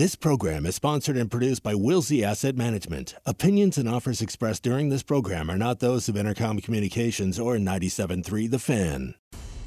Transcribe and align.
This 0.00 0.16
program 0.16 0.64
is 0.64 0.76
sponsored 0.76 1.18
and 1.18 1.30
produced 1.30 1.62
by 1.62 1.74
Wilsey 1.74 2.22
Asset 2.22 2.56
Management. 2.56 3.14
Opinions 3.26 3.76
and 3.76 3.86
offers 3.86 4.22
expressed 4.22 4.62
during 4.62 4.88
this 4.88 5.02
program 5.02 5.50
are 5.50 5.58
not 5.58 5.80
those 5.80 6.08
of 6.08 6.14
Entercom 6.14 6.64
Communications 6.64 7.38
or 7.38 7.56
97.3 7.56 8.50
The 8.50 8.58
Fan. 8.58 9.14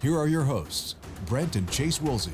here 0.00 0.16
are 0.16 0.26
your 0.26 0.44
hosts, 0.44 0.96
Brent 1.26 1.56
and 1.56 1.70
Chase 1.70 1.98
Wilsey. 1.98 2.32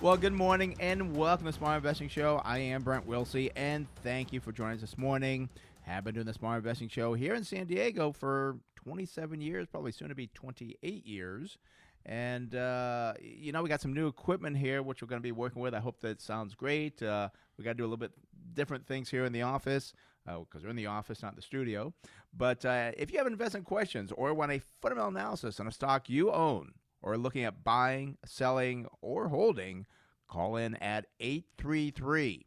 Well, 0.00 0.16
good 0.16 0.32
morning 0.32 0.74
and 0.80 1.16
welcome 1.16 1.46
to 1.46 1.52
the 1.52 1.56
Smart 1.56 1.76
Investing 1.76 2.08
Show. 2.08 2.42
I 2.44 2.58
am 2.58 2.82
Brent 2.82 3.06
Wilsey, 3.06 3.52
and 3.54 3.86
thank 4.02 4.32
you 4.32 4.40
for 4.40 4.50
joining 4.50 4.74
us 4.74 4.80
this 4.80 4.98
morning. 4.98 5.48
Have 5.82 6.04
been 6.04 6.14
doing 6.14 6.26
the 6.26 6.34
Smart 6.34 6.58
Investing 6.58 6.88
Show 6.88 7.14
here 7.14 7.34
in 7.34 7.44
San 7.44 7.66
Diego 7.66 8.10
for 8.10 8.56
27 8.74 9.40
years, 9.40 9.68
probably 9.68 9.92
soon 9.92 10.08
to 10.08 10.16
be 10.16 10.26
28 10.34 11.06
years. 11.06 11.58
And, 12.04 12.54
uh, 12.54 13.14
you 13.20 13.52
know, 13.52 13.62
we 13.62 13.68
got 13.68 13.80
some 13.80 13.94
new 13.94 14.08
equipment 14.08 14.56
here, 14.56 14.82
which 14.82 15.00
we're 15.00 15.08
going 15.08 15.20
to 15.20 15.26
be 15.26 15.32
working 15.32 15.62
with. 15.62 15.74
I 15.74 15.80
hope 15.80 16.00
that 16.00 16.20
sounds 16.20 16.54
great. 16.54 17.02
Uh, 17.02 17.28
we 17.56 17.64
got 17.64 17.70
to 17.70 17.74
do 17.74 17.84
a 17.84 17.86
little 17.86 17.96
bit 17.96 18.12
different 18.52 18.86
things 18.86 19.08
here 19.08 19.24
in 19.24 19.32
the 19.32 19.42
office 19.42 19.94
because 20.24 20.62
uh, 20.62 20.64
we're 20.64 20.70
in 20.70 20.76
the 20.76 20.86
office, 20.86 21.22
not 21.22 21.36
the 21.36 21.42
studio. 21.42 21.92
But 22.36 22.64
uh, 22.64 22.92
if 22.96 23.12
you 23.12 23.18
have 23.18 23.26
investment 23.26 23.66
questions 23.66 24.12
or 24.12 24.34
want 24.34 24.52
a 24.52 24.60
fundamental 24.80 25.10
analysis 25.10 25.60
on 25.60 25.66
a 25.66 25.72
stock 25.72 26.08
you 26.08 26.32
own 26.32 26.72
or 27.02 27.18
looking 27.18 27.44
at 27.44 27.62
buying, 27.62 28.16
selling, 28.24 28.86
or 29.02 29.28
holding, 29.28 29.84
call 30.28 30.56
in 30.56 30.74
at 30.76 31.06
833 31.20 32.46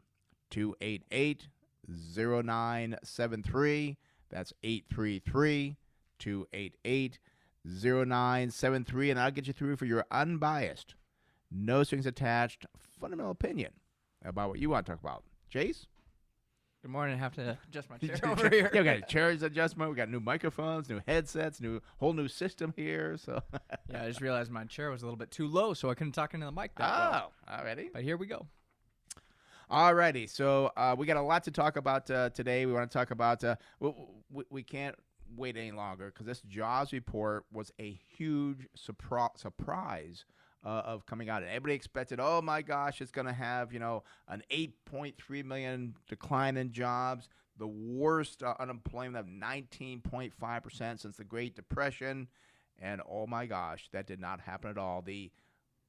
288 0.50 1.48
0973. 1.88 3.96
That's 4.30 4.52
833 4.62 5.76
288 6.18 7.18
0973. 7.64 9.10
And 9.10 9.20
I'll 9.20 9.30
get 9.30 9.46
you 9.46 9.52
through 9.52 9.76
for 9.76 9.84
your 9.84 10.04
unbiased, 10.10 10.94
no 11.50 11.82
strings 11.82 12.06
attached, 12.06 12.66
fundamental 12.76 13.30
opinion 13.30 13.72
about 14.24 14.50
what 14.50 14.58
you 14.58 14.70
want 14.70 14.86
to 14.86 14.92
talk 14.92 15.00
about. 15.00 15.24
Chase? 15.48 15.86
Good 16.82 16.92
morning. 16.92 17.16
I 17.16 17.18
have 17.18 17.34
to 17.34 17.58
adjust 17.68 17.90
my 17.90 17.98
chair 17.98 18.20
over 18.24 18.48
here. 18.48 18.70
yeah, 18.72 18.80
we 18.80 18.84
got 18.84 18.96
a 18.98 19.00
chair's 19.08 19.42
adjustment. 19.42 19.90
We 19.90 19.96
got 19.96 20.08
new 20.08 20.20
microphones, 20.20 20.88
new 20.88 21.00
headsets, 21.08 21.60
new 21.60 21.80
whole 21.98 22.12
new 22.12 22.28
system 22.28 22.72
here. 22.76 23.16
So 23.16 23.42
yeah, 23.90 24.04
I 24.04 24.08
just 24.08 24.20
realized 24.20 24.52
my 24.52 24.64
chair 24.64 24.90
was 24.90 25.02
a 25.02 25.04
little 25.04 25.16
bit 25.16 25.32
too 25.32 25.48
low, 25.48 25.74
so 25.74 25.90
I 25.90 25.94
couldn't 25.94 26.12
talk 26.12 26.34
into 26.34 26.46
the 26.46 26.52
mic. 26.52 26.76
That 26.76 26.88
oh, 26.88 27.10
well. 27.10 27.32
already. 27.58 27.90
But 27.92 28.04
here 28.04 28.16
we 28.16 28.26
go. 28.26 28.46
Alrighty, 29.68 30.30
so 30.30 30.70
uh, 30.76 30.94
we 30.96 31.04
got 31.04 31.18
a 31.18 31.22
lot 31.22 31.44
to 31.44 31.50
talk 31.50 31.76
about 31.76 32.10
uh, 32.10 32.30
today. 32.30 32.64
We 32.64 32.72
want 32.72 32.90
to 32.90 32.96
talk 32.96 33.10
about. 33.10 33.42
Uh, 33.42 33.56
we, 33.80 34.44
we 34.48 34.62
can't 34.62 34.94
wait 35.36 35.56
any 35.56 35.72
longer 35.72 36.06
because 36.06 36.26
this 36.26 36.40
jobs 36.42 36.92
report 36.92 37.44
was 37.52 37.72
a 37.78 37.98
huge 38.16 38.66
surpri- 38.78 39.36
surprise 39.36 40.24
uh, 40.64 40.82
of 40.84 41.06
coming 41.06 41.28
out. 41.28 41.42
And 41.42 41.50
everybody 41.50 41.74
expected, 41.74 42.20
oh 42.20 42.42
my 42.42 42.62
gosh, 42.62 43.00
it's 43.00 43.10
going 43.10 43.26
to 43.26 43.32
have 43.32 43.72
you 43.72 43.78
know 43.78 44.02
an 44.28 44.42
8.3 44.50 45.44
million 45.44 45.94
decline 46.08 46.56
in 46.56 46.72
jobs, 46.72 47.28
the 47.58 47.66
worst 47.66 48.42
uh, 48.42 48.54
unemployment 48.58 49.16
of 49.16 49.26
19.5 49.26 50.62
percent 50.62 51.00
since 51.00 51.16
the 51.16 51.24
Great 51.24 51.54
Depression, 51.54 52.28
and 52.78 53.00
oh 53.08 53.26
my 53.26 53.46
gosh, 53.46 53.88
that 53.92 54.06
did 54.06 54.20
not 54.20 54.40
happen 54.40 54.70
at 54.70 54.78
all. 54.78 55.02
The 55.02 55.30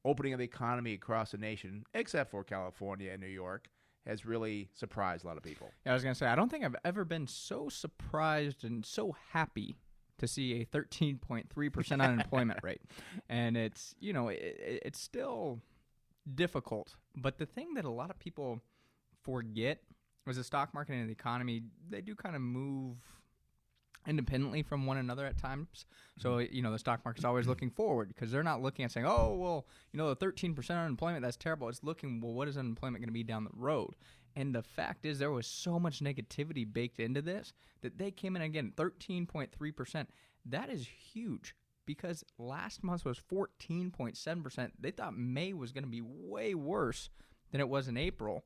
opening 0.06 0.34
of 0.34 0.40
the 0.40 0.46
economy 0.46 0.94
across 0.94 1.31
the 1.31 1.38
nation, 1.38 1.84
except 1.94 2.31
for 2.31 2.44
California 2.44 3.12
and 3.12 3.22
New 3.22 3.28
York, 3.28 3.69
has 4.06 4.25
really 4.25 4.69
surprised 4.74 5.24
a 5.24 5.28
lot 5.28 5.38
of 5.38 5.44
people. 5.44 5.69
Yeah, 5.85 5.91
I 5.91 5.94
was 5.94 6.03
gonna 6.03 6.16
say 6.16 6.28
I 6.28 6.35
don't 6.35 6.50
think 6.50 6.63
I've 6.63 6.75
ever 6.85 7.06
been 7.06 7.28
so 7.28 7.69
surprised 7.69 8.63
and 8.63 8.85
so 8.85 9.16
happy 9.31 9.75
to 10.19 10.28
see 10.28 10.62
a 10.62 10.66
13.3% 10.66 12.02
unemployment 12.02 12.59
rate. 12.63 12.81
And 13.30 13.57
it's, 13.57 13.96
you 14.00 14.13
know, 14.13 14.30
it, 14.30 14.81
it's 14.85 15.00
still 15.00 15.59
difficult. 16.35 16.96
But 17.16 17.38
the 17.38 17.46
thing 17.46 17.74
that 17.75 17.85
a 17.85 17.90
lot 17.90 18.09
of 18.09 18.19
people 18.19 18.62
forget 19.24 19.81
was 20.25 20.38
the 20.38 20.44
stock 20.44 20.74
market 20.74 20.94
and 20.94 21.09
the 21.09 21.13
economy, 21.13 21.63
they 21.90 22.02
do 22.02 22.16
kind 22.16 22.35
of 22.35 22.41
move 22.41 22.97
independently 24.08 24.63
from 24.63 24.85
one 24.85 24.97
another 24.97 25.25
at 25.25 25.38
times. 25.38 25.85
So, 26.18 26.38
mm-hmm. 26.38 26.53
you 26.53 26.62
know, 26.62 26.72
the 26.72 26.79
stock 26.79 27.02
market's 27.06 27.25
always 27.25 27.47
looking 27.47 27.69
forward 27.69 28.09
because 28.09 28.31
they're 28.31 28.44
not 28.44 28.62
looking 28.62 28.85
at 28.85 28.91
saying, 28.91 29.06
oh, 29.06 29.35
well, 29.35 29.68
you 29.91 29.97
know, 29.97 30.13
the 30.13 30.25
13% 30.25 30.69
unemployment, 30.69 31.24
that's 31.24 31.38
terrible. 31.38 31.69
It's 31.69 31.84
looking, 31.84 32.22
well, 32.22 32.34
what 32.34 32.47
is 32.47 32.58
unemployment 32.58 33.02
going 33.02 33.09
to 33.09 33.13
be 33.13 33.24
down 33.24 33.44
the 33.44 33.52
road? 33.53 33.96
And 34.35 34.53
the 34.53 34.63
fact 34.63 35.06
is, 35.06 35.19
there 35.19 35.31
was 35.31 35.47
so 35.47 35.79
much 35.79 36.00
negativity 36.00 36.72
baked 36.72 37.00
into 37.00 37.22
this 37.22 37.53
that 37.81 37.97
they 37.97 38.12
came 38.12 38.35
in 38.35 38.41
again 38.41 38.73
13.3%. 38.75 40.07
That 40.45 40.69
is 40.69 40.88
huge 40.88 41.56
because 41.85 42.23
last 42.38 42.84
month 42.84 43.06
was 43.06 43.19
14.7%. 43.19 44.72
They 44.79 44.91
thought 44.91 45.17
May 45.17 45.53
was 45.53 45.72
going 45.72 45.84
to 45.84 45.90
be 45.90 46.03
way 46.03 46.53
worse 46.53 47.09
than 47.51 47.62
it 47.62 47.69
was 47.69 47.88
in 47.88 47.97
April. 47.97 48.44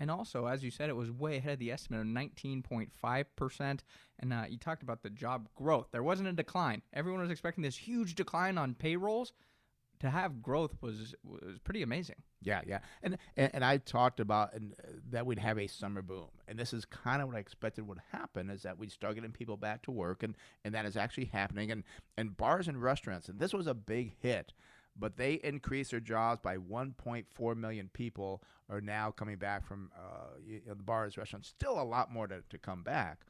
And 0.00 0.10
also, 0.10 0.46
as 0.46 0.64
you 0.64 0.70
said, 0.70 0.88
it 0.88 0.96
was 0.96 1.10
way 1.10 1.36
ahead 1.36 1.52
of 1.52 1.58
the 1.58 1.70
estimate 1.70 2.00
of 2.00 2.06
19.5%. 2.06 3.80
And 4.18 4.32
uh, 4.32 4.44
you 4.48 4.56
talked 4.56 4.82
about 4.82 5.02
the 5.02 5.10
job 5.10 5.48
growth. 5.54 5.88
There 5.92 6.02
wasn't 6.02 6.30
a 6.30 6.32
decline. 6.32 6.80
Everyone 6.94 7.20
was 7.20 7.30
expecting 7.30 7.62
this 7.62 7.76
huge 7.76 8.14
decline 8.14 8.56
on 8.56 8.74
payrolls 8.74 9.34
to 10.00 10.10
have 10.10 10.42
growth 10.42 10.74
was 10.80 11.14
was 11.22 11.58
pretty 11.62 11.82
amazing. 11.82 12.16
Yeah, 12.42 12.62
yeah, 12.66 12.80
and 13.02 13.18
and, 13.36 13.50
and 13.54 13.64
I 13.64 13.76
talked 13.76 14.18
about 14.18 14.54
and, 14.54 14.72
uh, 14.72 14.92
that 15.10 15.26
we'd 15.26 15.38
have 15.38 15.58
a 15.58 15.66
summer 15.66 16.02
boom, 16.02 16.28
and 16.48 16.58
this 16.58 16.72
is 16.72 16.84
kind 16.84 17.22
of 17.22 17.28
what 17.28 17.36
I 17.36 17.40
expected 17.40 17.86
would 17.86 18.00
happen 18.10 18.50
is 18.50 18.62
that 18.62 18.78
we'd 18.78 18.92
start 18.92 19.14
getting 19.14 19.32
people 19.32 19.56
back 19.56 19.82
to 19.82 19.90
work, 19.90 20.22
and 20.22 20.36
and 20.64 20.74
that 20.74 20.86
is 20.86 20.96
actually 20.96 21.26
happening, 21.26 21.70
and 21.70 21.84
and 22.16 22.36
bars 22.36 22.66
and 22.66 22.82
restaurants, 22.82 23.28
and 23.28 23.38
this 23.38 23.52
was 23.52 23.66
a 23.66 23.74
big 23.74 24.14
hit. 24.20 24.52
But 24.98 25.16
they 25.16 25.34
increased 25.34 25.92
their 25.92 26.00
jobs 26.00 26.40
by 26.42 26.56
1.4 26.56 27.56
million 27.56 27.88
people 27.92 28.42
are 28.68 28.80
now 28.80 29.12
coming 29.12 29.36
back 29.36 29.64
from 29.64 29.90
uh, 29.96 30.36
you 30.44 30.60
know, 30.66 30.74
the 30.74 30.82
bars, 30.82 31.16
restaurants. 31.16 31.48
Still 31.48 31.80
a 31.80 31.84
lot 31.84 32.12
more 32.12 32.26
to, 32.26 32.42
to 32.50 32.58
come 32.58 32.82
back 32.82 33.20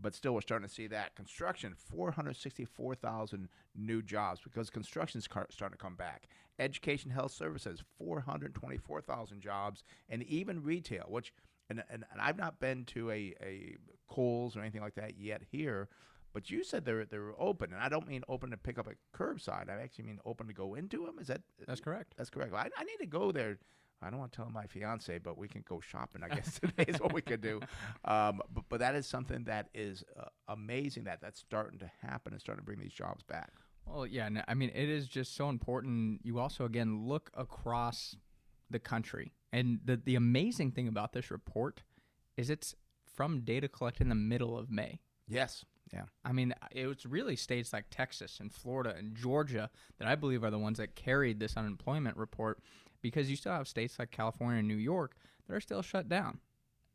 but 0.00 0.14
still 0.14 0.32
we're 0.34 0.40
starting 0.40 0.66
to 0.66 0.72
see 0.72 0.86
that 0.86 1.14
construction 1.14 1.74
464,000 1.74 3.48
new 3.76 4.02
jobs 4.02 4.40
because 4.42 4.70
construction's 4.70 5.24
starting 5.24 5.76
to 5.76 5.76
come 5.76 5.96
back 5.96 6.28
education 6.58 7.10
health 7.10 7.32
services 7.32 7.82
424,000 7.98 9.40
jobs 9.40 9.82
and 10.08 10.22
even 10.24 10.62
retail 10.62 11.06
which 11.08 11.32
and, 11.70 11.82
and, 11.90 12.04
and 12.10 12.20
I've 12.20 12.38
not 12.38 12.60
been 12.60 12.86
to 12.86 13.10
a, 13.10 13.34
a 13.42 13.76
Kohl's 14.08 14.56
or 14.56 14.60
anything 14.60 14.80
like 14.80 14.94
that 14.94 15.18
yet 15.18 15.42
here 15.50 15.88
but 16.32 16.50
you 16.50 16.62
said 16.62 16.84
they're 16.84 17.04
they're 17.04 17.32
open, 17.38 17.72
and 17.72 17.82
I 17.82 17.88
don't 17.88 18.06
mean 18.06 18.22
open 18.28 18.50
to 18.50 18.56
pick 18.56 18.78
up 18.78 18.86
a 18.86 19.16
curbside. 19.16 19.70
I 19.70 19.82
actually 19.82 20.04
mean 20.04 20.20
open 20.24 20.46
to 20.48 20.52
go 20.52 20.74
into 20.74 21.04
them. 21.04 21.16
Is 21.18 21.28
that 21.28 21.40
that's 21.66 21.80
correct? 21.80 22.14
That's 22.16 22.30
correct. 22.30 22.54
I, 22.54 22.68
I 22.76 22.84
need 22.84 22.98
to 23.00 23.06
go 23.06 23.32
there 23.32 23.58
I 24.02 24.10
don't 24.10 24.18
want 24.18 24.32
to 24.32 24.36
tell 24.36 24.50
my 24.50 24.66
fiance, 24.66 25.18
but 25.18 25.36
we 25.36 25.48
can 25.48 25.64
go 25.68 25.80
shopping. 25.80 26.22
I 26.22 26.34
guess 26.34 26.58
today 26.60 26.84
is 26.86 27.00
what 27.00 27.12
we 27.12 27.22
could 27.22 27.40
do. 27.40 27.60
Um, 28.04 28.40
but, 28.52 28.64
but 28.68 28.80
that 28.80 28.94
is 28.94 29.06
something 29.06 29.44
that 29.44 29.68
is 29.74 30.04
uh, 30.18 30.26
amazing 30.48 31.04
that 31.04 31.20
that's 31.20 31.40
starting 31.40 31.78
to 31.80 31.90
happen 32.02 32.32
and 32.32 32.40
starting 32.40 32.62
to 32.62 32.66
bring 32.66 32.78
these 32.78 32.92
jobs 32.92 33.22
back. 33.22 33.50
Well, 33.86 34.06
yeah, 34.06 34.28
I 34.46 34.54
mean, 34.54 34.70
it 34.74 34.88
is 34.88 35.08
just 35.08 35.34
so 35.34 35.48
important. 35.48 36.20
You 36.22 36.38
also, 36.38 36.64
again, 36.64 37.06
look 37.06 37.30
across 37.34 38.16
the 38.70 38.78
country. 38.78 39.32
And 39.52 39.80
the, 39.84 39.96
the 39.96 40.14
amazing 40.14 40.72
thing 40.72 40.88
about 40.88 41.12
this 41.12 41.30
report 41.30 41.82
is 42.36 42.50
it's 42.50 42.74
from 43.06 43.40
data 43.40 43.66
collected 43.68 44.02
in 44.02 44.08
the 44.10 44.14
middle 44.14 44.58
of 44.58 44.70
May. 44.70 45.00
Yes. 45.26 45.64
Yeah. 45.92 46.04
I 46.24 46.32
mean, 46.32 46.54
it 46.70 46.86
was 46.86 47.06
really 47.06 47.34
states 47.34 47.72
like 47.72 47.86
Texas 47.90 48.40
and 48.40 48.52
Florida 48.52 48.94
and 48.96 49.14
Georgia 49.14 49.70
that 49.98 50.06
I 50.06 50.14
believe 50.14 50.44
are 50.44 50.50
the 50.50 50.58
ones 50.58 50.78
that 50.78 50.94
carried 50.94 51.40
this 51.40 51.56
unemployment 51.56 52.16
report 52.16 52.60
because 53.02 53.30
you 53.30 53.36
still 53.36 53.52
have 53.52 53.68
states 53.68 53.98
like 53.98 54.10
California 54.10 54.58
and 54.58 54.68
New 54.68 54.76
York 54.76 55.16
that 55.46 55.54
are 55.54 55.60
still 55.60 55.82
shut 55.82 56.08
down. 56.08 56.38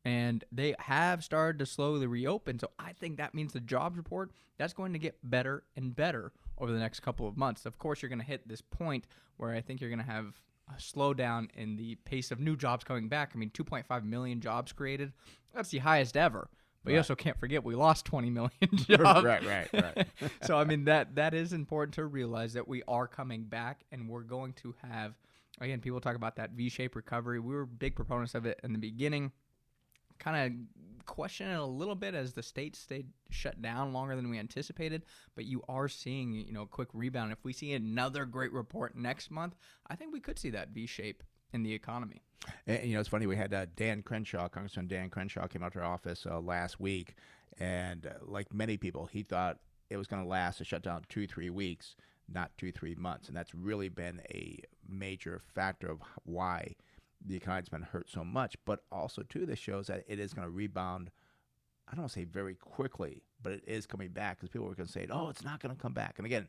And 0.06 0.44
they 0.52 0.76
have 0.80 1.24
started 1.24 1.60
to 1.60 1.66
slowly 1.66 2.08
reopen. 2.08 2.60
So 2.60 2.70
I 2.78 2.92
think 2.94 3.18
that 3.18 3.34
means 3.34 3.54
the 3.54 3.62
jobs 3.62 3.98
report, 3.98 4.32
that's 4.58 4.74
going 4.74 4.94
to 4.94 5.00
get 5.00 5.18
better 5.24 5.64
and 5.76 5.96
better 5.96 6.34
over 6.58 6.72
the 6.72 6.80
next 6.80 7.00
couple 7.00 7.28
of 7.28 7.38
months. 7.38 7.66
Of 7.66 7.78
course, 7.78 8.02
you're 8.02 8.10
going 8.10 8.20
to 8.20 8.26
hit 8.26 8.48
this 8.48 8.62
point 8.62 9.08
where 9.38 9.52
I 9.52 9.62
think 9.62 9.80
you're 9.80 9.90
going 9.90 10.00
to 10.00 10.12
have 10.12 10.42
a 10.70 10.80
slowdown 10.80 11.50
in 11.56 11.76
the 11.76 11.96
pace 12.06 12.32
of 12.32 12.40
new 12.40 12.56
jobs 12.56 12.84
coming 12.84 13.08
back. 13.08 13.32
I 13.34 13.38
mean, 13.38 13.50
2.5 13.52 14.04
million 14.04 14.42
jobs 14.42 14.74
created. 14.74 15.14
That's 15.54 15.70
the 15.70 15.80
highest 15.80 16.18
ever. 16.18 16.50
But 16.84 16.90
right. 16.90 16.94
you 16.94 17.00
also 17.00 17.16
can't 17.16 17.40
forget 17.40 17.64
we 17.64 17.76
lost 17.76 18.06
20 18.06 18.30
million 18.30 18.52
jobs. 18.76 19.24
right, 19.24 19.46
right, 19.46 19.70
right. 19.74 20.08
so 20.44 20.58
I 20.58 20.66
mean 20.66 20.86
that 20.86 21.16
that 21.16 21.34
is 21.34 21.54
important 21.54 21.96
to 21.96 22.06
realize 22.06 22.54
that 22.54 22.68
we 22.68 22.84
are 22.90 23.08
coming 23.08 23.44
back 23.44 23.86
and 23.92 24.10
we're 24.10 24.24
going 24.24 24.52
to 24.54 24.76
have 24.92 25.14
again, 25.64 25.80
people 25.80 26.02
talk 26.02 26.16
about 26.16 26.36
that 26.36 26.52
V-shaped 26.52 26.96
recovery. 26.96 27.40
We 27.40 27.54
were 27.54 27.66
big 27.66 27.96
proponents 27.96 28.36
of 28.36 28.46
it 28.46 28.60
in 28.64 28.74
the 28.74 28.80
beginning. 28.80 29.32
Kind 30.20 30.68
of 31.00 31.06
question 31.06 31.50
it 31.50 31.56
a 31.56 31.66
little 31.66 31.96
bit 31.96 32.16
as 32.16 32.34
the 32.34 32.44
states 32.44 32.80
stayed 32.80 33.08
shut 33.30 33.62
down 33.62 33.94
longer 33.94 34.16
than 34.16 34.30
we 34.30 34.40
anticipated. 34.40 35.04
But 35.36 35.46
you 35.46 35.64
are 35.68 35.88
seeing, 35.88 36.34
you 36.34 36.54
know, 36.54 36.62
a 36.64 36.68
quick 36.68 36.90
rebound. 36.94 37.32
If 37.32 37.44
we 37.44 37.54
see 37.54 37.74
another 37.74 38.26
great 38.26 38.54
report 38.54 38.96
next 38.96 39.32
month, 39.32 39.56
I 39.88 39.96
think 39.96 40.14
we 40.14 40.20
could 40.20 40.40
see 40.40 40.52
that 40.52 40.70
V-shape 40.70 41.24
in 41.52 41.64
the 41.64 41.74
economy. 41.74 42.22
And, 42.68 42.84
you 42.84 42.94
know, 42.94 43.00
it's 43.00 43.10
funny. 43.10 43.26
We 43.26 43.36
had 43.36 43.54
uh, 43.54 43.68
Dan 43.76 44.02
Crenshaw, 44.02 44.50
Congressman 44.50 44.88
Dan 44.88 45.10
Crenshaw, 45.10 45.48
came 45.48 45.64
out 45.64 45.74
to 45.74 45.80
our 45.80 45.86
office 45.86 46.26
uh, 46.30 46.40
last 46.40 46.80
week, 46.80 47.16
and 47.60 48.06
uh, 48.06 48.12
like 48.22 48.54
many 48.54 48.76
people, 48.78 49.06
he 49.06 49.24
thought 49.24 49.60
it 49.90 49.98
was 49.98 50.08
going 50.08 50.22
to 50.22 50.28
last 50.28 50.60
a 50.60 50.66
shutdown 50.66 51.04
two, 51.10 51.28
three 51.28 51.50
weeks, 51.50 51.96
not 52.32 52.52
two, 52.58 52.72
three 52.72 52.96
months, 52.96 53.28
and 53.28 53.36
that's 53.36 53.54
really 53.54 53.90
been 53.90 54.22
a 54.30 54.60
major 54.88 55.40
factor 55.54 55.90
of 55.90 56.02
why 56.24 56.76
the 57.26 57.36
economy's 57.36 57.70
been 57.70 57.82
hurt 57.82 58.10
so 58.10 58.24
much. 58.24 58.56
But 58.66 58.82
also, 58.92 59.24
too, 59.24 59.46
this 59.46 59.60
shows 59.60 59.88
that 59.88 60.04
it 60.08 60.20
is 60.20 60.34
going 60.34 60.46
to 60.48 60.52
rebound. 60.52 61.12
I 61.88 61.92
don't 61.96 62.04
want 62.04 62.14
to 62.14 62.20
say 62.20 62.26
very 62.26 62.56
quickly, 62.56 63.24
but 63.42 63.54
it 63.54 63.64
is 63.68 63.86
coming 63.86 64.10
back 64.10 64.38
because 64.38 64.50
people 64.50 64.68
were 64.68 64.76
going 64.76 64.88
to 64.88 64.92
say, 64.92 65.08
"Oh, 65.10 65.30
it's 65.30 65.44
not 65.44 65.60
going 65.62 65.76
to 65.76 65.82
come 65.82 65.94
back." 65.94 66.16
And 66.18 66.26
again, 66.26 66.48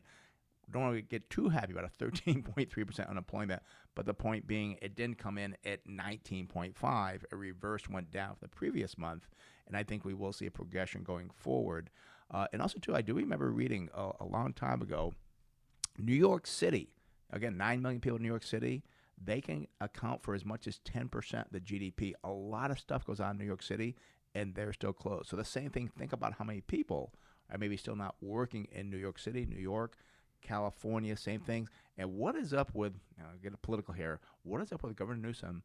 don't 0.71 0.81
want 0.81 0.95
to 0.95 1.01
get 1.01 1.29
too 1.29 1.49
happy 1.49 1.73
about 1.73 1.85
a 1.85 2.03
13.3% 2.03 3.09
unemployment, 3.09 3.61
but 3.95 4.05
the 4.05 4.13
point 4.13 4.47
being, 4.47 4.77
it 4.81 4.95
didn't 4.95 5.17
come 5.17 5.37
in 5.37 5.55
at 5.65 5.85
19.5. 5.87 7.15
It 7.15 7.35
reversed, 7.35 7.89
went 7.89 8.11
down 8.11 8.35
for 8.35 8.41
the 8.41 8.47
previous 8.49 8.97
month, 8.97 9.27
and 9.67 9.77
I 9.77 9.83
think 9.83 10.05
we 10.05 10.13
will 10.13 10.33
see 10.33 10.45
a 10.45 10.51
progression 10.51 11.03
going 11.03 11.29
forward. 11.33 11.89
Uh, 12.31 12.47
and 12.53 12.61
also, 12.61 12.79
too, 12.79 12.95
I 12.95 13.01
do 13.01 13.13
remember 13.13 13.51
reading 13.51 13.89
a, 13.93 14.11
a 14.21 14.25
long 14.25 14.53
time 14.53 14.81
ago, 14.81 15.13
New 15.97 16.13
York 16.13 16.47
City. 16.47 16.89
Again, 17.31 17.57
nine 17.57 17.81
million 17.81 18.01
people 18.01 18.17
in 18.17 18.23
New 18.23 18.29
York 18.29 18.43
City. 18.43 18.83
They 19.23 19.41
can 19.41 19.67
account 19.79 20.23
for 20.23 20.35
as 20.35 20.45
much 20.45 20.67
as 20.67 20.79
10% 20.79 21.45
of 21.45 21.51
the 21.51 21.59
GDP. 21.59 22.13
A 22.23 22.29
lot 22.29 22.69
of 22.69 22.79
stuff 22.79 23.05
goes 23.05 23.19
on 23.19 23.31
in 23.31 23.37
New 23.37 23.45
York 23.45 23.63
City, 23.63 23.95
and 24.33 24.53
they're 24.53 24.73
still 24.73 24.93
closed. 24.93 25.29
So 25.29 25.37
the 25.37 25.45
same 25.45 25.69
thing. 25.69 25.89
Think 25.97 26.11
about 26.11 26.33
how 26.33 26.43
many 26.43 26.61
people 26.61 27.13
are 27.51 27.57
maybe 27.57 27.77
still 27.77 27.95
not 27.95 28.15
working 28.21 28.67
in 28.71 28.89
New 28.89 28.97
York 28.97 29.19
City, 29.19 29.45
New 29.45 29.61
York 29.61 29.97
California, 30.45 31.17
same 31.17 31.41
things. 31.41 31.69
And 31.97 32.13
what 32.13 32.35
is 32.35 32.53
up 32.53 32.73
with, 32.73 32.93
you 33.17 33.23
know, 33.23 33.29
get 33.41 33.53
a 33.53 33.57
political 33.57 33.93
here, 33.93 34.19
what 34.43 34.61
is 34.61 34.71
up 34.71 34.83
with 34.83 34.95
Governor 34.95 35.27
Newsom? 35.27 35.63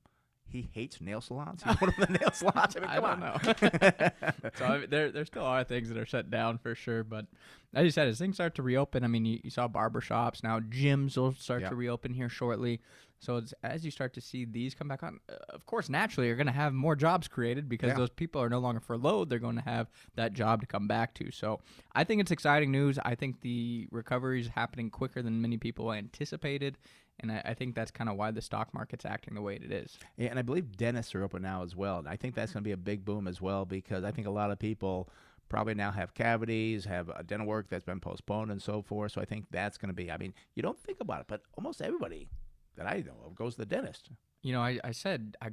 He 0.51 0.69
hates 0.73 1.01
nail 1.01 1.21
salons. 1.21 1.63
He 1.63 1.75
put 1.77 1.97
the 1.97 2.07
nail 2.21 2.31
salons. 2.33 2.77
I 2.77 2.81
mean, 2.81 2.89
come 2.91 3.05
I 3.05 3.11
on. 3.13 3.21
don't 3.21 3.63
know. 3.63 4.11
so 4.57 4.65
I 4.65 4.79
mean, 4.79 4.91
there, 4.91 5.11
there 5.11 5.25
still 5.25 5.45
are 5.45 5.65
things 5.65 5.89
that 5.89 5.97
are 5.99 6.07
shut 6.07 6.31
down 6.31 6.59
for 6.59 6.75
sure. 6.75 7.05
But 7.05 7.27
as 7.75 7.85
you 7.85 7.91
said, 7.91 8.09
as 8.09 8.19
things 8.19 8.37
start 8.37 8.55
to 8.57 8.63
reopen, 8.63 9.05
I 9.05 9.07
mean, 9.07 9.25
you, 9.25 9.41
you 9.45 9.51
saw 9.51 9.69
barber 9.69 10.01
shops 10.01 10.43
now, 10.43 10.61
gyms 10.61 11.17
will 11.17 11.35
start 11.35 11.63
to 11.69 11.75
reopen 11.75 12.15
here 12.15 12.29
shortly. 12.29 12.81
So 13.23 13.37
it's, 13.37 13.53
as 13.63 13.85
you 13.85 13.91
start 13.91 14.15
to 14.15 14.21
see 14.23 14.47
these 14.47 14.75
come 14.75 14.89
back 14.89 15.03
on, 15.03 15.21
uh, 15.31 15.35
of 15.51 15.67
course, 15.67 15.91
naturally, 15.91 16.27
you're 16.29 16.37
going 16.37 16.47
to 16.47 16.53
have 16.55 16.73
more 16.73 16.97
jobs 16.97 17.29
created 17.29 17.69
because 17.69 17.89
Yeah. 17.89 17.97
those 17.99 18.09
people 18.09 18.41
are 18.41 18.49
no 18.49 18.61
longer 18.61 18.81
furloughed. 18.81 19.29
They're 19.29 19.39
going 19.39 19.57
to 19.57 19.63
have 19.63 19.91
that 20.15 20.33
job 20.33 20.63
to 20.63 20.67
come 20.67 20.89
back 20.89 21.13
to. 21.17 21.31
So 21.31 21.61
I 21.95 22.03
think 22.05 22.23
it's 22.23 22.31
exciting 22.31 22.73
news. 22.73 22.99
I 23.05 23.15
think 23.15 23.43
the 23.43 23.87
recovery 23.91 24.41
is 24.41 24.49
happening 24.49 24.89
quicker 24.89 25.21
than 25.21 25.43
many 25.43 25.59
people 25.59 25.93
anticipated. 25.93 26.79
And 27.23 27.33
I, 27.33 27.43
I 27.45 27.55
think 27.55 27.75
that's 27.75 27.91
kind 27.91 28.09
of 28.11 28.17
why 28.17 28.31
the 28.31 28.41
stock 28.41 28.73
market's 28.73 29.05
acting 29.05 29.35
the 29.35 29.43
way 29.43 29.57
it 29.57 29.71
is. 29.71 29.99
Yeah, 30.17 30.29
and 30.31 30.39
I 30.39 30.43
believe 30.43 30.77
dentists 30.77 31.15
are 31.15 31.23
open 31.23 31.43
now 31.43 31.63
as 31.63 31.77
well. 31.77 31.99
And 31.99 32.09
I 32.09 32.17
think 32.17 32.35
that's 32.35 32.53
going 32.53 32.63
to 32.63 32.69
be 32.69 32.73
a 32.73 32.77
big 32.77 33.05
boom 33.05 33.29
as 33.29 33.41
well 33.41 33.65
because 33.65 34.05
I 34.05 34.11
think 34.11 34.27
a 34.27 34.31
lot 34.31 34.51
of 34.51 34.59
people 34.59 35.09
probably 35.49 35.75
now 35.75 35.91
have 35.91 36.15
cavities, 36.15 36.85
have 36.85 37.11
uh, 37.11 37.23
dental 37.27 37.47
work 37.47 37.69
that's 37.69 37.85
been 37.85 38.01
postponed 38.01 38.51
and 38.51 38.63
so 38.63 38.83
forth. 38.83 39.13
So 39.13 39.21
I 39.21 39.25
think 39.25 39.47
that's 39.51 39.77
going 39.77 39.89
to 39.89 39.95
be, 39.95 40.11
I 40.11 40.17
mean, 40.17 40.33
you 40.55 40.63
don't 40.63 40.81
think 40.81 41.01
about 41.01 41.21
it, 41.21 41.27
but 41.29 41.43
almost 41.59 41.83
everybody 41.83 42.29
that 42.77 42.87
I 42.87 43.03
know 43.05 43.17
of 43.27 43.35
goes 43.35 43.55
to 43.55 43.59
the 43.61 43.67
dentist. 43.67 44.11
you 44.43 44.53
know, 44.53 44.61
I, 44.61 44.79
I 44.83 44.93
said 44.93 45.37
I 45.43 45.51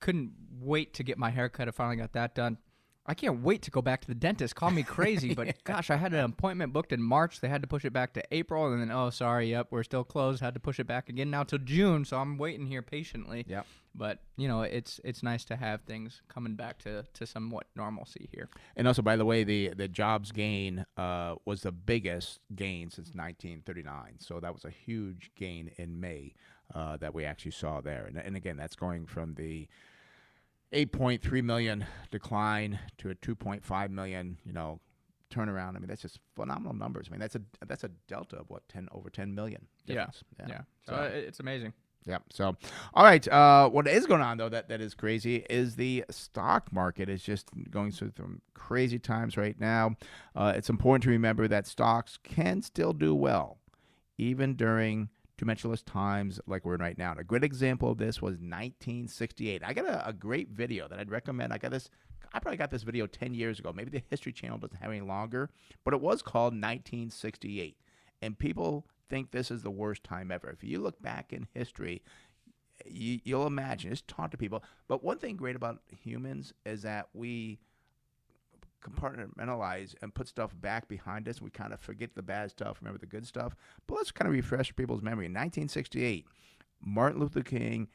couldn't 0.00 0.32
wait 0.60 0.94
to 0.94 1.02
get 1.02 1.18
my 1.18 1.30
haircut. 1.30 1.68
I 1.68 1.70
finally 1.72 1.96
got 1.96 2.12
that 2.12 2.34
done. 2.34 2.58
I 3.06 3.14
can't 3.14 3.42
wait 3.42 3.62
to 3.62 3.70
go 3.70 3.80
back 3.80 4.02
to 4.02 4.06
the 4.06 4.14
dentist. 4.14 4.54
Call 4.54 4.70
me 4.70 4.82
crazy, 4.82 5.34
but 5.34 5.54
gosh, 5.64 5.88
I 5.90 5.96
had 5.96 6.12
an 6.12 6.24
appointment 6.24 6.74
booked 6.74 6.92
in 6.92 7.02
March. 7.02 7.40
They 7.40 7.48
had 7.48 7.62
to 7.62 7.68
push 7.68 7.84
it 7.84 7.92
back 7.92 8.12
to 8.14 8.22
April, 8.30 8.70
and 8.70 8.80
then 8.80 8.90
oh, 8.90 9.10
sorry, 9.10 9.50
yep, 9.50 9.68
we're 9.70 9.82
still 9.82 10.04
closed. 10.04 10.42
Had 10.42 10.54
to 10.54 10.60
push 10.60 10.78
it 10.78 10.86
back 10.86 11.08
again 11.08 11.30
now 11.30 11.42
till 11.42 11.58
June. 11.58 12.04
So 12.04 12.18
I'm 12.18 12.36
waiting 12.36 12.66
here 12.66 12.82
patiently. 12.82 13.46
Yeah. 13.48 13.62
But 13.94 14.20
you 14.36 14.46
know, 14.46 14.62
it's 14.62 15.00
it's 15.04 15.22
nice 15.22 15.44
to 15.46 15.56
have 15.56 15.82
things 15.82 16.22
coming 16.28 16.54
back 16.54 16.78
to 16.80 17.04
to 17.14 17.26
somewhat 17.26 17.66
normalcy 17.74 18.28
here. 18.32 18.48
And 18.76 18.86
also, 18.86 19.02
by 19.02 19.16
the 19.16 19.24
way, 19.24 19.42
the 19.42 19.70
the 19.70 19.88
jobs 19.88 20.30
gain 20.30 20.84
uh, 20.96 21.36
was 21.46 21.62
the 21.62 21.72
biggest 21.72 22.40
gain 22.54 22.90
since 22.90 23.08
1939. 23.08 24.16
So 24.20 24.38
that 24.40 24.52
was 24.52 24.64
a 24.64 24.70
huge 24.70 25.32
gain 25.34 25.70
in 25.78 25.98
May 25.98 26.34
uh, 26.74 26.96
that 26.98 27.14
we 27.14 27.24
actually 27.24 27.52
saw 27.52 27.80
there. 27.80 28.04
And, 28.06 28.18
and 28.18 28.36
again, 28.36 28.56
that's 28.56 28.76
going 28.76 29.06
from 29.06 29.34
the 29.34 29.68
8.3 30.72 31.42
million 31.42 31.86
decline 32.10 32.78
to 32.98 33.10
a 33.10 33.14
2.5 33.14 33.90
million, 33.90 34.38
you 34.44 34.52
know, 34.52 34.80
turnaround. 35.30 35.76
I 35.76 35.78
mean, 35.78 35.88
that's 35.88 36.02
just 36.02 36.18
phenomenal 36.36 36.74
numbers. 36.74 37.06
I 37.08 37.12
mean, 37.12 37.20
that's 37.20 37.34
a 37.36 37.42
that's 37.66 37.84
a 37.84 37.90
delta 38.06 38.36
of 38.36 38.48
what 38.50 38.68
10 38.68 38.88
over 38.92 39.10
10 39.10 39.34
million. 39.34 39.66
Difference. 39.86 40.22
Yeah. 40.38 40.46
So- 40.86 40.92
So 40.92 40.94
uh, 40.94 41.10
it's 41.12 41.40
amazing. 41.40 41.72
yeah. 42.06 42.18
So, 42.30 42.56
all 42.94 43.04
right. 43.04 43.26
Uh, 43.28 43.68
what 43.68 43.86
is 43.88 44.06
going 44.06 44.20
on 44.22 44.38
though 44.38 44.48
that, 44.48 44.68
that 44.68 44.80
is 44.80 44.94
crazy 44.94 45.44
is 45.50 45.76
the 45.76 46.04
stock 46.10 46.72
market 46.72 47.08
is 47.08 47.22
just 47.22 47.48
going 47.70 47.92
through 47.92 48.12
some 48.16 48.40
crazy 48.54 48.98
times 48.98 49.36
right 49.36 49.58
now. 49.60 49.96
Uh, 50.34 50.52
it's 50.56 50.70
important 50.70 51.02
to 51.04 51.10
remember 51.10 51.48
that 51.48 51.66
stocks 51.66 52.18
can 52.22 52.62
still 52.62 52.92
do 52.92 53.14
well, 53.14 53.58
even 54.18 54.54
during 54.54 55.08
tumultuous 55.38 55.82
times 55.82 56.40
like 56.46 56.64
we're 56.64 56.74
in 56.74 56.80
right 56.80 56.98
now. 56.98 57.12
And 57.12 57.20
a 57.20 57.24
great 57.24 57.44
example 57.44 57.92
of 57.92 57.98
this 57.98 58.20
was 58.20 58.32
1968. 58.32 59.62
I 59.64 59.72
got 59.72 59.86
a, 59.86 60.08
a 60.08 60.12
great 60.12 60.50
video 60.50 60.88
that 60.88 60.98
I'd 60.98 61.10
recommend. 61.10 61.52
I 61.52 61.58
got 61.58 61.70
this. 61.70 61.88
I 62.34 62.40
probably 62.40 62.58
got 62.58 62.70
this 62.70 62.82
video 62.82 63.06
10 63.06 63.32
years 63.32 63.58
ago. 63.58 63.72
Maybe 63.74 63.90
the 63.90 64.02
History 64.10 64.32
Channel 64.32 64.58
doesn't 64.58 64.76
have 64.76 64.90
any 64.90 65.00
longer, 65.00 65.48
but 65.84 65.94
it 65.94 66.00
was 66.00 66.20
called 66.20 66.52
1968. 66.52 67.76
And 68.20 68.38
people 68.38 68.86
think 69.08 69.30
this 69.30 69.50
is 69.50 69.62
the 69.62 69.70
worst 69.70 70.04
time 70.04 70.30
ever. 70.30 70.50
If 70.50 70.62
you 70.62 70.80
look 70.80 71.00
back 71.00 71.32
in 71.32 71.46
history, 71.54 72.02
you, 72.84 73.20
you'll 73.24 73.46
imagine, 73.46 73.90
just 73.90 74.08
talk 74.08 74.30
to 74.32 74.36
people. 74.36 74.62
But 74.88 75.02
one 75.02 75.18
thing 75.18 75.36
great 75.36 75.56
about 75.56 75.80
humans 76.02 76.52
is 76.66 76.82
that 76.82 77.08
we 77.14 77.60
compartmentalize 78.80 79.94
and 80.02 80.14
put 80.14 80.28
stuff 80.28 80.52
back 80.60 80.88
behind 80.88 81.28
us. 81.28 81.40
We 81.40 81.50
kind 81.50 81.72
of 81.72 81.80
forget 81.80 82.14
the 82.14 82.22
bad 82.22 82.50
stuff, 82.50 82.78
remember 82.80 82.98
the 82.98 83.06
good 83.06 83.26
stuff. 83.26 83.54
But 83.86 83.96
let's 83.96 84.10
kind 84.10 84.28
of 84.28 84.34
refresh 84.34 84.74
people's 84.74 85.02
memory. 85.02 85.26
In 85.26 85.32
1968, 85.32 86.26
Martin 86.80 87.20
Luther 87.20 87.42
King 87.42 87.88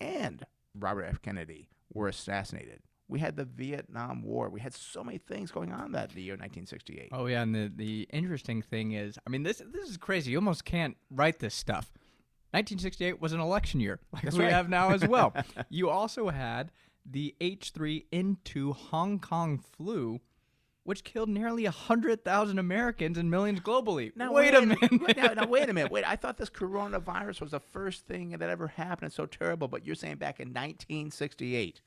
and 0.00 0.44
Robert 0.74 1.04
F. 1.04 1.22
Kennedy 1.22 1.68
were 1.92 2.08
assassinated. 2.08 2.80
We 3.08 3.20
had 3.20 3.36
the 3.36 3.44
Vietnam 3.44 4.22
War. 4.22 4.50
We 4.50 4.60
had 4.60 4.74
so 4.74 5.04
many 5.04 5.18
things 5.18 5.52
going 5.52 5.72
on 5.72 5.92
that 5.92 6.10
the 6.10 6.22
year 6.22 6.34
1968. 6.34 7.10
Oh 7.12 7.26
yeah, 7.26 7.42
and 7.42 7.54
the 7.54 7.72
the 7.74 8.08
interesting 8.12 8.62
thing 8.62 8.92
is, 8.92 9.16
I 9.24 9.30
mean, 9.30 9.44
this 9.44 9.62
this 9.72 9.88
is 9.88 9.96
crazy. 9.96 10.32
You 10.32 10.38
almost 10.38 10.64
can't 10.64 10.96
write 11.10 11.38
this 11.38 11.54
stuff. 11.54 11.92
1968 12.50 13.20
was 13.20 13.32
an 13.32 13.40
election 13.40 13.80
year, 13.80 14.00
like 14.12 14.22
That's 14.22 14.36
we 14.36 14.44
right. 14.44 14.52
have 14.52 14.68
now 14.68 14.90
as 14.90 15.06
well. 15.06 15.34
you 15.68 15.88
also 15.88 16.30
had 16.30 16.72
the 17.08 17.34
H3N2 17.40 18.74
Hong 18.74 19.18
Kong 19.18 19.58
flu, 19.58 20.20
which 20.84 21.04
killed 21.04 21.28
nearly 21.28 21.64
100,000 21.64 22.58
Americans 22.58 23.18
and 23.18 23.30
millions 23.30 23.60
globally. 23.60 24.12
Now, 24.16 24.32
wait, 24.32 24.54
a 24.54 24.60
minute. 24.60 25.00
Wait, 25.00 25.16
now, 25.16 25.32
now, 25.34 25.46
wait 25.46 25.68
a 25.68 25.72
minute. 25.72 25.90
Wait, 25.96 26.04
I 26.06 26.16
thought 26.16 26.36
this 26.36 26.50
coronavirus 26.50 27.40
was 27.40 27.50
the 27.50 27.60
first 27.60 28.06
thing 28.06 28.30
that 28.30 28.48
ever 28.48 28.68
happened. 28.68 29.08
It's 29.08 29.16
so 29.16 29.26
terrible. 29.26 29.68
But 29.68 29.84
you're 29.84 29.94
saying 29.94 30.16
back 30.16 30.38
in 30.38 30.48
1968, 30.48 31.80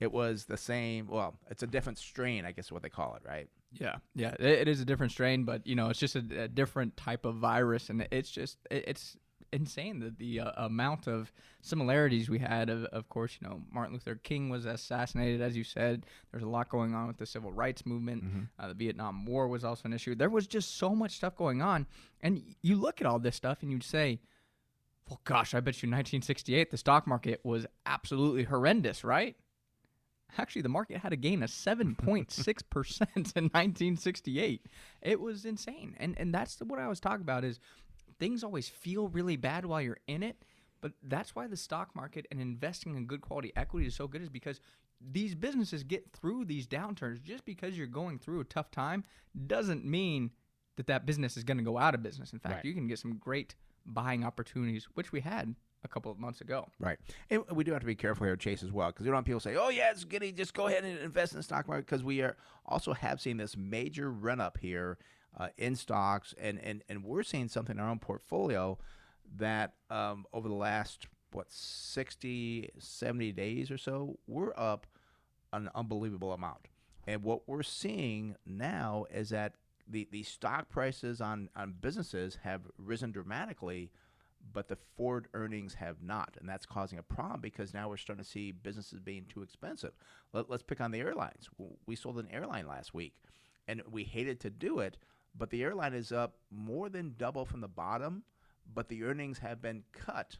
it 0.00 0.12
was 0.12 0.44
the 0.44 0.56
same. 0.56 1.08
Well, 1.08 1.34
it's 1.50 1.62
a 1.62 1.66
different 1.66 1.98
strain, 1.98 2.44
I 2.44 2.52
guess 2.52 2.66
is 2.66 2.72
what 2.72 2.82
they 2.82 2.88
call 2.88 3.16
it, 3.16 3.22
right? 3.26 3.48
Yeah, 3.72 3.96
yeah, 4.14 4.34
it, 4.38 4.60
it 4.60 4.68
is 4.68 4.80
a 4.80 4.84
different 4.84 5.12
strain, 5.12 5.44
but 5.44 5.66
you 5.66 5.74
know, 5.74 5.88
it's 5.88 5.98
just 5.98 6.16
a, 6.16 6.42
a 6.42 6.48
different 6.48 6.96
type 6.96 7.24
of 7.24 7.36
virus, 7.36 7.90
and 7.90 8.06
it's 8.10 8.30
just 8.30 8.58
it, 8.70 8.84
it's 8.86 9.16
insane 9.52 10.00
that 10.00 10.18
the 10.18 10.40
uh, 10.40 10.50
amount 10.56 11.06
of 11.06 11.32
similarities 11.60 12.28
we 12.28 12.38
had. 12.38 12.70
Of, 12.70 12.84
of 12.86 13.08
course, 13.08 13.38
you 13.40 13.48
know, 13.48 13.62
Martin 13.72 13.94
Luther 13.94 14.16
King 14.16 14.48
was 14.48 14.64
assassinated, 14.64 15.40
as 15.40 15.56
you 15.56 15.64
said. 15.64 16.06
There's 16.30 16.42
a 16.42 16.48
lot 16.48 16.68
going 16.68 16.94
on 16.94 17.06
with 17.06 17.16
the 17.16 17.26
civil 17.26 17.52
rights 17.52 17.86
movement. 17.86 18.24
Uh, 18.58 18.68
the 18.68 18.74
Vietnam 18.74 19.24
War 19.24 19.48
was 19.48 19.64
also 19.64 19.82
an 19.84 19.92
issue. 19.92 20.14
There 20.14 20.30
was 20.30 20.46
just 20.46 20.76
so 20.76 20.94
much 20.94 21.12
stuff 21.12 21.36
going 21.36 21.62
on, 21.62 21.86
and 22.20 22.42
you 22.62 22.76
look 22.76 23.00
at 23.00 23.06
all 23.06 23.18
this 23.18 23.36
stuff, 23.36 23.62
and 23.62 23.70
you'd 23.70 23.82
say. 23.82 24.20
Well, 25.08 25.22
gosh, 25.24 25.54
I 25.54 25.60
bet 25.60 25.82
you 25.82 25.86
1968 25.86 26.70
the 26.70 26.76
stock 26.76 27.06
market 27.06 27.40
was 27.42 27.64
absolutely 27.86 28.44
horrendous, 28.44 29.02
right? 29.02 29.36
Actually, 30.36 30.62
the 30.62 30.68
market 30.68 30.98
had 30.98 31.12
a 31.12 31.16
gain 31.16 31.42
of 31.42 31.48
7.6% 31.48 31.96
in 33.16 33.44
1968. 33.44 34.66
It 35.00 35.20
was 35.20 35.44
insane. 35.46 35.96
And 35.98 36.14
and 36.18 36.34
that's 36.34 36.58
what 36.58 36.78
I 36.78 36.88
was 36.88 37.00
talking 37.00 37.22
about 37.22 37.44
is 37.44 37.58
things 38.18 38.42
always 38.44 38.68
feel 38.68 39.08
really 39.08 39.36
bad 39.36 39.64
while 39.66 39.80
you're 39.80 39.98
in 40.06 40.22
it, 40.22 40.36
but 40.80 40.92
that's 41.02 41.34
why 41.34 41.46
the 41.46 41.56
stock 41.56 41.94
market 41.94 42.26
and 42.30 42.40
investing 42.40 42.96
in 42.96 43.06
good 43.06 43.20
quality 43.20 43.52
equity 43.56 43.86
is 43.86 43.94
so 43.94 44.06
good 44.08 44.22
is 44.22 44.28
because 44.28 44.60
these 45.00 45.34
businesses 45.34 45.84
get 45.84 46.10
through 46.12 46.44
these 46.44 46.66
downturns. 46.66 47.22
Just 47.22 47.44
because 47.44 47.76
you're 47.78 47.86
going 47.86 48.18
through 48.18 48.40
a 48.40 48.44
tough 48.44 48.70
time 48.70 49.04
doesn't 49.46 49.84
mean 49.84 50.30
that 50.76 50.86
that 50.86 51.06
business 51.06 51.36
is 51.36 51.44
going 51.44 51.58
to 51.58 51.64
go 51.64 51.78
out 51.78 51.94
of 51.94 52.02
business. 52.02 52.32
In 52.32 52.38
fact, 52.38 52.56
Right. 52.56 52.64
you 52.64 52.74
can 52.74 52.86
get 52.88 52.98
some 52.98 53.16
great 53.16 53.54
buying 53.86 54.24
opportunities, 54.24 54.86
which 54.94 55.12
we 55.12 55.20
had 55.20 55.54
a 55.84 55.88
couple 55.88 56.10
of 56.10 56.18
months 56.18 56.40
ago. 56.40 56.68
Right. 56.80 56.98
And 57.30 57.44
we 57.52 57.62
do 57.64 57.72
have 57.72 57.80
to 57.80 57.86
be 57.86 57.94
careful 57.94 58.26
here, 58.26 58.36
Chase, 58.36 58.62
as 58.64 58.72
well, 58.72 58.88
because 58.88 59.04
we 59.04 59.06
don't 59.06 59.14
want 59.14 59.26
people 59.26 59.40
say, 59.40 59.56
oh, 59.56 59.68
yeah, 59.68 59.90
it's 59.90 60.04
getting, 60.04 60.34
just 60.34 60.54
go 60.54 60.66
ahead 60.66 60.84
and 60.84 60.98
invest 60.98 61.32
in 61.32 61.38
the 61.38 61.42
stock 61.44 61.68
market, 61.68 61.86
because 61.86 62.02
we 62.02 62.20
are 62.22 62.36
also 62.66 62.92
have 62.92 63.20
seen 63.20 63.36
this 63.36 63.56
major 63.56 64.10
run 64.10 64.40
up 64.40 64.58
here 64.58 64.98
uh, 65.38 65.48
in 65.56 65.76
stocks, 65.76 66.34
and, 66.40 66.58
and, 66.62 66.82
and 66.88 67.04
we're 67.04 67.22
seeing 67.22 67.48
something 67.48 67.76
in 67.76 67.82
our 67.82 67.90
own 67.90 67.98
portfolio 67.98 68.78
that 69.36 69.74
um, 69.90 70.26
over 70.32 70.48
the 70.48 70.54
last, 70.54 71.06
what, 71.32 71.50
60, 71.50 72.70
70 72.78 73.32
days 73.32 73.70
or 73.70 73.78
so, 73.78 74.18
we're 74.26 74.52
up 74.56 74.86
an 75.52 75.70
unbelievable 75.74 76.32
amount. 76.32 76.68
And 77.06 77.22
what 77.22 77.48
we're 77.48 77.62
seeing 77.62 78.36
now 78.44 79.06
is 79.12 79.30
that 79.30 79.54
the, 79.86 80.08
the 80.10 80.22
stock 80.22 80.68
prices 80.68 81.20
on, 81.20 81.48
on 81.56 81.74
businesses 81.80 82.38
have 82.42 82.62
risen 82.76 83.12
dramatically 83.12 83.90
but 84.52 84.68
the 84.68 84.78
forward 84.96 85.28
earnings 85.34 85.74
have 85.74 86.02
not, 86.02 86.36
and 86.40 86.48
that's 86.48 86.66
causing 86.66 86.98
a 86.98 87.02
problem 87.02 87.40
because 87.40 87.74
now 87.74 87.88
we're 87.88 87.96
starting 87.96 88.24
to 88.24 88.30
see 88.30 88.52
businesses 88.52 89.00
being 89.00 89.26
too 89.28 89.42
expensive. 89.42 89.92
Let, 90.32 90.50
us 90.50 90.62
pick 90.62 90.80
on 90.80 90.90
the 90.90 91.00
airlines. 91.00 91.48
We 91.86 91.96
sold 91.96 92.18
an 92.18 92.28
airline 92.30 92.66
last 92.66 92.94
week, 92.94 93.14
and 93.66 93.82
we 93.90 94.04
hated 94.04 94.40
to 94.40 94.50
do 94.50 94.78
it, 94.80 94.96
but 95.38 95.50
the 95.50 95.62
airline 95.62 95.94
is 95.94 96.12
up 96.12 96.36
more 96.50 96.88
than 96.88 97.14
double 97.16 97.44
from 97.44 97.60
the 97.60 97.68
bottom, 97.68 98.24
but 98.74 98.88
the 98.88 99.04
earnings 99.04 99.38
have 99.38 99.62
been 99.62 99.84
cut 99.92 100.36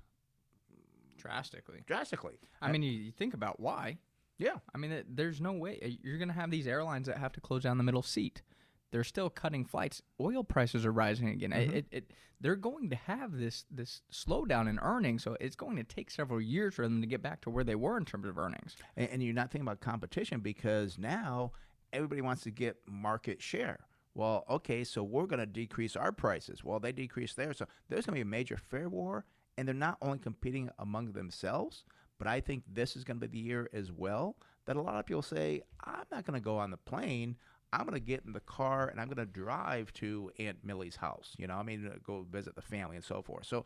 drastically. 1.17 1.83
Drastically. 1.87 2.39
I 2.61 2.73
mean, 2.73 2.83
you 2.83 3.13
think 3.13 3.35
about 3.35 3.61
why. 3.61 3.99
Yeah. 4.39 4.57
I 4.75 4.79
mean, 4.79 5.05
there's 5.09 5.41
no 5.41 5.53
way 5.53 5.99
you're 6.03 6.19
going 6.19 6.29
to 6.29 6.35
have 6.35 6.51
these 6.51 6.67
airlines 6.67 7.07
that 7.07 7.19
have 7.19 7.33
to 7.33 7.41
close 7.41 7.63
down 7.63 7.79
the 7.79 7.85
middle 7.85 8.03
seat 8.03 8.43
they're 8.91 9.05
still 9.05 9.31
cutting 9.31 9.65
flights. 9.65 10.03
Oil 10.21 10.45
prices 10.45 10.87
are 10.87 10.93
rising 10.93 11.29
again. 11.29 11.51
Mm-hmm. 11.51 11.77
It, 11.77 11.87
it, 11.91 12.13
they're 12.41 12.57
going 12.57 12.91
to 12.91 12.97
have 12.97 13.37
this 13.37 13.65
this 13.71 14.03
slowdown 14.13 14.69
in 14.69 14.79
earnings, 14.81 15.25
so 15.25 15.37
it's 15.41 15.57
going 15.57 15.77
to 15.77 15.85
take 15.85 16.11
several 16.11 16.41
years 16.41 16.75
for 16.75 16.83
them 16.83 17.01
to 17.01 17.07
get 17.07 17.23
back 17.23 17.41
to 17.43 17.51
where 17.51 17.65
they 17.65 17.75
were 17.75 17.97
in 17.97 18.05
terms 18.05 18.27
of 18.27 18.39
earnings. 18.39 18.77
And, 18.97 19.11
and 19.11 19.23
you're 19.23 19.35
not 19.35 19.51
thinking 19.51 19.67
about 19.67 19.81
competition 19.81 20.41
because 20.41 20.99
now 20.99 21.53
everybody 21.93 22.21
wants 22.21 22.43
to 22.43 22.51
get 22.51 22.77
market 22.89 23.43
share. 23.43 23.81
Well, 24.15 24.45
okay, 24.51 24.85
so 24.85 25.03
we're 25.03 25.27
going 25.27 25.41
to 25.41 25.47
decrease 25.47 25.97
our 25.97 26.13
prices. 26.13 26.65
Well, 26.65 26.81
they 26.81 26.93
decrease 26.93 27.35
theirs. 27.35 27.59
So 27.59 27.67
there's 27.89 28.07
going 28.07 28.19
to 28.19 28.25
be 28.25 28.29
a 28.29 28.31
major 28.31 28.57
fare 28.57 28.89
war, 28.89 29.25
and 29.57 29.67
they're 29.67 29.75
not 29.75 29.99
only 30.03 30.19
competing 30.19 30.71
among 30.79 31.13
themselves, 31.13 31.85
but 32.19 32.27
I 32.27 32.41
think 32.41 32.65
this 32.67 32.97
is 32.97 33.05
going 33.05 33.21
to 33.21 33.29
be 33.29 33.39
the 33.39 33.45
year 33.45 33.71
as 33.73 33.93
well 33.93 34.37
that 34.67 34.77
a 34.77 34.83
lot 34.83 34.97
of 34.97 35.07
people 35.07 35.23
say, 35.23 35.63
I'm 35.85 36.05
not 36.11 36.27
going 36.27 36.39
to 36.39 36.45
go 36.45 36.59
on 36.59 36.71
the 36.71 36.77
plane. 36.77 37.37
I'm 37.73 37.83
going 37.83 37.95
to 37.95 38.01
get 38.01 38.23
in 38.27 38.33
the 38.33 38.41
car 38.41 38.89
and 38.89 39.01
I'm 39.01 39.09
going 39.09 39.25
to 39.25 39.27
drive 39.27 39.93
to 39.95 40.31
Aunt 40.39 40.59
Millie's 40.65 40.97
house. 40.97 41.35
You 41.39 41.47
know, 41.47 41.55
I 41.55 41.63
mean, 41.63 41.91
go 42.05 42.27
visit 42.31 42.55
the 42.55 42.63
family 42.63 42.97
and 42.97 43.05
so 43.05 43.23
forth. 43.23 43.47
So, 43.47 43.65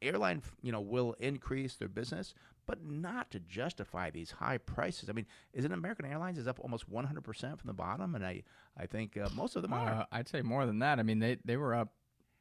airline, 0.00 0.42
you 0.62 0.72
know, 0.72 0.80
will 0.80 1.14
increase 1.18 1.76
their 1.76 1.88
business, 1.88 2.34
but 2.66 2.84
not 2.84 3.30
to 3.32 3.40
justify 3.40 4.10
these 4.10 4.30
high 4.30 4.58
prices. 4.58 5.08
I 5.08 5.12
mean, 5.12 5.26
is 5.52 5.64
it 5.64 5.72
American 5.72 6.04
Airlines 6.04 6.38
is 6.38 6.46
up 6.46 6.60
almost 6.60 6.90
100% 6.90 7.24
from 7.24 7.66
the 7.66 7.72
bottom, 7.72 8.14
and 8.14 8.24
I, 8.24 8.42
I 8.78 8.86
think 8.86 9.16
uh, 9.16 9.28
most 9.34 9.56
of 9.56 9.62
them 9.62 9.72
are. 9.72 9.90
Uh, 9.90 10.04
I'd 10.12 10.28
say 10.28 10.42
more 10.42 10.66
than 10.66 10.78
that. 10.80 10.98
I 10.98 11.02
mean, 11.02 11.18
they 11.18 11.38
they 11.44 11.56
were 11.56 11.74
up 11.74 11.92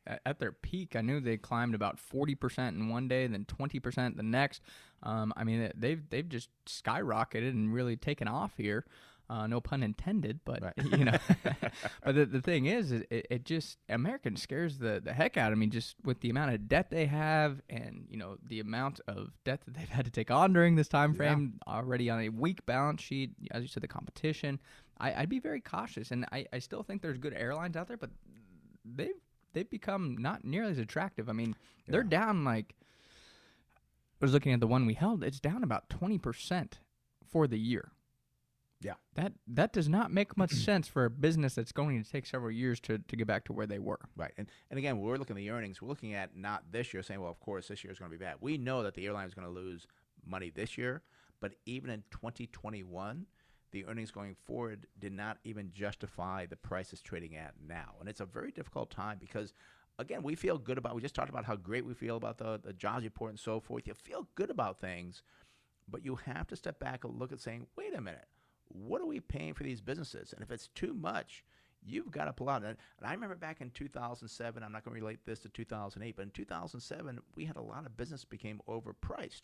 at 0.06 0.40
their 0.40 0.52
peak, 0.52 0.96
I 0.96 1.02
knew 1.02 1.20
they 1.20 1.38
climbed 1.38 1.76
about 1.76 1.98
40% 1.98 2.70
in 2.70 2.90
one 2.90 3.08
day, 3.08 3.28
then 3.28 3.46
20% 3.46 4.18
the 4.18 4.24
next. 4.24 4.62
Um, 5.04 5.34
I 5.36 5.44
mean, 5.44 5.72
they've 5.76 6.02
they've 6.10 6.28
just 6.28 6.50
skyrocketed 6.66 7.50
and 7.50 7.74
really 7.74 7.96
taken 7.96 8.28
off 8.28 8.54
here. 8.58 8.86
Uh, 9.32 9.48
no 9.48 9.62
pun 9.62 9.82
intended, 9.82 10.42
but 10.44 10.62
right. 10.62 10.74
you 10.78 11.06
know. 11.06 11.18
but 12.04 12.16
the, 12.16 12.26
the 12.26 12.42
thing 12.42 12.66
is, 12.66 12.92
it, 12.92 13.08
it 13.10 13.46
just 13.46 13.78
American 13.88 14.36
scares 14.36 14.78
the, 14.78 15.00
the 15.02 15.14
heck 15.14 15.38
out 15.38 15.54
of 15.54 15.58
me 15.58 15.68
just 15.68 15.96
with 16.04 16.20
the 16.20 16.30
amount 16.30 16.54
of 16.54 16.68
debt 16.68 16.90
they 16.90 17.06
have, 17.06 17.62
and 17.70 18.06
you 18.10 18.18
know 18.18 18.36
the 18.46 18.60
amount 18.60 19.00
of 19.08 19.30
debt 19.46 19.62
that 19.64 19.74
they've 19.74 19.88
had 19.88 20.04
to 20.04 20.12
take 20.12 20.32
on 20.32 20.52
during 20.52 20.76
this 20.76 20.90
time 20.90 21.14
frame. 21.14 21.54
Yeah. 21.66 21.74
Already 21.74 22.10
on 22.10 22.20
a 22.20 22.28
weak 22.28 22.66
balance 22.66 23.02
sheet, 23.02 23.32
as 23.52 23.62
you 23.62 23.70
said, 23.70 23.82
the 23.82 23.88
competition. 23.88 24.60
I, 25.00 25.22
would 25.22 25.30
be 25.30 25.40
very 25.40 25.62
cautious, 25.62 26.12
and 26.12 26.26
I, 26.34 26.46
I 26.52 26.60
still 26.60 26.84
think 26.84 27.02
there's 27.02 27.18
good 27.18 27.34
airlines 27.34 27.78
out 27.78 27.88
there, 27.88 27.98
but 27.98 28.10
they've 28.84 29.12
they've 29.54 29.70
become 29.70 30.18
not 30.20 30.44
nearly 30.44 30.72
as 30.72 30.78
attractive. 30.78 31.30
I 31.30 31.34
mean, 31.34 31.56
yeah. 31.86 31.94
they're 31.94 32.04
down 32.04 32.44
like. 32.44 32.76
I 34.22 34.26
was 34.26 34.34
looking 34.34 34.52
at 34.52 34.60
the 34.60 34.68
one 34.68 34.86
we 34.86 34.94
held. 34.94 35.24
It's 35.24 35.40
down 35.40 35.64
about 35.64 35.90
twenty 35.90 36.18
percent 36.18 36.80
for 37.32 37.48
the 37.48 37.58
year. 37.58 37.94
Yeah. 38.82 38.94
That 39.16 39.34
that 39.48 39.74
does 39.74 39.88
not 39.88 40.12
make 40.12 40.36
much 40.36 40.52
sense 40.66 40.88
for 40.88 41.06
a 41.06 41.10
business 41.10 41.56
that's 41.56 41.72
going 41.72 42.04
to 42.04 42.10
take 42.10 42.26
several 42.26 42.52
years 42.52 42.80
to, 42.82 42.98
to 42.98 43.16
get 43.16 43.28
back 43.28 43.46
to 43.46 43.54
where 43.54 43.68
they 43.68 43.80
were. 43.80 44.00
Right. 44.16 44.34
And 44.38 44.50
and 44.70 44.78
again, 44.78 44.98
when 44.98 45.08
we're 45.08 45.18
looking 45.18 45.36
at 45.36 45.40
the 45.40 45.52
earnings, 45.52 45.82
we're 45.82 45.90
looking 45.90 46.14
at 46.14 46.36
not 46.36 46.72
this 46.72 46.94
year 46.94 47.04
saying, 47.04 47.22
well, 47.22 47.32
of 47.32 47.40
course 47.40 47.68
this 47.68 47.84
year 47.84 47.94
is 47.94 48.00
going 48.00 48.12
to 48.12 48.18
be 48.18 48.24
bad. 48.24 48.36
We 48.42 48.58
know 48.58 48.84
that 48.84 48.96
the 48.96 49.06
airline 49.06 49.28
is 49.28 49.34
going 49.34 49.48
to 49.48 49.54
lose 49.54 49.86
money 50.26 50.52
this 50.54 50.78
year, 50.78 51.04
but 51.40 51.54
even 51.66 51.90
in 51.90 52.04
2021, 52.12 53.26
the 53.72 53.86
earnings 53.86 54.12
going 54.12 54.36
forward 54.46 54.86
did 55.00 55.14
not 55.14 55.38
even 55.44 55.72
justify 55.74 56.46
the 56.46 56.58
prices 56.58 57.02
trading 57.02 57.36
at 57.36 57.54
now. 57.66 57.96
And 58.00 58.10
it's 58.10 58.20
a 58.20 58.26
very 58.26 58.52
difficult 58.52 58.92
time 58.92 59.18
because 59.20 59.54
again, 60.00 60.24
we 60.24 60.36
feel 60.36 60.58
good 60.58 60.78
about 60.78 60.96
we 60.96 61.02
just 61.02 61.16
talked 61.16 61.30
about 61.30 61.46
how 61.46 61.56
great 61.56 61.86
we 61.86 61.94
feel 61.94 62.18
about 62.18 62.40
the 62.40 62.60
the 62.64 62.74
jobs 62.74 63.04
report 63.04 63.30
and 63.30 63.40
so 63.40 63.60
forth. 63.60 63.86
You 63.86 63.94
feel 63.94 64.28
good 64.36 64.50
about 64.50 64.80
things, 64.80 65.22
but 65.88 66.04
you 66.04 66.16
have 66.16 66.48
to 66.48 66.56
step 66.56 66.80
back 66.80 67.04
and 67.04 67.20
look 67.20 67.32
at 67.32 67.40
saying, 67.40 67.68
wait 67.78 67.96
a 67.96 68.02
minute 68.02 68.26
what 68.74 69.02
are 69.02 69.06
we 69.06 69.20
paying 69.20 69.54
for 69.54 69.64
these 69.64 69.82
businesses? 69.82 70.34
And 70.34 70.44
if 70.44 70.52
it's 70.52 70.68
too 70.70 70.94
much, 70.94 71.44
you've 71.84 72.12
got 72.12 72.26
to 72.26 72.34
pull 72.34 72.50
out. 72.50 72.64
And 72.64 72.78
I 73.02 73.12
remember 73.12 73.36
back 73.36 73.62
in 73.62 73.72
2007, 73.72 74.64
I'm 74.64 74.72
not 74.72 74.84
going 74.84 74.96
to 74.96 75.02
relate 75.02 75.26
this 75.26 75.40
to 75.40 75.50
2008, 75.50 76.16
but 76.16 76.24
in 76.24 76.32
2007, 76.32 77.20
we 77.36 77.46
had 77.46 77.58
a 77.58 77.62
lot 77.62 77.86
of 77.86 77.98
business 77.98 78.24
became 78.26 78.62
overpriced. 78.68 79.42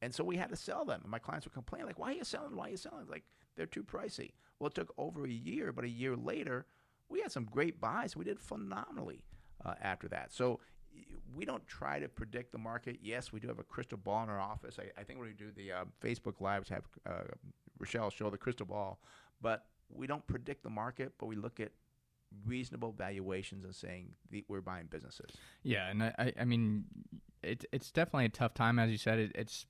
And 0.00 0.14
so 0.14 0.24
we 0.24 0.36
had 0.36 0.50
to 0.50 0.56
sell 0.56 0.84
them. 0.84 1.00
And 1.02 1.10
my 1.10 1.18
clients 1.18 1.46
would 1.46 1.54
complain, 1.54 1.86
like, 1.86 1.98
why 1.98 2.10
are 2.10 2.16
you 2.16 2.24
selling? 2.24 2.56
Why 2.56 2.66
are 2.66 2.70
you 2.70 2.76
selling? 2.76 3.06
Like, 3.08 3.24
they're 3.56 3.66
too 3.66 3.84
pricey. 3.84 4.32
Well, 4.58 4.68
it 4.68 4.74
took 4.74 4.92
over 4.98 5.24
a 5.24 5.30
year, 5.30 5.72
but 5.72 5.84
a 5.84 5.88
year 5.88 6.16
later, 6.16 6.66
we 7.08 7.20
had 7.20 7.30
some 7.30 7.44
great 7.44 7.80
buys. 7.80 8.16
We 8.16 8.24
did 8.24 8.40
phenomenally 8.40 9.24
uh, 9.64 9.74
after 9.80 10.08
that. 10.08 10.32
So 10.32 10.60
we 11.34 11.44
don't 11.44 11.66
try 11.66 11.98
to 11.98 12.08
predict 12.08 12.52
the 12.52 12.58
market. 12.58 12.98
Yes, 13.02 13.32
we 13.32 13.40
do 13.40 13.48
have 13.48 13.58
a 13.58 13.64
crystal 13.64 13.98
ball 13.98 14.22
in 14.24 14.28
our 14.28 14.40
office. 14.40 14.78
I, 14.78 15.00
I 15.00 15.04
think 15.04 15.18
when 15.18 15.28
we 15.28 15.34
do 15.34 15.50
the 15.54 15.72
uh, 15.72 15.84
Facebook 16.00 16.40
Lives, 16.40 16.68
have 16.68 16.84
uh, 17.06 17.22
Rochelle 17.82 18.10
show 18.10 18.30
the 18.30 18.38
crystal 18.38 18.66
ball, 18.66 19.00
but 19.40 19.66
we 19.90 20.06
don't 20.06 20.26
predict 20.26 20.62
the 20.62 20.70
market, 20.70 21.12
but 21.18 21.26
we 21.26 21.36
look 21.36 21.60
at 21.60 21.72
reasonable 22.46 22.92
valuations 22.92 23.64
and 23.64 23.74
saying 23.74 24.12
the, 24.30 24.44
we're 24.48 24.60
buying 24.60 24.86
businesses. 24.86 25.30
Yeah, 25.62 25.88
and 25.88 26.02
I, 26.02 26.32
I 26.40 26.44
mean, 26.44 26.84
it's 27.42 27.66
it's 27.72 27.90
definitely 27.90 28.26
a 28.26 28.30
tough 28.30 28.54
time, 28.54 28.78
as 28.78 28.90
you 28.90 28.98
said. 28.98 29.18
It, 29.18 29.32
it's 29.34 29.66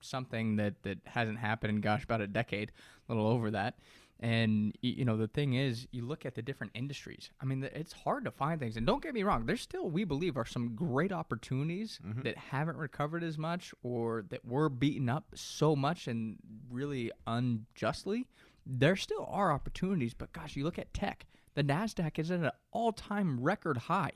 something 0.00 0.56
that 0.56 0.82
that 0.82 0.98
hasn't 1.04 1.38
happened 1.38 1.76
in 1.76 1.80
gosh 1.80 2.04
about 2.04 2.20
a 2.20 2.26
decade, 2.26 2.72
a 3.08 3.14
little 3.14 3.28
over 3.28 3.50
that. 3.50 3.78
And 4.22 4.76
you 4.82 5.06
know 5.06 5.16
the 5.16 5.28
thing 5.28 5.54
is, 5.54 5.88
you 5.92 6.04
look 6.04 6.26
at 6.26 6.34
the 6.34 6.42
different 6.42 6.72
industries. 6.74 7.30
I 7.40 7.46
mean, 7.46 7.66
it's 7.74 7.94
hard 7.94 8.26
to 8.26 8.30
find 8.30 8.60
things. 8.60 8.76
And 8.76 8.86
don't 8.86 9.02
get 9.02 9.14
me 9.14 9.22
wrong, 9.22 9.46
there's 9.46 9.62
still 9.62 9.88
we 9.88 10.04
believe 10.04 10.36
are 10.36 10.44
some 10.44 10.74
great 10.74 11.10
opportunities 11.10 11.98
mm-hmm. 12.06 12.20
that 12.22 12.36
haven't 12.36 12.76
recovered 12.76 13.24
as 13.24 13.38
much, 13.38 13.72
or 13.82 14.26
that 14.28 14.44
were 14.44 14.68
beaten 14.68 15.08
up 15.08 15.24
so 15.34 15.74
much 15.74 16.06
and 16.06 16.36
really 16.70 17.10
unjustly. 17.26 18.26
There 18.66 18.94
still 18.94 19.26
are 19.30 19.52
opportunities, 19.52 20.12
but 20.12 20.34
gosh, 20.34 20.54
you 20.54 20.64
look 20.64 20.78
at 20.78 20.92
tech. 20.92 21.24
The 21.54 21.64
Nasdaq 21.64 22.18
is 22.18 22.30
at 22.30 22.40
an 22.40 22.50
all-time 22.72 23.40
record 23.40 23.78
high. 23.78 24.12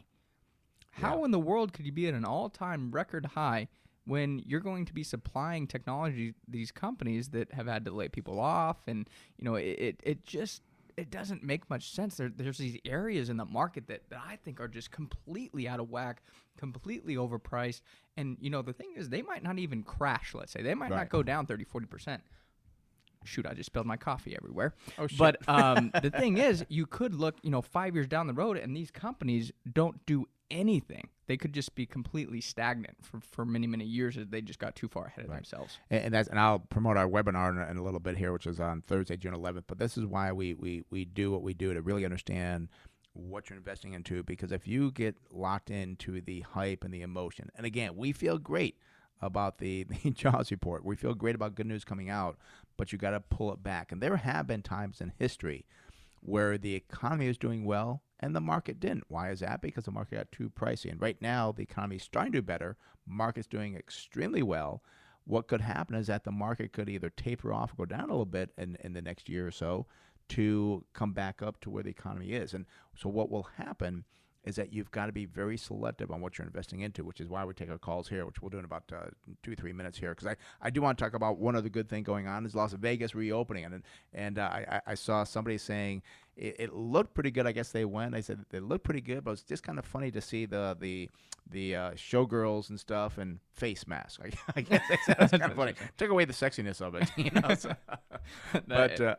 How 0.90 1.18
yeah. 1.18 1.24
in 1.24 1.30
the 1.30 1.40
world 1.40 1.72
could 1.72 1.86
you 1.86 1.92
be 1.92 2.06
at 2.06 2.14
an 2.14 2.26
all-time 2.26 2.92
record 2.92 3.26
high? 3.26 3.68
When 4.06 4.40
you're 4.46 4.60
going 4.60 4.84
to 4.84 4.92
be 4.92 5.02
supplying 5.02 5.66
technology 5.66 6.34
these 6.48 6.70
companies 6.70 7.28
that 7.28 7.52
have 7.52 7.66
had 7.66 7.84
to 7.84 7.90
lay 7.90 8.08
people 8.08 8.38
off 8.38 8.76
and 8.86 9.08
you 9.38 9.44
know 9.44 9.54
it, 9.54 10.00
it 10.02 10.24
just 10.24 10.62
it 10.96 11.10
doesn't 11.10 11.42
make 11.42 11.68
much 11.68 11.90
sense 11.90 12.16
there, 12.16 12.30
there's 12.34 12.58
these 12.58 12.78
areas 12.84 13.28
in 13.28 13.36
the 13.36 13.44
market 13.44 13.86
that, 13.86 14.02
that 14.10 14.20
i 14.26 14.36
think 14.36 14.60
are 14.60 14.68
just 14.68 14.90
completely 14.90 15.66
out 15.66 15.80
of 15.80 15.90
whack 15.90 16.22
completely 16.56 17.16
overpriced 17.16 17.80
and 18.16 18.36
you 18.40 18.50
know 18.50 18.62
the 18.62 18.72
thing 18.72 18.92
is 18.96 19.08
they 19.08 19.22
might 19.22 19.42
not 19.42 19.58
even 19.58 19.82
crash 19.82 20.34
let's 20.34 20.52
say 20.52 20.62
they 20.62 20.74
might 20.74 20.90
right. 20.90 20.98
not 20.98 21.08
go 21.08 21.22
down 21.22 21.46
30 21.46 21.64
40% 21.64 22.20
shoot, 23.24 23.46
I 23.46 23.54
just 23.54 23.66
spilled 23.66 23.86
my 23.86 23.96
coffee 23.96 24.36
everywhere. 24.36 24.74
Oh, 24.98 25.06
shit. 25.06 25.18
But 25.18 25.48
um, 25.48 25.90
the 26.02 26.10
thing 26.10 26.38
is, 26.38 26.64
you 26.68 26.86
could 26.86 27.14
look, 27.14 27.36
you 27.42 27.50
know, 27.50 27.62
five 27.62 27.94
years 27.94 28.06
down 28.06 28.26
the 28.26 28.34
road, 28.34 28.56
and 28.56 28.76
these 28.76 28.90
companies 28.90 29.52
don't 29.72 30.04
do 30.06 30.26
anything. 30.54 31.08
They 31.26 31.36
could 31.36 31.52
just 31.52 31.74
be 31.74 31.84
completely 31.86 32.40
stagnant 32.40 32.98
for, 33.02 33.20
for 33.20 33.44
many, 33.44 33.66
many 33.66 33.84
years 33.84 34.16
as 34.16 34.28
they 34.28 34.40
just 34.40 34.58
got 34.58 34.76
too 34.76 34.88
far 34.88 35.06
ahead 35.06 35.24
of 35.24 35.30
right. 35.30 35.36
themselves. 35.36 35.78
And, 35.90 36.04
and, 36.04 36.14
that's 36.14 36.28
and 36.28 36.38
I'll 36.38 36.60
promote 36.60 36.96
our 36.96 37.08
webinar 37.08 37.50
in, 37.50 37.70
in, 37.70 37.76
a 37.76 37.82
little 37.82 38.00
bit 38.00 38.16
here, 38.16 38.32
which 38.32 38.46
is 38.46 38.60
on 38.60 38.82
Thursday, 38.82 39.16
June 39.16 39.34
11th. 39.34 39.64
But 39.66 39.78
this 39.78 39.98
is 39.98 40.06
why 40.06 40.32
we, 40.32 40.54
we, 40.54 40.84
we 40.90 41.04
do 41.04 41.30
what 41.30 41.42
we 41.42 41.54
do 41.54 41.74
to 41.74 41.82
really 41.82 42.04
understand 42.04 42.68
what 43.14 43.48
you're 43.48 43.56
investing 43.56 43.94
into 43.94 44.22
because 44.24 44.50
if 44.50 44.66
you 44.66 44.90
get 44.90 45.16
locked 45.30 45.70
into 45.70 46.20
the 46.20 46.40
hype 46.40 46.82
and 46.82 46.92
the 46.92 47.02
emotion 47.02 47.48
and 47.56 47.64
again 47.64 47.96
we 47.96 48.10
feel 48.10 48.38
great 48.38 48.76
about 49.22 49.58
the, 49.58 49.84
the 50.02 50.10
jobs 50.10 50.50
report 50.50 50.84
we 50.84 50.96
feel 50.96 51.14
great 51.14 51.36
about 51.36 51.54
good 51.54 51.66
news 51.66 51.84
coming 51.84 52.10
out 52.10 52.36
but 52.76 52.90
you 52.90 52.98
got 52.98 53.10
to 53.10 53.20
pull 53.20 53.52
it 53.52 53.62
back 53.62 53.92
and 53.92 54.02
there 54.02 54.16
have 54.16 54.48
been 54.48 54.62
times 54.62 55.00
in 55.00 55.12
history 55.16 55.64
where 56.24 56.56
the 56.56 56.74
economy 56.74 57.26
is 57.26 57.36
doing 57.36 57.64
well 57.66 58.02
and 58.20 58.34
the 58.34 58.40
market 58.40 58.80
didn't. 58.80 59.04
Why 59.08 59.30
is 59.30 59.40
that? 59.40 59.60
Because 59.60 59.84
the 59.84 59.90
market 59.90 60.16
got 60.16 60.32
too 60.32 60.48
pricey. 60.48 60.90
And 60.90 61.00
right 61.00 61.20
now, 61.20 61.52
the 61.52 61.62
economy 61.62 61.96
is 61.96 62.02
starting 62.02 62.32
to 62.32 62.38
do 62.38 62.42
better. 62.42 62.78
Market's 63.06 63.46
doing 63.46 63.76
extremely 63.76 64.42
well. 64.42 64.82
What 65.26 65.48
could 65.48 65.60
happen 65.60 65.94
is 65.94 66.06
that 66.06 66.24
the 66.24 66.32
market 66.32 66.72
could 66.72 66.88
either 66.88 67.10
taper 67.10 67.52
off 67.52 67.72
or 67.72 67.84
go 67.84 67.84
down 67.84 68.04
a 68.04 68.12
little 68.12 68.24
bit 68.24 68.50
in, 68.56 68.78
in 68.82 68.94
the 68.94 69.02
next 69.02 69.28
year 69.28 69.46
or 69.46 69.50
so 69.50 69.86
to 70.30 70.86
come 70.94 71.12
back 71.12 71.42
up 71.42 71.60
to 71.60 71.70
where 71.70 71.82
the 71.82 71.90
economy 71.90 72.32
is. 72.32 72.54
And 72.54 72.64
so, 72.96 73.10
what 73.10 73.30
will 73.30 73.48
happen 73.58 74.04
is 74.44 74.56
that 74.56 74.72
you've 74.72 74.90
got 74.90 75.06
to 75.06 75.12
be 75.12 75.24
very 75.24 75.56
selective 75.56 76.10
on 76.10 76.20
what 76.20 76.38
you're 76.38 76.46
investing 76.46 76.80
into, 76.80 77.04
which 77.04 77.20
is 77.20 77.28
why 77.28 77.44
we 77.44 77.54
take 77.54 77.70
our 77.70 77.78
calls 77.78 78.08
here, 78.08 78.26
which 78.26 78.42
we'll 78.42 78.50
do 78.50 78.58
in 78.58 78.64
about 78.64 78.84
uh, 78.92 79.06
two, 79.42 79.54
three 79.56 79.72
minutes 79.72 79.98
here. 79.98 80.10
Because 80.10 80.26
I, 80.26 80.36
I 80.60 80.70
do 80.70 80.82
want 80.82 80.98
to 80.98 81.04
talk 81.04 81.14
about 81.14 81.38
one 81.38 81.56
other 81.56 81.68
good 81.68 81.88
thing 81.88 82.02
going 82.02 82.26
on 82.26 82.44
is 82.44 82.54
Las 82.54 82.72
Vegas 82.74 83.14
reopening. 83.14 83.64
And, 83.64 83.82
and 84.12 84.38
uh, 84.38 84.42
I, 84.42 84.80
I 84.86 84.94
saw 84.94 85.24
somebody 85.24 85.58
saying 85.58 86.02
it, 86.36 86.56
it, 86.58 86.74
looked 86.74 87.14
pretty 87.14 87.30
good. 87.30 87.46
I 87.46 87.52
guess 87.52 87.70
they 87.70 87.84
went. 87.84 88.14
I 88.14 88.20
said 88.20 88.44
they 88.50 88.60
looked 88.60 88.84
pretty 88.84 89.00
good, 89.00 89.24
but 89.24 89.32
it's 89.32 89.42
just 89.42 89.62
kind 89.62 89.78
of 89.78 89.84
funny 89.84 90.10
to 90.10 90.20
see 90.20 90.46
the 90.46 90.76
the 90.78 91.08
the 91.50 91.76
uh, 91.76 91.90
showgirls 91.92 92.70
and 92.70 92.80
stuff 92.80 93.18
and 93.18 93.38
face 93.52 93.86
masks. 93.86 94.18
I, 94.24 94.52
I 94.56 94.60
guess 94.62 94.82
that's 95.06 95.30
kind 95.30 95.44
of 95.44 95.54
funny. 95.54 95.74
Took 95.96 96.10
away 96.10 96.24
the 96.24 96.32
sexiness 96.32 96.80
of 96.80 96.94
it, 96.94 97.10
you 97.16 97.30
know. 97.30 97.54
So. 97.54 97.72
but 98.66 99.00
uh, 99.00 99.14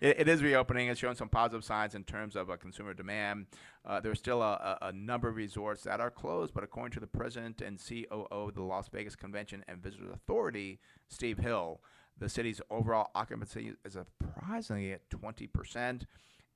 it, 0.00 0.20
it 0.20 0.28
is 0.28 0.42
reopening. 0.42 0.88
It's 0.88 1.00
showing 1.00 1.16
some 1.16 1.28
positive 1.28 1.64
signs 1.64 1.94
in 1.94 2.04
terms 2.04 2.36
of 2.36 2.50
uh, 2.50 2.56
consumer 2.56 2.94
demand. 2.94 3.46
Uh, 3.84 4.00
there's 4.00 4.18
still 4.18 4.42
a, 4.42 4.78
a, 4.82 4.92
number 4.92 5.28
of 5.28 5.36
resorts 5.36 5.84
that 5.84 6.00
are 6.00 6.10
closed, 6.10 6.52
but 6.52 6.62
according 6.62 6.92
to 6.92 7.00
the 7.00 7.06
president 7.06 7.62
and 7.62 7.78
COO 7.78 8.26
of 8.30 8.54
the 8.54 8.62
Las 8.62 8.88
Vegas 8.88 9.16
Convention 9.16 9.64
and 9.66 9.82
Visitors 9.82 10.10
Authority, 10.12 10.78
Steve 11.08 11.38
Hill. 11.38 11.80
The 12.18 12.28
city's 12.28 12.60
overall 12.70 13.10
occupancy 13.14 13.74
is 13.84 13.92
surprisingly 13.92 14.92
at 14.92 15.08
20%. 15.10 16.02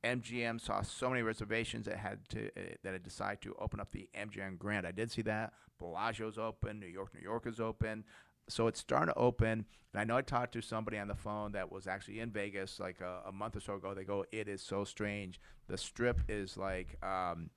MGM 0.05 0.61
saw 0.61 0.83
so 0.83 1.09
many 1.09 1.23
reservations 1.23 1.87
that 1.87 1.97
had 1.97 2.29
to 2.31 2.47
uh, 2.49 2.75
that 2.83 2.93
had 2.93 3.05
decided 3.05 3.41
to 3.43 3.55
open 3.61 3.79
up 3.79 3.93
the 3.93 4.09
MGM 4.19 4.59
Grand. 4.59 4.85
I 4.85 4.91
did 4.91 5.13
see 5.13 5.23
that. 5.23 5.53
Bellagio's 5.79 6.39
open. 6.39 6.81
New 6.81 6.89
York, 6.89 7.15
New 7.15 7.23
York 7.23 7.47
is 7.47 7.61
open. 7.61 8.05
So 8.49 8.67
it's 8.67 8.81
starting 8.81 9.15
to 9.15 9.19
open. 9.19 9.65
And 9.93 10.01
I 10.01 10.03
know 10.03 10.17
I 10.17 10.23
talked 10.23 10.55
to 10.55 10.61
somebody 10.61 10.99
on 10.99 11.07
the 11.07 11.15
phone 11.15 11.53
that 11.53 11.71
was 11.71 11.87
actually 11.87 12.19
in 12.19 12.31
Vegas 12.31 12.81
like 12.81 13.01
a, 13.01 13.29
a 13.29 13.33
month 13.33 13.57
or 13.57 13.61
so 13.61 13.75
ago. 13.75 13.95
They 13.95 14.03
go, 14.03 14.25
"It 14.33 14.49
is 14.49 14.61
so 14.61 14.83
strange. 14.83 15.41
The 15.69 15.79
Strip 15.79 16.21
is 16.29 16.57
like." 16.57 16.99
Um, 17.05 17.51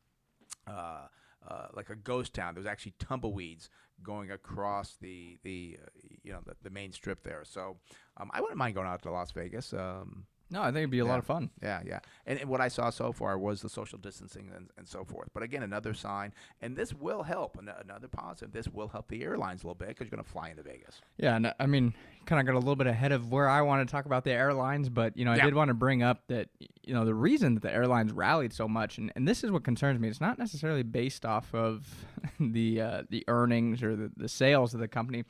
uh, 0.67 1.07
uh, 1.47 1.67
like 1.73 1.89
a 1.89 1.95
ghost 1.95 2.33
town. 2.33 2.55
There's 2.55 2.65
actually 2.65 2.93
tumbleweeds 2.99 3.69
going 4.03 4.31
across 4.31 4.97
the 5.01 5.37
the 5.43 5.77
uh, 5.81 5.89
you 6.23 6.31
know 6.31 6.39
the, 6.45 6.55
the, 6.63 6.69
main 6.69 6.91
strip 6.91 7.23
there. 7.23 7.43
So 7.43 7.77
um, 8.17 8.29
I 8.33 8.41
wouldn't 8.41 8.57
mind 8.57 8.75
going 8.75 8.87
out 8.87 9.01
to 9.03 9.11
Las 9.11 9.31
Vegas. 9.31 9.73
Um, 9.73 10.25
no, 10.51 10.61
I 10.61 10.67
think 10.67 10.77
it'd 10.77 10.89
be 10.91 10.99
a 10.99 11.03
yeah. 11.03 11.09
lot 11.09 11.19
of 11.19 11.25
fun. 11.25 11.49
Yeah, 11.61 11.81
yeah. 11.85 11.99
And, 12.25 12.39
and, 12.39 12.49
what 12.49 12.61
I 12.61 12.67
saw 12.67 12.91
so 12.91 13.11
far 13.11 13.37
was 13.37 13.61
the 13.61 13.69
social 13.69 13.97
distancing 13.97 14.51
and, 14.55 14.69
and 14.77 14.87
so 14.87 15.03
forth. 15.03 15.29
But 15.33 15.41
again, 15.41 15.63
another 15.63 15.93
sign, 15.95 16.33
and 16.61 16.75
this 16.75 16.93
will 16.93 17.23
help. 17.23 17.57
Another 17.57 18.07
positive. 18.07 18.53
This 18.53 18.67
will 18.67 18.87
help 18.87 19.07
the 19.07 19.23
airlines 19.23 19.63
a 19.63 19.67
little 19.67 19.75
bit 19.75 19.89
because 19.89 20.05
you're 20.05 20.17
going 20.17 20.23
to 20.23 20.29
fly 20.29 20.49
into 20.49 20.61
Vegas. 20.61 21.01
Yeah, 21.17 21.35
and 21.35 21.53
I 21.59 21.65
mean, 21.65 21.95
kind 22.25 22.39
of 22.39 22.45
got 22.45 22.55
a 22.55 22.59
little 22.59 22.75
bit 22.75 22.87
ahead 22.87 23.11
of 23.11 23.31
where 23.31 23.49
I 23.49 23.61
want 23.61 23.87
to 23.87 23.91
talk 23.91 24.05
about 24.05 24.23
the 24.23 24.31
airlines, 24.31 24.87
but 24.87 25.17
you 25.17 25.25
know, 25.25 25.31
I 25.31 25.37
yeah. 25.37 25.45
did 25.45 25.55
want 25.55 25.69
to 25.69 25.73
bring 25.73 26.03
up 26.03 26.27
that 26.27 26.49
you 26.83 26.93
know 26.93 27.05
the 27.05 27.15
reason 27.15 27.55
that 27.55 27.63
the 27.63 27.73
airlines 27.73 28.11
rallied 28.11 28.53
so 28.53 28.67
much, 28.67 28.99
and, 28.99 29.11
and 29.15 29.27
this 29.27 29.43
is 29.43 29.51
what 29.51 29.63
concerns 29.63 29.99
me. 29.99 30.09
It's 30.09 30.21
not 30.21 30.37
necessarily 30.37 30.83
based 30.83 31.25
off 31.25 31.53
of 31.55 31.87
the 32.39 32.81
uh, 32.81 33.03
the 33.09 33.23
earnings 33.27 33.81
or 33.81 33.95
the, 33.95 34.11
the 34.15 34.29
sales 34.29 34.75
of 34.75 34.79
the 34.79 34.87
company 34.87 35.25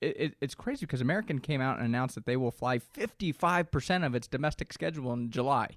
it, 0.00 0.16
it, 0.18 0.34
it's 0.40 0.54
crazy 0.54 0.86
because 0.86 1.00
American 1.00 1.40
came 1.40 1.60
out 1.60 1.76
and 1.76 1.86
announced 1.86 2.14
that 2.14 2.26
they 2.26 2.36
will 2.36 2.50
fly 2.50 2.78
55% 2.78 4.06
of 4.06 4.14
its 4.14 4.26
domestic 4.26 4.72
schedule 4.72 5.12
in 5.12 5.30
July. 5.30 5.76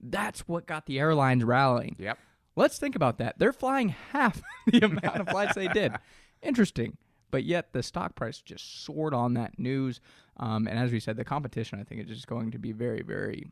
That's 0.00 0.46
what 0.48 0.66
got 0.66 0.86
the 0.86 0.98
airlines 0.98 1.44
rallying. 1.44 1.96
Yep. 1.98 2.18
Let's 2.54 2.78
think 2.78 2.96
about 2.96 3.18
that. 3.18 3.38
They're 3.38 3.52
flying 3.52 3.90
half 3.90 4.42
the 4.66 4.84
amount 4.84 5.20
of 5.20 5.28
flights 5.28 5.54
they 5.54 5.68
did. 5.68 5.92
Interesting. 6.42 6.96
But 7.30 7.44
yet 7.44 7.72
the 7.72 7.82
stock 7.82 8.14
price 8.14 8.40
just 8.42 8.84
soared 8.84 9.14
on 9.14 9.34
that 9.34 9.58
news. 9.58 10.00
Um, 10.36 10.66
and 10.66 10.78
as 10.78 10.92
we 10.92 11.00
said, 11.00 11.16
the 11.16 11.24
competition, 11.24 11.80
I 11.80 11.84
think, 11.84 12.02
is 12.02 12.08
just 12.08 12.26
going 12.26 12.50
to 12.50 12.58
be 12.58 12.72
very, 12.72 13.02
very 13.02 13.46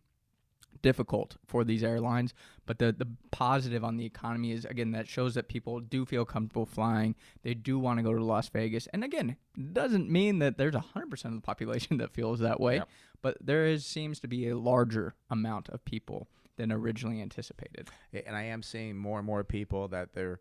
difficult 0.83 1.37
for 1.47 1.65
these 1.65 1.83
airlines. 1.83 2.35
But 2.67 2.79
the 2.79 2.93
the 2.93 3.09
positive 3.31 3.85
on 3.85 3.97
the 3.97 4.07
economy 4.07 4.53
is 4.53 4.65
again 4.65 4.93
that 4.93 5.09
shows 5.09 5.35
that 5.35 5.49
people 5.49 5.81
do 5.81 6.05
feel 6.05 6.25
comfortable 6.25 6.67
flying. 6.67 7.15
They 7.43 7.55
do 7.55 7.79
want 7.79 7.99
to 7.99 8.03
go 8.03 8.15
to 8.15 8.25
Las 8.25 8.49
Vegas, 8.49 8.87
and 8.89 9.05
again, 9.05 9.37
doesn't 9.73 10.11
mean 10.11 10.39
that 10.41 10.59
there's 10.59 10.75
hundred 10.75 11.11
percent 11.11 11.35
of 11.35 11.41
the 11.41 11.47
population 11.47 11.97
that 11.99 12.13
feels 12.13 12.41
that 12.41 12.61
way. 12.61 12.77
Yep. 12.77 12.89
But 13.23 13.37
there 13.41 13.67
is 13.67 13.85
seems 13.85 14.21
to 14.21 14.29
be 14.29 14.49
a 14.49 14.57
larger 14.57 15.15
amount 15.29 15.69
of 15.69 15.85
people 15.85 16.29
than 16.57 16.73
originally 16.73 17.23
anticipated. 17.23 17.89
And 18.13 18.37
I 18.37 18.45
am 18.45 18.63
seeing 18.63 18.97
more 18.97 19.19
and 19.19 19.27
more 19.27 19.45
people 19.45 19.89
that 19.89 20.13
they're 20.13 20.41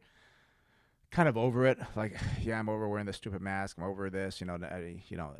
kind 1.11 1.27
of 1.27 1.37
over 1.37 1.65
it. 1.65 1.79
Like, 1.95 2.15
yeah, 2.41 2.59
I'm 2.59 2.69
over 2.69 2.87
wearing 2.87 3.05
the 3.05 3.13
stupid 3.13 3.41
mask. 3.41 3.77
I'm 3.77 3.83
over 3.83 4.09
this, 4.09 4.39
you 4.39 4.47
know. 4.47 4.57
You 5.07 5.17
know, 5.17 5.31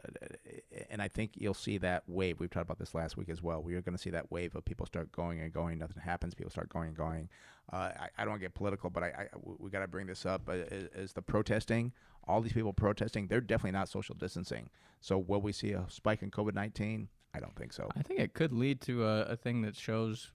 and 0.90 1.02
I 1.02 1.08
think 1.08 1.32
you'll 1.36 1.54
see 1.54 1.78
that 1.80 2.04
wave. 2.08 2.40
We've 2.40 2.50
talked 2.50 2.66
about 2.66 2.80
this 2.80 2.94
last 2.94 3.18
week 3.18 3.30
as 3.30 3.42
well. 3.42 3.62
We 3.62 3.76
are 3.76 3.82
going 3.82 3.96
to 3.96 4.02
see 4.02 4.10
that 4.12 4.32
wave 4.32 4.56
of 4.56 4.66
people 4.66 4.86
start 4.86 5.12
going 5.12 5.40
and 5.40 5.54
going. 5.54 5.80
Nothing 5.80 6.02
happens. 6.02 6.34
People 6.34 6.52
start 6.52 6.70
going 6.70 6.90
and 6.90 6.98
going. 6.98 7.30
Uh, 7.72 7.92
I, 8.00 8.10
I, 8.18 8.26
don't 8.26 8.40
get 8.40 8.56
political, 8.56 8.90
but 8.90 9.04
I, 9.04 9.08
I 9.08 9.26
we 9.60 9.70
got 9.70 9.82
to 9.82 9.88
bring 9.88 10.08
this 10.08 10.26
up. 10.26 10.50
Is, 10.50 10.90
is 10.96 11.14
the 11.14 11.22
protesting? 11.22 11.92
All 12.28 12.42
these 12.42 12.54
people 12.54 12.74
protesting, 12.74 13.28
they're 13.28 13.42
definitely 13.42 13.72
not 13.72 13.90
social 13.90 14.16
distancing. 14.16 14.70
So 15.02 15.18
will 15.20 15.42
we 15.42 15.52
see 15.52 15.72
a 15.74 15.86
spike 15.88 16.24
in 16.24 16.32
COVID 16.32 16.56
nineteen? 16.56 17.10
I 17.34 17.40
don't 17.40 17.56
think 17.56 17.74
so. 17.74 17.88
I 17.96 18.02
think 18.02 18.20
it 18.20 18.34
could 18.34 18.52
lead 18.52 18.82
to 18.82 19.06
a, 19.06 19.22
a 19.24 19.36
thing 19.36 19.62
that 19.62 19.76
shows. 19.76 20.32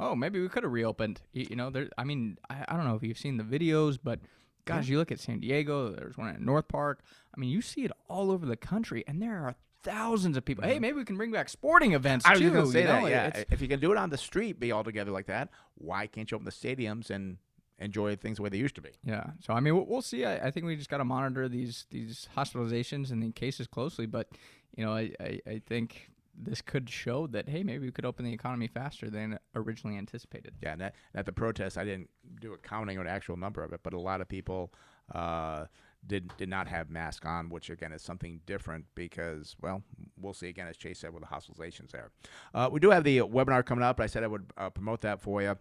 Oh, 0.00 0.14
maybe 0.14 0.40
we 0.40 0.48
could 0.48 0.62
have 0.62 0.72
reopened. 0.72 1.20
You, 1.32 1.48
you 1.50 1.56
know, 1.56 1.70
there. 1.70 1.88
I 1.98 2.04
mean, 2.04 2.38
I, 2.48 2.64
I 2.68 2.76
don't 2.76 2.84
know 2.84 2.94
if 2.94 3.02
you've 3.02 3.18
seen 3.18 3.38
the 3.38 3.44
videos, 3.44 3.98
but 4.02 4.20
Gosh, 4.68 4.88
you 4.88 4.98
look 4.98 5.12
at 5.12 5.20
San 5.20 5.40
Diego. 5.40 5.90
There's 5.90 6.16
one 6.16 6.28
at 6.28 6.40
North 6.40 6.68
Park. 6.68 7.00
I 7.34 7.40
mean, 7.40 7.50
you 7.50 7.62
see 7.62 7.84
it 7.84 7.92
all 8.08 8.30
over 8.30 8.46
the 8.46 8.56
country, 8.56 9.04
and 9.06 9.20
there 9.20 9.38
are 9.38 9.54
thousands 9.82 10.36
of 10.36 10.44
people. 10.44 10.62
Mm-hmm. 10.62 10.72
Hey, 10.72 10.78
maybe 10.78 10.98
we 10.98 11.04
can 11.04 11.16
bring 11.16 11.30
back 11.30 11.48
sporting 11.48 11.92
events 11.92 12.26
I 12.26 12.32
was 12.32 12.40
too. 12.40 12.50
Gonna 12.50 12.66
say 12.66 12.84
that. 12.84 13.02
Know? 13.02 13.08
Yeah, 13.08 13.44
if 13.50 13.60
you 13.60 13.68
can 13.68 13.80
do 13.80 13.92
it 13.92 13.98
on 13.98 14.10
the 14.10 14.18
street, 14.18 14.60
be 14.60 14.72
all 14.72 14.84
together 14.84 15.10
like 15.10 15.26
that. 15.26 15.50
Why 15.74 16.06
can't 16.06 16.30
you 16.30 16.36
open 16.36 16.44
the 16.44 16.50
stadiums 16.50 17.10
and 17.10 17.38
enjoy 17.78 18.16
things 18.16 18.36
the 18.36 18.42
way 18.42 18.48
they 18.48 18.58
used 18.58 18.74
to 18.76 18.82
be? 18.82 18.90
Yeah. 19.04 19.24
So 19.40 19.52
I 19.52 19.60
mean, 19.60 19.74
we'll, 19.74 19.86
we'll 19.86 20.02
see. 20.02 20.24
I, 20.24 20.48
I, 20.48 20.50
think 20.50 20.66
we 20.66 20.76
just 20.76 20.90
got 20.90 20.98
to 20.98 21.04
monitor 21.04 21.48
these 21.48 21.86
these 21.90 22.28
hospitalizations 22.36 23.10
and 23.10 23.22
the 23.22 23.32
cases 23.32 23.66
closely. 23.66 24.06
But 24.06 24.28
you 24.76 24.84
know, 24.84 24.92
I, 24.92 25.12
I, 25.20 25.40
I 25.46 25.62
think 25.66 26.10
this 26.40 26.62
could 26.62 26.88
show 26.88 27.26
that 27.28 27.48
hey 27.48 27.62
maybe 27.62 27.86
we 27.86 27.92
could 27.92 28.04
open 28.04 28.24
the 28.24 28.32
economy 28.32 28.68
faster 28.68 29.10
than 29.10 29.38
originally 29.54 29.96
anticipated. 29.96 30.54
Yeah, 30.62 30.72
and 30.72 30.82
at, 30.82 30.94
at 31.14 31.26
the 31.26 31.32
protest, 31.32 31.76
I 31.76 31.84
didn't 31.84 32.10
do 32.40 32.52
a 32.52 32.58
counting 32.58 32.98
or 32.98 33.02
an 33.02 33.08
actual 33.08 33.36
number 33.36 33.62
of 33.62 33.72
it, 33.72 33.80
but 33.82 33.92
a 33.92 34.00
lot 34.00 34.20
of 34.20 34.28
people 34.28 34.72
uh, 35.14 35.66
did 36.06 36.30
did 36.36 36.48
not 36.48 36.68
have 36.68 36.90
masks 36.90 37.26
on, 37.26 37.48
which 37.48 37.70
again 37.70 37.92
is 37.92 38.02
something 38.02 38.40
different 38.46 38.86
because 38.94 39.56
well 39.60 39.82
we'll 40.20 40.34
see 40.34 40.48
again 40.48 40.68
as 40.68 40.76
Chase 40.76 41.00
said 41.00 41.12
with 41.12 41.22
the 41.22 41.28
hospitalizations 41.28 41.90
there. 41.90 42.10
Uh, 42.54 42.68
we 42.70 42.80
do 42.80 42.90
have 42.90 43.04
the 43.04 43.18
webinar 43.18 43.64
coming 43.64 43.84
up. 43.84 44.00
I 44.00 44.06
said 44.06 44.22
I 44.22 44.28
would 44.28 44.52
uh, 44.56 44.70
promote 44.70 45.00
that 45.02 45.20
for 45.20 45.42
you. 45.42 45.56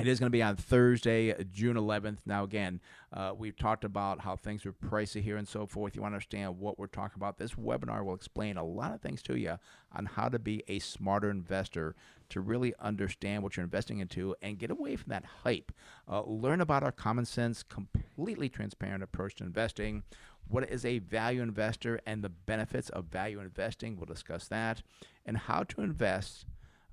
It 0.00 0.08
is 0.08 0.18
going 0.18 0.28
to 0.28 0.30
be 0.30 0.42
on 0.42 0.56
Thursday, 0.56 1.34
June 1.52 1.76
11th. 1.76 2.18
Now, 2.24 2.42
again, 2.42 2.80
uh, 3.12 3.34
we've 3.36 3.56
talked 3.56 3.84
about 3.84 4.20
how 4.20 4.34
things 4.34 4.64
are 4.64 4.72
pricey 4.72 5.22
here 5.22 5.36
and 5.36 5.46
so 5.46 5.66
forth. 5.66 5.94
You 5.94 6.00
want 6.00 6.12
to 6.12 6.16
understand 6.16 6.58
what 6.58 6.78
we're 6.78 6.86
talking 6.86 7.16
about. 7.16 7.36
This 7.36 7.52
webinar 7.52 8.02
will 8.02 8.14
explain 8.14 8.56
a 8.56 8.64
lot 8.64 8.94
of 8.94 9.02
things 9.02 9.22
to 9.24 9.38
you 9.38 9.58
on 9.92 10.06
how 10.06 10.30
to 10.30 10.38
be 10.38 10.62
a 10.68 10.78
smarter 10.78 11.28
investor 11.28 11.94
to 12.30 12.40
really 12.40 12.72
understand 12.80 13.42
what 13.42 13.58
you're 13.58 13.64
investing 13.64 13.98
into 13.98 14.34
and 14.40 14.58
get 14.58 14.70
away 14.70 14.96
from 14.96 15.10
that 15.10 15.26
hype. 15.42 15.70
Uh, 16.10 16.22
learn 16.22 16.62
about 16.62 16.82
our 16.82 16.92
common 16.92 17.26
sense, 17.26 17.62
completely 17.62 18.48
transparent 18.48 19.02
approach 19.02 19.34
to 19.36 19.44
investing. 19.44 20.02
What 20.48 20.66
is 20.70 20.86
a 20.86 21.00
value 21.00 21.42
investor 21.42 22.00
and 22.06 22.24
the 22.24 22.30
benefits 22.30 22.88
of 22.88 23.04
value 23.04 23.38
investing? 23.38 23.96
We'll 23.96 24.06
discuss 24.06 24.48
that. 24.48 24.82
And 25.26 25.36
how 25.36 25.64
to 25.64 25.82
invest 25.82 26.46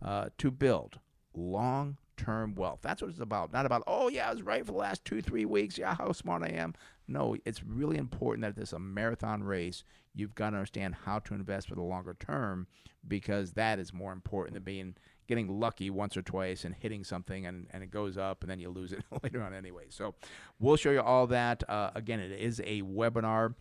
uh, 0.04 0.30
to 0.40 0.52
build 0.52 1.00
long 1.34 1.98
term 2.18 2.56
wealth. 2.56 2.80
That's 2.82 3.02
what 3.02 3.12
it's 3.12 3.20
about. 3.20 3.54
Not 3.54 3.66
about, 3.66 3.84
oh, 3.88 4.10
yeah, 4.10 4.28
I 4.28 4.32
was 4.32 4.42
right 4.42 4.66
for 4.66 4.72
the 4.72 4.78
last 4.78 5.06
two, 5.06 5.22
three 5.22 5.46
weeks. 5.46 5.78
Yeah, 5.78 5.96
how 5.96 6.12
smart 6.12 6.44
I 6.44 6.50
am. 6.50 6.74
No, 7.08 7.38
it's 7.46 7.64
really 7.64 7.98
important 7.98 8.42
that 8.44 8.56
this 8.56 8.70
is 8.70 8.74
a 8.74 8.80
marathon 8.80 9.44
race. 9.44 9.84
You've 10.14 10.36
got 10.36 10.50
to 10.50 10.58
understand 10.58 10.96
how 11.06 11.20
to 11.20 11.34
invest 11.34 11.70
for 11.70 11.76
the 11.76 11.82
longer 11.82 12.16
term 12.20 12.68
because 13.08 13.54
that 13.54 13.80
is 13.80 13.94
more 13.94 14.12
important 14.12 14.56
than 14.56 14.64
being 14.64 14.96
getting 15.28 15.60
lucky 15.60 15.90
once 15.90 16.16
or 16.16 16.22
twice 16.22 16.64
and 16.64 16.74
hitting 16.74 17.04
something 17.04 17.46
and, 17.46 17.68
and 17.72 17.84
it 17.84 17.92
goes 17.92 18.18
up 18.18 18.44
and 18.44 18.50
then 18.50 18.60
you 18.60 18.70
lose 18.70 18.94
it 18.94 19.04
later 19.24 19.42
on 19.44 19.54
anyway. 19.54 19.86
So 19.90 20.16
we'll 20.60 20.78
show 20.78 20.92
you 20.92 21.02
all 21.02 21.28
that. 21.28 21.70
Uh, 21.70 21.92
again, 21.96 22.20
it 22.20 22.32
is 22.40 22.62
a 22.66 22.82
webinar 22.82 23.54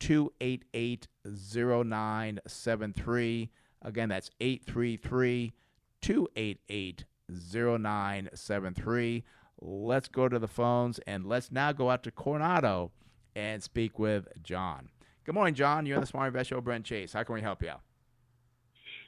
288 0.00 1.08
0973. 1.24 3.50
Again, 3.82 4.08
that's 4.08 4.30
833 4.40 5.52
288 6.00 7.04
0973. 7.28 9.24
Let's 9.60 10.08
go 10.08 10.28
to 10.28 10.38
the 10.38 10.48
phones 10.48 10.98
and 11.00 11.26
let's 11.26 11.50
now 11.50 11.72
go 11.72 11.90
out 11.90 12.02
to 12.04 12.10
Coronado 12.10 12.92
and 13.34 13.62
speak 13.62 13.98
with 13.98 14.28
John. 14.42 14.88
Good 15.24 15.34
morning, 15.34 15.54
John. 15.54 15.84
You're 15.84 15.96
on 15.96 16.00
the 16.00 16.06
Smart 16.06 16.28
Invest 16.28 16.50
Show, 16.50 16.60
Brent 16.60 16.84
Chase. 16.84 17.12
How 17.12 17.22
can 17.22 17.34
we 17.34 17.42
help 17.42 17.62
you 17.62 17.70
out? 17.70 17.82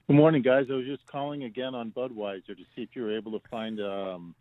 Good 0.06 0.16
morning, 0.16 0.42
guys. 0.42 0.66
I 0.70 0.74
was 0.74 0.86
just 0.86 1.06
calling 1.06 1.44
again 1.44 1.74
on 1.74 1.92
Budweiser 1.92 2.48
to 2.48 2.64
see 2.74 2.82
if 2.82 2.90
you 2.94 3.02
were 3.02 3.16
able 3.16 3.32
to 3.32 3.48
find 3.48 3.80
um, 3.80 4.34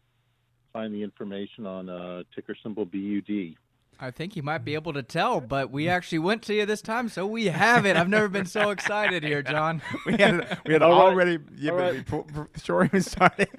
find 0.73 0.93
the 0.93 1.03
information 1.03 1.65
on 1.65 1.89
uh, 1.89 2.23
ticker 2.33 2.55
symbol 2.63 2.85
BUD. 2.85 3.55
I 4.01 4.11
think 4.11 4.35
you 4.37 4.43
might 4.43 4.63
be 4.63 4.75
able 4.75 4.93
to 4.93 5.03
tell, 5.03 5.41
but 5.41 5.71
we 5.71 5.89
actually 5.89 6.19
went 6.19 6.41
to 6.43 6.53
you 6.53 6.65
this 6.65 6.81
time, 6.81 7.09
so 7.09 7.27
we 7.27 7.47
have 7.47 7.85
it. 7.85 7.97
I've 7.97 8.07
never 8.07 8.29
been 8.29 8.45
so 8.45 8.69
excited 8.75 9.23
here, 9.23 9.41
John. 9.43 9.81
we 10.05 10.13
had 10.17 10.57
we 10.65 10.73
had 10.73 10.81
All 10.81 10.91
right. 10.91 10.97
already 11.11 11.39
yeah, 11.57 11.71
All 11.71 11.77
but 11.77 11.83
right. 11.93 12.05
before, 12.05 12.23
before 12.53 12.89
we 12.93 12.99
started. 13.01 13.49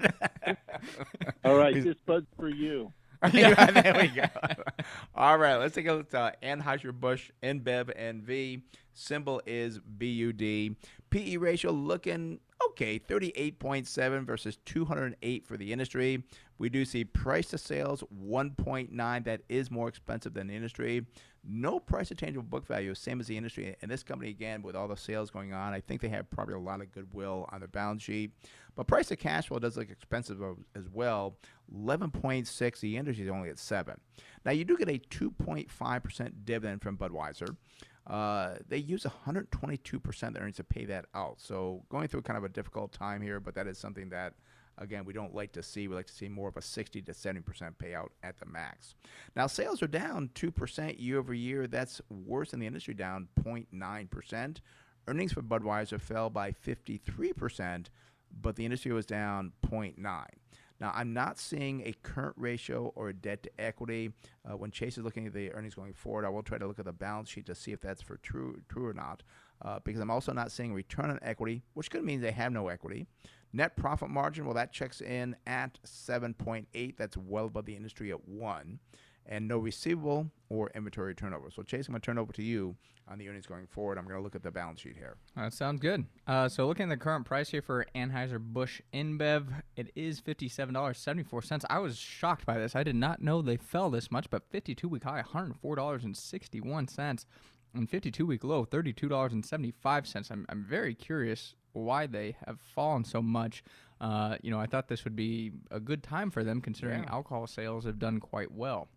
All 1.45 1.55
right, 1.55 1.73
He's- 1.75 1.85
this 1.85 1.95
bud's 2.05 2.27
for 2.37 2.49
you. 2.49 2.91
yeah, 3.33 3.69
there 3.69 3.93
we 4.01 4.07
go. 4.07 4.23
All 5.13 5.37
right, 5.37 5.57
let's 5.57 5.75
take 5.75 5.85
a 5.87 5.93
look 5.93 6.11
at 6.11 6.19
uh, 6.19 6.31
Anheuser-Busch 6.41 7.29
InBev 7.43 7.95
NV. 8.25 8.63
Symbol 8.93 9.41
is 9.45 9.77
BUD. 9.79 10.39
PE 10.39 10.75
E 11.13 11.37
ratio 11.37 11.69
looking 11.71 12.39
okay, 12.71 12.99
38.7 12.99 14.25
versus 14.25 14.57
208 14.65 15.45
for 15.45 15.57
the 15.57 15.71
industry. 15.71 16.23
We 16.57 16.69
do 16.69 16.85
see 16.85 17.03
price 17.03 17.47
to 17.49 17.57
sales 17.57 18.03
1.9. 18.23 19.23
That 19.25 19.41
is 19.49 19.71
more 19.71 19.87
expensive 19.87 20.33
than 20.33 20.47
the 20.47 20.55
industry. 20.55 21.05
No 21.43 21.79
price 21.79 22.09
to 22.09 22.15
tangible 22.15 22.43
book 22.43 22.67
value, 22.67 22.93
same 22.93 23.19
as 23.19 23.27
the 23.27 23.35
industry. 23.35 23.75
And 23.81 23.89
this 23.89 24.03
company, 24.03 24.29
again, 24.29 24.61
with 24.61 24.75
all 24.75 24.87
the 24.87 24.95
sales 24.95 25.31
going 25.31 25.53
on, 25.53 25.73
I 25.73 25.79
think 25.79 26.01
they 26.01 26.09
have 26.09 26.29
probably 26.29 26.53
a 26.53 26.59
lot 26.59 26.81
of 26.81 26.91
goodwill 26.91 27.49
on 27.51 27.61
their 27.61 27.67
balance 27.67 28.03
sheet. 28.03 28.31
But 28.75 28.87
price 28.87 29.07
to 29.07 29.15
cash 29.15 29.47
flow 29.47 29.59
does 29.59 29.75
look 29.75 29.89
expensive 29.89 30.39
as 30.75 30.87
well. 30.87 31.37
11.6. 31.75 32.79
The 32.79 32.97
industry 32.97 33.25
is 33.25 33.31
only 33.31 33.49
at 33.49 33.57
7. 33.57 33.99
Now, 34.45 34.51
you 34.51 34.63
do 34.63 34.77
get 34.77 34.87
a 34.87 34.99
2.5% 34.99 36.31
dividend 36.45 36.81
from 36.81 36.97
Budweiser. 36.97 37.55
Uh, 38.07 38.55
they 38.67 38.77
use 38.77 39.05
122% 39.05 40.23
of 40.23 40.33
their 40.33 40.41
earnings 40.41 40.57
to 40.57 40.63
pay 40.63 40.85
that 40.85 41.05
out. 41.13 41.39
So 41.39 41.83
going 41.89 42.07
through 42.07 42.23
kind 42.23 42.37
of 42.37 42.43
a 42.43 42.49
difficult 42.49 42.91
time 42.91 43.21
here, 43.21 43.39
but 43.39 43.53
that 43.55 43.67
is 43.67 43.77
something 43.77 44.09
that, 44.09 44.33
again, 44.77 45.05
we 45.05 45.13
don't 45.13 45.35
like 45.35 45.51
to 45.53 45.63
see. 45.63 45.87
We 45.87 45.95
like 45.95 46.07
to 46.07 46.13
see 46.13 46.27
more 46.27 46.49
of 46.49 46.57
a 46.57 46.61
60 46.61 47.01
to 47.03 47.11
70% 47.11 47.43
payout 47.81 48.09
at 48.23 48.39
the 48.39 48.45
max. 48.47 48.95
Now, 49.35 49.47
sales 49.47 49.83
are 49.83 49.87
down 49.87 50.31
2% 50.33 50.99
year 50.99 51.19
over 51.19 51.33
year. 51.33 51.67
That's 51.67 52.01
worse 52.09 52.51
than 52.51 52.59
the 52.59 52.67
industry, 52.67 52.93
down 52.93 53.27
0.9%. 53.43 54.57
Earnings 55.07 55.33
for 55.33 55.41
Budweiser 55.41 55.99
fell 55.99 56.29
by 56.29 56.51
53%, 56.51 57.87
but 58.41 58.55
the 58.55 58.65
industry 58.65 58.91
was 58.91 59.05
down 59.05 59.51
0.9. 59.67 60.25
Now, 60.81 60.91
I'm 60.95 61.13
not 61.13 61.37
seeing 61.37 61.85
a 61.85 61.93
current 62.01 62.33
ratio 62.37 62.91
or 62.95 63.09
a 63.09 63.13
debt 63.13 63.43
to 63.43 63.51
equity. 63.59 64.13
Uh, 64.43 64.57
when 64.57 64.71
Chase 64.71 64.97
is 64.97 65.03
looking 65.03 65.27
at 65.27 65.33
the 65.33 65.53
earnings 65.53 65.75
going 65.75 65.93
forward, 65.93 66.25
I 66.25 66.29
will 66.29 66.41
try 66.41 66.57
to 66.57 66.65
look 66.65 66.79
at 66.79 66.85
the 66.85 66.91
balance 66.91 67.29
sheet 67.29 67.45
to 67.45 67.55
see 67.55 67.71
if 67.71 67.79
that's 67.79 68.01
for 68.01 68.17
true, 68.17 68.59
true 68.67 68.87
or 68.87 68.93
not. 68.93 69.21
Uh, 69.61 69.77
because 69.83 70.01
I'm 70.01 70.09
also 70.09 70.33
not 70.33 70.51
seeing 70.51 70.73
return 70.73 71.11
on 71.11 71.19
equity, 71.21 71.61
which 71.75 71.91
could 71.91 72.03
mean 72.03 72.19
they 72.19 72.31
have 72.31 72.51
no 72.51 72.67
equity. 72.67 73.05
Net 73.53 73.77
profit 73.77 74.09
margin, 74.09 74.45
well, 74.45 74.55
that 74.55 74.73
checks 74.73 75.01
in 75.01 75.35
at 75.45 75.77
7.8. 75.85 76.97
That's 76.97 77.15
well 77.15 77.45
above 77.45 77.65
the 77.65 77.75
industry 77.75 78.09
at 78.09 78.27
one, 78.27 78.79
and 79.25 79.47
no 79.47 79.57
receivable 79.57 80.29
or 80.49 80.69
inventory 80.75 81.15
turnover. 81.15 81.49
So, 81.51 81.63
Chase, 81.63 81.87
I'm 81.87 81.93
going 81.93 82.01
to 82.01 82.05
turn 82.05 82.17
over 82.17 82.33
to 82.33 82.43
you 82.43 82.75
on 83.07 83.17
the 83.17 83.27
earnings 83.27 83.45
going 83.45 83.67
forward. 83.67 83.97
I'm 83.97 84.05
going 84.05 84.17
to 84.17 84.23
look 84.23 84.35
at 84.35 84.43
the 84.43 84.51
balance 84.51 84.79
sheet 84.81 84.95
here. 84.97 85.17
That 85.35 85.53
sounds 85.53 85.79
good. 85.81 86.05
Uh, 86.27 86.47
so 86.47 86.67
looking 86.67 86.83
at 86.83 86.89
the 86.89 86.97
current 87.03 87.25
price 87.25 87.49
here 87.49 87.61
for 87.61 87.85
Anheuser-Busch 87.95 88.81
InBev, 88.93 89.47
it 89.75 89.91
is 89.95 90.21
$57.74. 90.21 91.65
I 91.69 91.79
was 91.79 91.97
shocked 91.97 92.45
by 92.45 92.57
this. 92.57 92.75
I 92.75 92.83
did 92.83 92.95
not 92.95 93.21
know 93.21 93.41
they 93.41 93.57
fell 93.57 93.89
this 93.89 94.11
much, 94.11 94.29
but 94.29 94.49
52-week 94.51 95.03
high, 95.03 95.23
$104.61, 95.33 97.25
and 97.73 97.89
52-week 97.89 98.43
low, 98.43 98.65
$32.75. 98.65 100.31
I'm, 100.31 100.45
I'm 100.49 100.63
very 100.63 100.93
curious 100.93 101.55
why 101.73 102.05
they 102.07 102.35
have 102.45 102.59
fallen 102.59 103.03
so 103.03 103.21
much. 103.21 103.63
Uh, 103.99 104.35
you 104.41 104.51
know, 104.51 104.59
I 104.59 104.65
thought 104.65 104.87
this 104.87 105.03
would 105.03 105.15
be 105.15 105.51
a 105.69 105.79
good 105.79 106.03
time 106.03 106.31
for 106.31 106.43
them 106.43 106.59
considering 106.61 107.03
Yeah. 107.03 107.11
alcohol 107.13 107.47
sales 107.47 107.85
have 107.85 107.99
done 107.99 108.19
quite 108.19 108.51
well. 108.51 108.89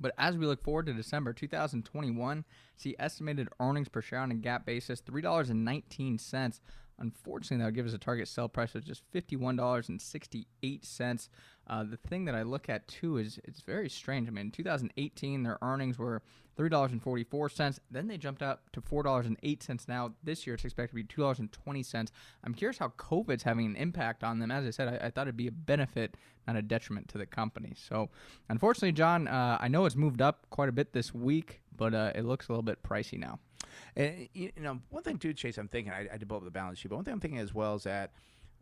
But 0.00 0.14
as 0.16 0.36
we 0.36 0.46
look 0.46 0.64
forward 0.64 0.86
to 0.86 0.94
December 0.94 1.32
2021, 1.32 2.44
see 2.76 2.96
estimated 2.98 3.48
earnings 3.60 3.88
per 3.88 4.00
share 4.00 4.20
on 4.20 4.32
a 4.32 4.34
GAAP 4.34 4.64
basis 4.64 5.02
$3.19. 5.02 6.60
Unfortunately, 7.00 7.58
that 7.58 7.66
would 7.66 7.74
give 7.74 7.86
us 7.86 7.92
a 7.94 7.98
target 7.98 8.28
sell 8.28 8.48
price 8.48 8.74
of 8.74 8.84
just 8.84 9.02
$51.68. 9.12 11.28
Uh, 11.66 11.84
the 11.84 11.96
thing 11.96 12.26
that 12.26 12.34
I 12.34 12.42
look 12.42 12.68
at 12.68 12.86
too 12.88 13.16
is 13.16 13.40
it's 13.44 13.62
very 13.62 13.88
strange. 13.88 14.28
I 14.28 14.32
mean, 14.32 14.46
in 14.46 14.50
2018, 14.50 15.42
their 15.42 15.56
earnings 15.62 15.98
were 15.98 16.20
$3.44. 16.58 17.78
Then 17.90 18.08
they 18.08 18.18
jumped 18.18 18.42
up 18.42 18.70
to 18.72 18.82
$4.08. 18.82 19.88
Now, 19.88 20.12
this 20.22 20.46
year, 20.46 20.54
it's 20.54 20.64
expected 20.64 20.96
to 20.96 21.02
be 21.02 21.22
$2.20. 21.22 22.08
I'm 22.44 22.54
curious 22.54 22.78
how 22.78 22.92
COVID's 22.98 23.44
having 23.44 23.64
an 23.66 23.76
impact 23.76 24.22
on 24.22 24.38
them. 24.38 24.50
As 24.50 24.66
I 24.66 24.70
said, 24.70 24.88
I, 24.88 24.98
I 25.06 25.10
thought 25.10 25.26
it'd 25.26 25.36
be 25.36 25.46
a 25.46 25.52
benefit, 25.52 26.16
not 26.46 26.56
a 26.56 26.62
detriment 26.62 27.08
to 27.08 27.18
the 27.18 27.26
company. 27.26 27.72
So, 27.76 28.10
unfortunately, 28.48 28.92
John, 28.92 29.26
uh, 29.26 29.56
I 29.58 29.68
know 29.68 29.86
it's 29.86 29.96
moved 29.96 30.20
up 30.20 30.46
quite 30.50 30.68
a 30.68 30.72
bit 30.72 30.92
this 30.92 31.14
week, 31.14 31.62
but 31.74 31.94
uh, 31.94 32.12
it 32.14 32.26
looks 32.26 32.48
a 32.48 32.52
little 32.52 32.62
bit 32.62 32.82
pricey 32.82 33.18
now. 33.18 33.38
And 33.96 34.28
you 34.34 34.50
know, 34.58 34.78
one 34.90 35.02
thing 35.02 35.18
too, 35.18 35.32
Chase, 35.34 35.58
I'm 35.58 35.68
thinking 35.68 35.92
I, 35.92 36.08
I 36.12 36.14
up 36.14 36.44
the 36.44 36.50
balance 36.50 36.78
sheet, 36.78 36.88
but 36.88 36.96
one 36.96 37.04
thing 37.04 37.14
I'm 37.14 37.20
thinking 37.20 37.40
as 37.40 37.54
well 37.54 37.74
is 37.76 37.84
that 37.84 38.12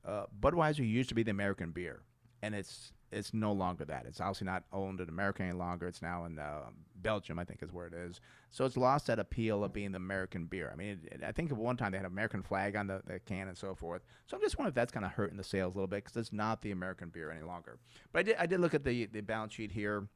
uh, 0.06 0.24
Budweiser 0.40 0.88
used 0.88 1.08
to 1.10 1.14
be 1.14 1.22
the 1.22 1.30
American 1.30 1.70
beer, 1.70 2.02
and 2.42 2.54
it's 2.54 2.92
it's 3.10 3.32
no 3.32 3.52
longer 3.52 3.84
that. 3.86 4.04
It's 4.06 4.20
obviously 4.20 4.44
not 4.44 4.64
owned 4.72 5.00
in 5.00 5.08
America 5.08 5.42
any 5.42 5.52
longer. 5.52 5.86
It's 5.88 6.02
now 6.02 6.26
in 6.26 6.38
uh, 6.38 6.64
Belgium, 6.96 7.38
I 7.38 7.44
think, 7.44 7.62
is 7.62 7.72
where 7.72 7.86
it 7.86 7.94
is. 7.94 8.20
So 8.50 8.66
it's 8.66 8.76
lost 8.76 9.06
that 9.06 9.18
appeal 9.18 9.64
of 9.64 9.72
being 9.72 9.92
the 9.92 9.96
American 9.96 10.44
beer. 10.44 10.70
I 10.70 10.76
mean, 10.76 11.00
it, 11.04 11.12
it- 11.14 11.24
I 11.24 11.32
think 11.32 11.50
at 11.50 11.56
one 11.56 11.76
time 11.78 11.92
they 11.92 11.96
had 11.98 12.04
an 12.04 12.12
American 12.12 12.42
flag 12.42 12.76
on 12.76 12.86
the, 12.86 13.00
the 13.06 13.18
can 13.20 13.48
and 13.48 13.56
so 13.56 13.74
forth. 13.74 14.02
So 14.26 14.36
I'm 14.36 14.42
just 14.42 14.58
wondering 14.58 14.72
if 14.72 14.74
that's 14.74 14.92
kind 14.92 15.06
of 15.06 15.12
hurting 15.12 15.38
the 15.38 15.44
sales 15.44 15.74
a 15.74 15.78
little 15.78 15.88
bit 15.88 16.04
because 16.04 16.18
it's 16.18 16.34
not 16.34 16.60
the 16.60 16.70
American 16.70 17.08
beer 17.08 17.30
any 17.30 17.42
longer. 17.42 17.78
But 18.12 18.18
I 18.20 18.22
did 18.24 18.36
I 18.40 18.46
did 18.46 18.60
look 18.60 18.74
at 18.74 18.84
the 18.84 19.06
the 19.06 19.22
balance 19.22 19.54
sheet 19.54 19.72
here 19.72 20.06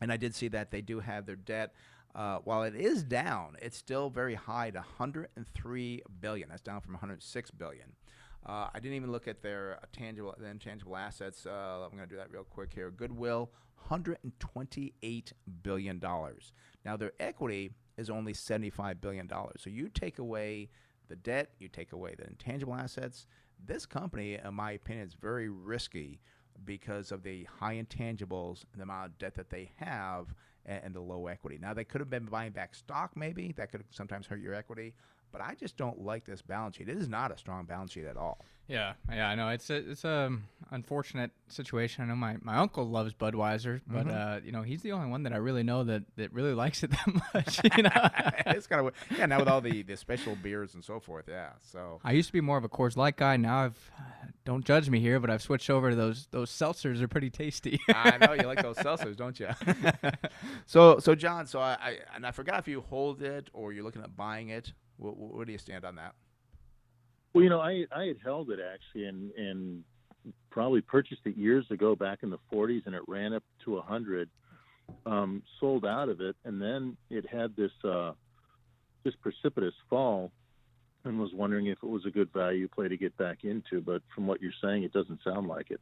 and 0.00 0.12
I 0.12 0.16
did 0.16 0.34
see 0.34 0.48
that 0.48 0.70
they 0.70 0.80
do 0.82 1.00
have 1.00 1.26
their 1.26 1.36
debt. 1.36 1.72
Uh, 2.14 2.38
while 2.44 2.62
it 2.64 2.74
is 2.74 3.04
down, 3.04 3.56
it's 3.62 3.76
still 3.76 4.10
very 4.10 4.34
high 4.34 4.68
at 4.68 4.74
103 4.74 6.02
billion. 6.20 6.48
That's 6.48 6.60
down 6.60 6.80
from 6.80 6.94
106 6.94 7.50
billion. 7.52 7.92
Uh, 8.46 8.68
I 8.72 8.80
didn't 8.80 8.96
even 8.96 9.12
look 9.12 9.28
at 9.28 9.42
their 9.42 9.78
uh, 9.82 9.86
tangible, 9.92 10.34
the 10.38 10.46
intangible 10.46 10.96
assets. 10.96 11.46
Uh, 11.46 11.84
I'm 11.84 11.96
going 11.96 12.08
to 12.08 12.14
do 12.14 12.16
that 12.16 12.32
real 12.32 12.44
quick 12.44 12.72
here. 12.74 12.90
Goodwill, 12.90 13.50
128 13.88 15.32
billion 15.62 15.98
dollars. 15.98 16.52
Now 16.84 16.96
their 16.96 17.12
equity 17.20 17.72
is 17.96 18.10
only 18.10 18.34
75 18.34 19.00
billion 19.00 19.26
dollars. 19.26 19.60
So 19.62 19.70
you 19.70 19.88
take 19.88 20.18
away 20.18 20.70
the 21.08 21.16
debt, 21.16 21.50
you 21.58 21.68
take 21.68 21.92
away 21.92 22.14
the 22.16 22.26
intangible 22.26 22.74
assets. 22.74 23.26
This 23.64 23.84
company, 23.84 24.38
in 24.42 24.54
my 24.54 24.72
opinion, 24.72 25.06
is 25.06 25.14
very 25.14 25.48
risky 25.48 26.20
because 26.64 27.12
of 27.12 27.22
the 27.22 27.44
high 27.44 27.74
intangibles 27.74 28.64
and 28.72 28.78
the 28.78 28.82
amount 28.82 29.06
of 29.06 29.18
debt 29.18 29.34
that 29.34 29.50
they 29.50 29.70
have 29.76 30.34
and, 30.70 30.84
and 30.84 30.94
the 30.94 31.00
low 31.00 31.26
equity. 31.26 31.58
Now 31.60 31.74
they 31.74 31.84
could 31.84 32.00
have 32.00 32.08
been 32.08 32.24
buying 32.24 32.52
back 32.52 32.74
stock, 32.74 33.10
maybe 33.16 33.52
that 33.58 33.70
could 33.70 33.84
sometimes 33.90 34.26
hurt 34.26 34.40
your 34.40 34.54
equity, 34.54 34.94
but 35.32 35.40
I 35.40 35.54
just 35.54 35.76
don't 35.76 36.00
like 36.00 36.24
this 36.24 36.42
balance 36.42 36.76
sheet. 36.76 36.88
It 36.88 36.98
is 36.98 37.08
not 37.08 37.32
a 37.32 37.38
strong 37.38 37.64
balance 37.64 37.92
sheet 37.92 38.06
at 38.06 38.16
all. 38.16 38.44
Yeah, 38.70 38.92
yeah, 39.12 39.28
I 39.28 39.34
know 39.34 39.48
it's 39.48 39.68
a 39.68 39.90
it's 39.90 40.04
a 40.04 40.30
unfortunate 40.70 41.32
situation. 41.48 42.04
I 42.04 42.06
know 42.06 42.14
my, 42.14 42.36
my 42.40 42.58
uncle 42.58 42.88
loves 42.88 43.12
Budweiser, 43.12 43.80
but 43.84 44.08
uh, 44.08 44.38
you 44.44 44.52
know 44.52 44.62
he's 44.62 44.80
the 44.82 44.92
only 44.92 45.10
one 45.10 45.24
that 45.24 45.32
I 45.32 45.38
really 45.38 45.64
know 45.64 45.82
that, 45.82 46.04
that 46.14 46.32
really 46.32 46.54
likes 46.64 46.84
it 46.84 46.92
that 46.92 47.22
much. 47.34 47.60
You 47.76 47.82
know, 47.82 47.90
it's 48.46 48.68
kind 48.68 48.86
of 48.86 48.94
yeah. 49.18 49.26
Now 49.26 49.40
with 49.40 49.48
all 49.48 49.60
the, 49.60 49.82
the 49.82 49.96
special 49.96 50.36
beers 50.36 50.74
and 50.74 50.84
so 50.84 51.00
forth, 51.00 51.24
yeah. 51.28 51.50
So 51.72 52.00
I 52.04 52.12
used 52.12 52.28
to 52.28 52.32
be 52.32 52.40
more 52.40 52.58
of 52.58 52.62
a 52.62 52.68
Coors 52.68 52.96
Light 52.96 53.16
guy. 53.16 53.36
Now 53.36 53.64
I've 53.64 53.90
don't 54.44 54.64
judge 54.64 54.88
me 54.88 55.00
here, 55.00 55.18
but 55.18 55.30
I've 55.30 55.42
switched 55.42 55.68
over 55.68 55.90
to 55.90 55.96
those 55.96 56.28
those 56.30 56.48
seltzers. 56.52 57.02
are 57.02 57.08
pretty 57.08 57.30
tasty. 57.30 57.80
I 57.88 58.18
know 58.18 58.34
you 58.34 58.46
like 58.46 58.62
those 58.62 58.76
seltzers, 58.76 59.16
don't 59.16 59.40
you? 59.40 59.48
so 60.66 61.00
so 61.00 61.16
John, 61.16 61.48
so 61.48 61.58
I, 61.58 61.72
I 61.72 61.96
and 62.14 62.24
I 62.24 62.30
forgot 62.30 62.60
if 62.60 62.68
you 62.68 62.82
hold 62.82 63.20
it 63.20 63.50
or 63.52 63.72
you're 63.72 63.82
looking 63.82 64.02
at 64.02 64.16
buying 64.16 64.50
it. 64.50 64.74
Where, 65.00 65.12
where 65.12 65.44
do 65.44 65.52
you 65.52 65.58
stand 65.58 65.84
on 65.84 65.96
that? 65.96 66.14
Well, 67.32 67.42
you 67.42 67.50
know, 67.50 67.60
I 67.60 67.86
I 67.94 68.06
had 68.06 68.18
held 68.22 68.50
it 68.50 68.60
actually, 68.60 69.06
and 69.06 69.32
and 69.32 69.84
probably 70.50 70.80
purchased 70.80 71.22
it 71.24 71.36
years 71.36 71.64
ago, 71.70 71.96
back 71.96 72.18
in 72.22 72.30
the 72.30 72.38
40s, 72.52 72.84
and 72.86 72.94
it 72.94 73.02
ran 73.08 73.32
up 73.32 73.42
to 73.64 73.74
a 73.74 73.80
100. 73.80 74.28
Um, 75.06 75.42
sold 75.60 75.86
out 75.86 76.08
of 76.08 76.20
it, 76.20 76.34
and 76.44 76.60
then 76.60 76.96
it 77.10 77.24
had 77.24 77.54
this 77.56 77.70
uh, 77.84 78.12
this 79.04 79.14
precipitous 79.22 79.74
fall, 79.88 80.32
and 81.04 81.18
was 81.18 81.32
wondering 81.32 81.66
if 81.66 81.78
it 81.82 81.88
was 81.88 82.04
a 82.06 82.10
good 82.10 82.32
value 82.32 82.66
play 82.66 82.88
to 82.88 82.96
get 82.96 83.16
back 83.16 83.44
into. 83.44 83.80
But 83.80 84.02
from 84.12 84.26
what 84.26 84.42
you're 84.42 84.52
saying, 84.60 84.82
it 84.82 84.92
doesn't 84.92 85.20
sound 85.22 85.46
like 85.46 85.70
it. 85.70 85.80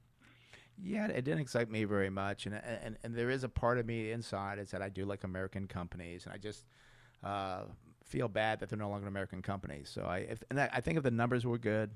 Yeah, 0.81 1.07
it 1.07 1.25
didn't 1.25 1.41
excite 1.41 1.71
me 1.71 1.85
very 1.85 2.11
much, 2.11 2.45
and 2.45 2.55
and 2.55 2.99
and 3.03 3.15
there 3.15 3.31
is 3.31 3.45
a 3.45 3.49
part 3.49 3.79
of 3.79 3.87
me 3.87 4.13
inside 4.13 4.59
is 4.59 4.71
that 4.73 4.83
I 4.83 4.91
do 4.91 5.07
like 5.07 5.25
American 5.25 5.67
companies, 5.67 6.27
and 6.27 6.35
I 6.35 6.37
just 6.37 6.67
uh, 7.23 7.63
feel 8.05 8.29
bad 8.29 8.61
that 8.61 8.69
they're 8.69 8.79
no 8.79 8.89
longer 8.89 9.07
an 9.07 9.13
American 9.13 9.43
company. 9.43 9.83
So 9.85 10.03
I, 10.03 10.19
if, 10.19 10.43
and 10.51 10.61
I, 10.61 10.69
I 10.73 10.81
think 10.81 10.97
if 10.97 11.03
the 11.03 11.11
numbers 11.11 11.45
were 11.45 11.59
good, 11.59 11.91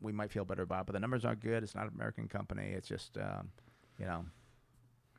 we 0.00 0.12
might 0.12 0.30
feel 0.30 0.44
better 0.44 0.62
about 0.62 0.82
it. 0.82 0.86
But 0.86 0.92
the 0.92 1.00
numbers 1.00 1.24
aren't 1.24 1.40
good. 1.40 1.62
It's 1.62 1.74
not 1.74 1.84
an 1.84 1.92
American 1.94 2.28
company. 2.28 2.72
It's 2.76 2.86
just, 2.88 3.16
um, 3.18 3.50
you 3.98 4.06
know, 4.06 4.24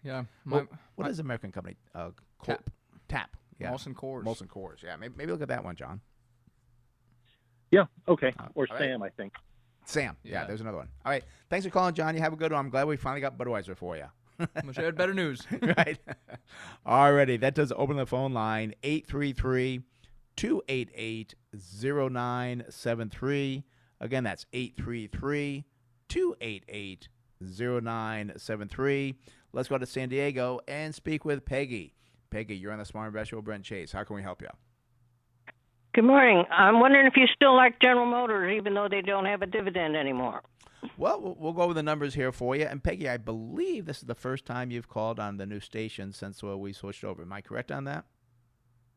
Yeah. 0.03 0.23
well, 0.45 0.67
what 0.95 1.05
my- 1.05 1.09
is 1.09 1.19
American 1.19 1.51
company? 1.51 1.75
Uh, 1.95 2.11
Col- 2.39 2.55
Tap. 2.55 2.69
Tap. 3.07 3.37
Yeah. 3.59 3.71
Molson 3.71 3.93
Coors. 3.93 4.23
Molson 4.23 4.47
Coors. 4.47 4.81
Yeah. 4.83 4.95
Maybe, 4.95 5.13
maybe 5.17 5.31
look 5.31 5.41
at 5.41 5.47
that 5.49 5.63
one, 5.63 5.75
John. 5.75 6.01
Yeah, 7.71 7.85
okay. 8.07 8.33
Uh, 8.37 8.47
Or 8.55 8.67
all 8.69 8.75
right. 8.77 8.81
Sam, 8.89 9.01
I 9.01 9.09
think. 9.09 9.33
Sam. 9.85 10.17
Yeah. 10.23 10.41
Yeah. 10.41 10.45
There's 10.47 10.61
another 10.61 10.77
one. 10.77 10.89
All 11.05 11.11
right. 11.11 11.23
Thanks 11.49 11.65
for 11.65 11.71
calling, 11.71 11.93
John. 11.93 12.15
You 12.15 12.21
have 12.21 12.33
a 12.33 12.35
good 12.35 12.51
one. 12.51 12.59
I'm 12.65 12.69
glad 12.69 12.85
we 12.87 12.97
finally 12.97 13.21
got 13.21 13.37
Budweiser 13.37 13.75
for 13.77 13.95
you. 13.95 14.05
I 14.39 14.65
wish 14.65 14.77
I 14.77 14.83
had 14.83 14.95
better 14.95 15.13
news. 15.13 15.45
right. 15.61 15.97
Alrighty, 16.85 17.39
that 17.39 17.55
does 17.55 17.71
open 17.75 17.97
the 17.97 18.05
phone 18.05 18.33
line 18.33 18.73
833 18.83 19.81
288 20.35 21.35
0973. 21.53 23.63
Again, 23.99 24.23
that's 24.23 24.45
833 24.53 25.65
288 26.09 27.07
0973. 27.41 29.15
Let's 29.53 29.67
go 29.67 29.77
to 29.77 29.85
San 29.85 30.09
Diego 30.09 30.59
and 30.67 30.95
speak 30.95 31.25
with 31.25 31.45
Peggy. 31.45 31.93
Peggy, 32.29 32.55
you're 32.55 32.71
on 32.71 32.79
the 32.79 32.85
Smart 32.85 33.07
Investor 33.07 33.35
with 33.35 33.45
Brent 33.45 33.63
Chase. 33.63 33.91
How 33.91 34.03
can 34.03 34.15
we 34.15 34.21
help 34.21 34.41
you? 34.41 34.47
Good 35.93 36.05
morning. 36.05 36.45
I'm 36.49 36.79
wondering 36.79 37.05
if 37.05 37.17
you 37.17 37.25
still 37.35 37.53
like 37.53 37.77
General 37.81 38.05
Motors, 38.05 38.53
even 38.55 38.73
though 38.73 38.87
they 38.89 39.01
don't 39.01 39.25
have 39.25 39.41
a 39.41 39.45
dividend 39.45 39.97
anymore. 39.97 40.41
Well, 40.97 41.35
we'll- 41.37 41.53
go 41.53 41.61
over 41.61 41.73
the 41.73 41.83
numbers 41.83 42.13
here 42.13 42.31
for 42.31 42.55
you. 42.55 42.65
And 42.65 42.83
Peggy, 42.83 43.09
I 43.09 43.17
believe 43.17 43.85
this 43.85 43.97
is 43.97 44.03
the 44.03 44.15
first 44.15 44.45
time 44.45 44.71
you've 44.71 44.87
called 44.87 45.19
on 45.19 45.37
the 45.37 45.45
new 45.45 45.59
station 45.59 46.11
since 46.13 46.43
uh, 46.43 46.57
we 46.57 46.73
switched 46.73 47.03
over. 47.03 47.21
Am 47.21 47.33
I 47.33 47.41
correct 47.41 47.71
on 47.71 47.83
that? 47.85 48.05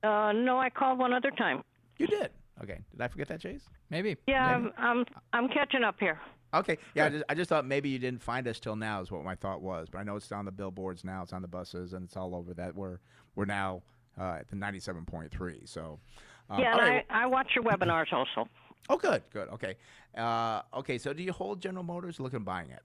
Uh, 0.02 0.32
no, 0.32 0.58
I 0.58 0.70
called 0.70 0.98
one 0.98 1.12
other 1.12 1.30
time. 1.30 1.62
You 1.98 2.06
did. 2.06 2.30
Okay. 2.62 2.78
Did 2.92 3.00
I 3.00 3.08
forget 3.08 3.28
that, 3.28 3.40
Chase? 3.40 3.62
Maybe. 3.90 4.16
Yeah, 4.26 4.58
Maybe. 4.58 4.72
I'm, 4.76 4.98
I'm 4.98 5.06
I'm 5.32 5.48
catching 5.48 5.82
up 5.82 5.96
here. 5.98 6.20
Okay. 6.52 6.78
Yeah, 6.94 7.06
I 7.06 7.08
just, 7.08 7.24
I 7.30 7.34
just 7.34 7.48
thought 7.48 7.66
maybe 7.66 7.88
you 7.88 7.98
didn't 7.98 8.22
find 8.22 8.46
us 8.46 8.60
till 8.60 8.76
now 8.76 9.00
is 9.00 9.10
what 9.10 9.24
my 9.24 9.34
thought 9.34 9.60
was. 9.60 9.88
But 9.90 9.98
I 9.98 10.02
know 10.04 10.16
it's 10.16 10.30
on 10.30 10.44
the 10.44 10.52
billboards 10.52 11.04
now. 11.04 11.22
It's 11.22 11.32
on 11.32 11.42
the 11.42 11.48
buses 11.48 11.92
and 11.94 12.04
it's 12.04 12.16
all 12.16 12.34
over 12.34 12.54
that. 12.54 12.74
We're 12.76 12.98
we're 13.34 13.44
now 13.46 13.82
uh, 14.18 14.36
at 14.40 14.48
the 14.48 14.56
ninety-seven 14.56 15.04
point 15.04 15.30
three. 15.32 15.62
So. 15.64 15.98
Um, 16.50 16.60
yeah, 16.60 16.72
and 16.72 16.80
right, 16.80 17.06
I, 17.08 17.22
I 17.22 17.26
watch 17.26 17.48
your 17.54 17.64
webinars 17.64 18.12
also. 18.12 18.46
Oh, 18.88 18.96
good, 18.96 19.22
good. 19.32 19.48
Okay. 19.48 19.76
Uh, 20.16 20.62
okay. 20.74 20.98
So, 20.98 21.12
do 21.12 21.22
you 21.22 21.32
hold 21.32 21.60
General 21.60 21.84
Motors? 21.84 22.20
Looking 22.20 22.40
at 22.40 22.44
buying 22.44 22.70
it. 22.70 22.82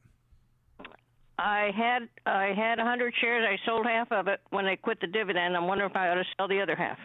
I 1.37 1.71
had 1.75 2.09
I 2.25 2.53
had 2.53 2.79
100 2.79 3.13
shares. 3.21 3.47
I 3.49 3.65
sold 3.65 3.85
half 3.85 4.11
of 4.11 4.27
it 4.27 4.41
when 4.49 4.65
they 4.65 4.75
quit 4.75 4.99
the 4.99 5.07
dividend. 5.07 5.55
I'm 5.55 5.67
wondering 5.67 5.89
if 5.89 5.95
I 5.95 6.09
ought 6.09 6.15
to 6.15 6.25
sell 6.37 6.47
the 6.47 6.61
other 6.61 6.75
half. 6.75 6.97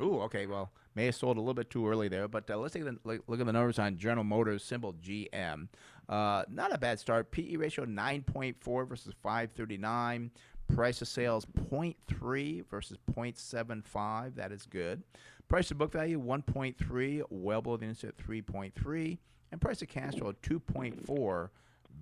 Ooh, 0.00 0.20
okay. 0.22 0.46
Well, 0.46 0.70
may 0.94 1.06
have 1.06 1.14
sold 1.14 1.38
a 1.38 1.40
little 1.40 1.54
bit 1.54 1.70
too 1.70 1.88
early 1.88 2.08
there, 2.08 2.28
but 2.28 2.48
uh, 2.50 2.58
let's 2.58 2.74
take 2.74 2.82
a 2.82 2.96
look 3.04 3.40
at 3.40 3.46
the 3.46 3.52
numbers 3.52 3.78
on 3.78 3.96
General 3.96 4.24
Motors, 4.24 4.62
symbol 4.62 4.94
GM. 4.94 5.68
Uh, 6.08 6.44
not 6.50 6.72
a 6.72 6.78
bad 6.78 6.98
start. 6.98 7.30
PE 7.30 7.56
ratio 7.56 7.86
9.4 7.86 8.88
versus 8.88 9.14
539. 9.22 10.30
Price 10.74 11.00
of 11.00 11.08
sales 11.08 11.46
0.3 11.46 12.66
versus 12.68 12.98
0.75. 13.10 14.34
That 14.34 14.52
is 14.52 14.66
good. 14.66 15.02
Price 15.48 15.68
to 15.68 15.74
book 15.74 15.92
value 15.92 16.20
1.3, 16.20 17.22
well 17.30 17.62
below 17.62 17.76
the 17.76 17.84
industry 17.84 18.10
at 18.10 18.16
3.3. 18.18 19.18
And 19.50 19.60
price 19.60 19.78
to 19.78 19.86
cash 19.86 20.14
flow 20.14 20.34
2.4. 20.42 21.48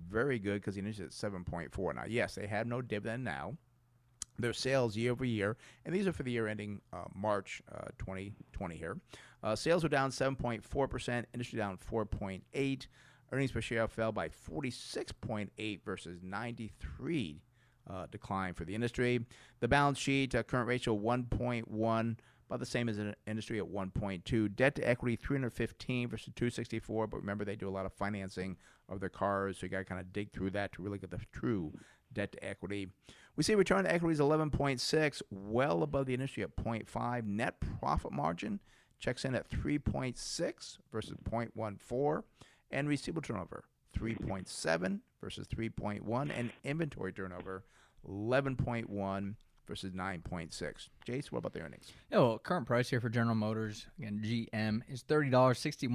Very 0.09 0.37
good 0.37 0.55
because 0.55 0.75
the 0.75 0.81
industry 0.81 1.05
at 1.05 1.11
7.4. 1.11 1.95
Now, 1.95 2.03
yes, 2.07 2.35
they 2.35 2.47
have 2.47 2.67
no 2.67 2.81
dividend 2.81 3.23
now 3.23 3.55
their 4.39 4.53
sales 4.53 4.95
year 4.95 5.11
over 5.11 5.25
year, 5.25 5.57
and 5.85 5.93
these 5.93 6.07
are 6.07 6.13
for 6.13 6.23
the 6.23 6.31
year 6.31 6.47
ending 6.47 6.81
uh, 6.93 7.05
March 7.15 7.61
uh, 7.73 7.87
2020 7.97 8.75
here. 8.75 8.97
Uh, 9.43 9.55
sales 9.55 9.83
were 9.83 9.89
down 9.89 10.11
7.4%, 10.11 11.25
industry 11.33 11.57
down 11.57 11.77
4.8. 11.77 12.87
Earnings 13.31 13.51
per 13.51 13.61
share 13.61 13.87
fell 13.87 14.11
by 14.11 14.29
46.8 14.29 15.81
versus 15.83 16.19
93 16.23 17.41
uh, 17.89 18.05
decline 18.09 18.53
for 18.53 18.63
the 18.63 18.73
industry. 18.73 19.25
The 19.59 19.67
balance 19.67 19.97
sheet 19.97 20.33
uh, 20.33 20.43
current 20.43 20.67
ratio 20.67 20.97
1.1, 20.97 22.15
about 22.47 22.59
the 22.59 22.65
same 22.65 22.89
as 22.89 22.97
an 22.97 23.15
industry 23.25 23.59
at 23.59 23.65
1.2. 23.65 24.55
Debt 24.55 24.75
to 24.75 24.87
equity 24.87 25.15
315 25.15 26.07
versus 26.07 26.33
264. 26.35 27.07
But 27.07 27.17
remember, 27.17 27.45
they 27.45 27.55
do 27.55 27.67
a 27.67 27.71
lot 27.71 27.85
of 27.85 27.93
financing 27.93 28.57
of 28.89 28.99
their 28.99 29.09
cars, 29.09 29.57
so 29.57 29.65
you 29.65 29.69
got 29.69 29.79
to 29.79 29.85
kind 29.85 29.99
of 29.99 30.13
dig 30.13 30.31
through 30.31 30.51
that 30.51 30.71
to 30.73 30.81
really 30.81 30.97
get 30.97 31.11
the 31.11 31.19
true 31.33 31.73
debt 32.13 32.31
to 32.31 32.43
equity. 32.43 32.87
We 33.35 33.43
see 33.43 33.53
return 33.55 33.83
to 33.83 33.93
equity 33.93 34.13
is 34.13 34.19
11.6, 34.19 35.21
well 35.29 35.83
above 35.83 36.05
the 36.05 36.13
industry 36.13 36.43
at 36.43 36.55
0.5. 36.55 37.25
Net 37.25 37.55
profit 37.79 38.13
margin 38.13 38.59
checks 38.99 39.25
in 39.25 39.35
at 39.35 39.49
3.6 39.49 40.77
versus 40.91 41.15
0.14, 41.29 42.23
and 42.71 42.87
receivable 42.87 43.21
turnover 43.21 43.65
3.7 43.97 44.99
versus 45.21 45.47
3.1, 45.47 46.31
and 46.35 46.51
inventory 46.63 47.11
turnover 47.11 47.63
11.1 48.07 49.35
versus 49.67 49.91
9.6. 49.91 50.89
Chase, 51.05 51.31
what 51.31 51.39
about 51.39 51.53
the 51.53 51.61
earnings? 51.61 51.91
Yeah, 52.11 52.19
well, 52.19 52.39
current 52.39 52.65
price 52.65 52.89
here 52.89 53.01
for 53.01 53.09
General 53.09 53.35
Motors, 53.35 53.87
again, 53.99 54.21
GM, 54.23 54.81
is 54.89 55.03
$30.61, 55.03 55.89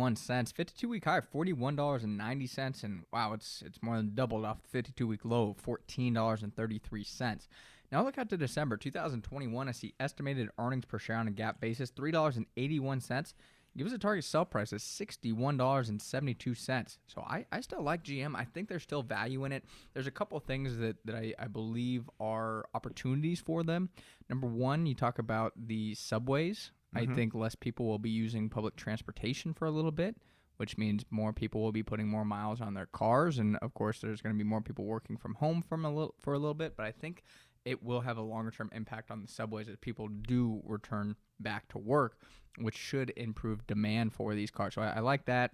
52-week 0.52 1.04
high, 1.04 1.20
$41.90, 1.20 2.84
and 2.84 3.02
wow, 3.12 3.32
it's 3.32 3.62
it's 3.64 3.82
more 3.82 3.96
than 3.96 4.14
doubled 4.14 4.44
off 4.44 4.58
the 4.70 4.82
52-week 4.82 5.24
low 5.24 5.50
of 5.50 5.64
$14.33. 5.64 7.48
Now 7.90 8.02
look 8.02 8.16
out 8.16 8.30
to 8.30 8.36
December 8.36 8.76
2021. 8.76 9.68
I 9.68 9.72
see 9.72 9.94
estimated 10.00 10.48
earnings 10.58 10.86
per 10.86 10.98
share 10.98 11.16
on 11.16 11.28
a 11.28 11.32
GAAP 11.32 11.60
basis, 11.60 11.90
$3.81 11.90 13.34
gives 13.76 13.92
a 13.92 13.98
target 13.98 14.24
sell 14.24 14.44
price 14.44 14.72
of 14.72 14.80
$61.72. 14.80 16.98
So 17.06 17.22
I, 17.22 17.46
I 17.50 17.60
still 17.60 17.82
like 17.82 18.04
GM. 18.04 18.36
I 18.36 18.44
think 18.44 18.68
there's 18.68 18.82
still 18.82 19.02
value 19.02 19.44
in 19.44 19.52
it. 19.52 19.64
There's 19.94 20.06
a 20.06 20.12
couple 20.12 20.38
things 20.40 20.76
that, 20.78 20.96
that 21.04 21.14
I, 21.14 21.34
I 21.38 21.46
believe 21.46 22.08
are 22.20 22.64
opportunities 22.74 23.40
for 23.40 23.62
them. 23.62 23.90
Number 24.28 24.46
one, 24.46 24.86
you 24.86 24.94
talk 24.94 25.18
about 25.18 25.52
the 25.56 25.94
subways. 25.94 26.72
Mm-hmm. 26.94 27.10
I 27.10 27.14
think 27.14 27.34
less 27.34 27.54
people 27.54 27.86
will 27.86 27.98
be 27.98 28.10
using 28.10 28.48
public 28.48 28.76
transportation 28.76 29.54
for 29.54 29.66
a 29.66 29.70
little 29.70 29.92
bit 29.92 30.16
which 30.58 30.78
means 30.78 31.04
more 31.10 31.32
people 31.32 31.60
will 31.60 31.72
be 31.72 31.82
putting 31.82 32.06
more 32.06 32.24
miles 32.24 32.60
on 32.60 32.74
their 32.74 32.86
cars 32.86 33.38
and 33.38 33.56
of 33.62 33.74
course 33.74 34.00
there's 34.00 34.20
going 34.20 34.32
to 34.32 34.38
be 34.38 34.48
more 34.48 34.60
people 34.60 34.84
working 34.84 35.16
from 35.16 35.34
home 35.34 35.60
from 35.60 35.84
a 35.84 35.88
little 35.88 36.14
for 36.20 36.34
a 36.34 36.38
little 36.38 36.54
bit 36.54 36.76
but 36.76 36.86
i 36.86 36.92
think 36.92 37.24
it 37.64 37.82
will 37.82 38.00
have 38.00 38.16
a 38.16 38.22
longer 38.22 38.50
term 38.50 38.70
impact 38.72 39.10
on 39.10 39.22
the 39.22 39.28
subways 39.28 39.68
as 39.68 39.76
people 39.76 40.08
do 40.08 40.60
return 40.64 41.16
back 41.42 41.68
to 41.68 41.78
work, 41.78 42.16
which 42.58 42.76
should 42.76 43.12
improve 43.16 43.66
demand 43.66 44.12
for 44.12 44.34
these 44.34 44.50
cars. 44.50 44.74
So 44.74 44.82
I, 44.82 44.94
I 44.96 45.00
like 45.00 45.26
that. 45.26 45.52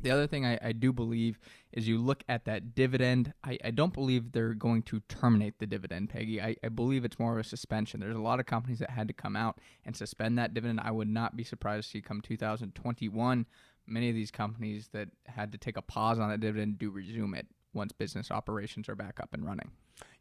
The 0.00 0.10
other 0.10 0.26
thing 0.26 0.44
I, 0.44 0.58
I 0.60 0.72
do 0.72 0.92
believe 0.92 1.38
is 1.72 1.86
you 1.86 1.98
look 1.98 2.24
at 2.28 2.44
that 2.46 2.74
dividend. 2.74 3.32
I, 3.44 3.58
I 3.64 3.70
don't 3.70 3.92
believe 3.92 4.32
they're 4.32 4.54
going 4.54 4.82
to 4.84 5.00
terminate 5.08 5.58
the 5.58 5.66
dividend, 5.66 6.10
Peggy. 6.10 6.40
I, 6.40 6.56
I 6.64 6.70
believe 6.70 7.04
it's 7.04 7.20
more 7.20 7.32
of 7.32 7.38
a 7.38 7.48
suspension. 7.48 8.00
There's 8.00 8.16
a 8.16 8.20
lot 8.20 8.40
of 8.40 8.46
companies 8.46 8.80
that 8.80 8.90
had 8.90 9.06
to 9.08 9.14
come 9.14 9.36
out 9.36 9.60
and 9.84 9.96
suspend 9.96 10.38
that 10.38 10.54
dividend. 10.54 10.80
I 10.82 10.90
would 10.90 11.08
not 11.08 11.36
be 11.36 11.44
surprised 11.44 11.86
to 11.86 11.90
see 11.92 12.02
come 12.02 12.20
2021, 12.20 13.46
many 13.86 14.08
of 14.08 14.14
these 14.14 14.30
companies 14.30 14.88
that 14.92 15.08
had 15.26 15.52
to 15.52 15.58
take 15.58 15.76
a 15.76 15.82
pause 15.82 16.18
on 16.18 16.30
that 16.30 16.40
dividend 16.40 16.78
do 16.78 16.90
resume 16.90 17.34
it 17.34 17.46
once 17.72 17.92
business 17.92 18.30
operations 18.30 18.88
are 18.88 18.96
back 18.96 19.20
up 19.20 19.32
and 19.32 19.46
running. 19.46 19.70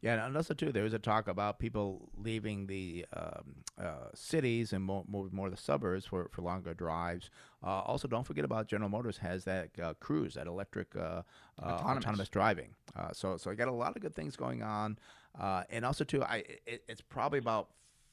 Yeah, 0.01 0.25
and 0.25 0.35
also 0.35 0.53
too, 0.55 0.71
there 0.71 0.83
was 0.83 0.93
a 0.93 0.99
talk 0.99 1.27
about 1.27 1.59
people 1.59 2.09
leaving 2.17 2.65
the 2.65 3.05
um, 3.13 3.55
uh, 3.79 4.09
cities 4.15 4.73
and 4.73 4.83
mo- 4.83 5.05
moving 5.07 5.35
more 5.35 5.49
to 5.49 5.55
the 5.55 5.61
suburbs 5.61 6.05
for, 6.07 6.27
for 6.31 6.41
longer 6.41 6.73
drives. 6.73 7.29
Uh, 7.63 7.81
also, 7.81 8.07
don't 8.07 8.25
forget 8.25 8.43
about 8.43 8.67
General 8.67 8.89
Motors 8.89 9.17
has 9.17 9.43
that 9.43 9.69
uh, 9.81 9.93
cruise, 9.99 10.33
that 10.33 10.47
electric 10.47 10.95
uh, 10.95 10.99
uh, 10.99 11.23
autonomous. 11.61 12.03
Autonomous. 12.03 12.29
driving. 12.29 12.69
Uh, 12.95 13.09
so, 13.13 13.37
so 13.37 13.51
I 13.51 13.55
got 13.55 13.67
a 13.67 13.71
lot 13.71 13.95
of 13.95 14.01
good 14.01 14.15
things 14.15 14.35
going 14.35 14.63
on, 14.63 14.97
uh, 15.39 15.63
and 15.69 15.85
also 15.85 16.03
too, 16.03 16.23
I 16.23 16.43
it, 16.65 16.83
it's 16.87 17.01
probably 17.01 17.39
about 17.39 17.69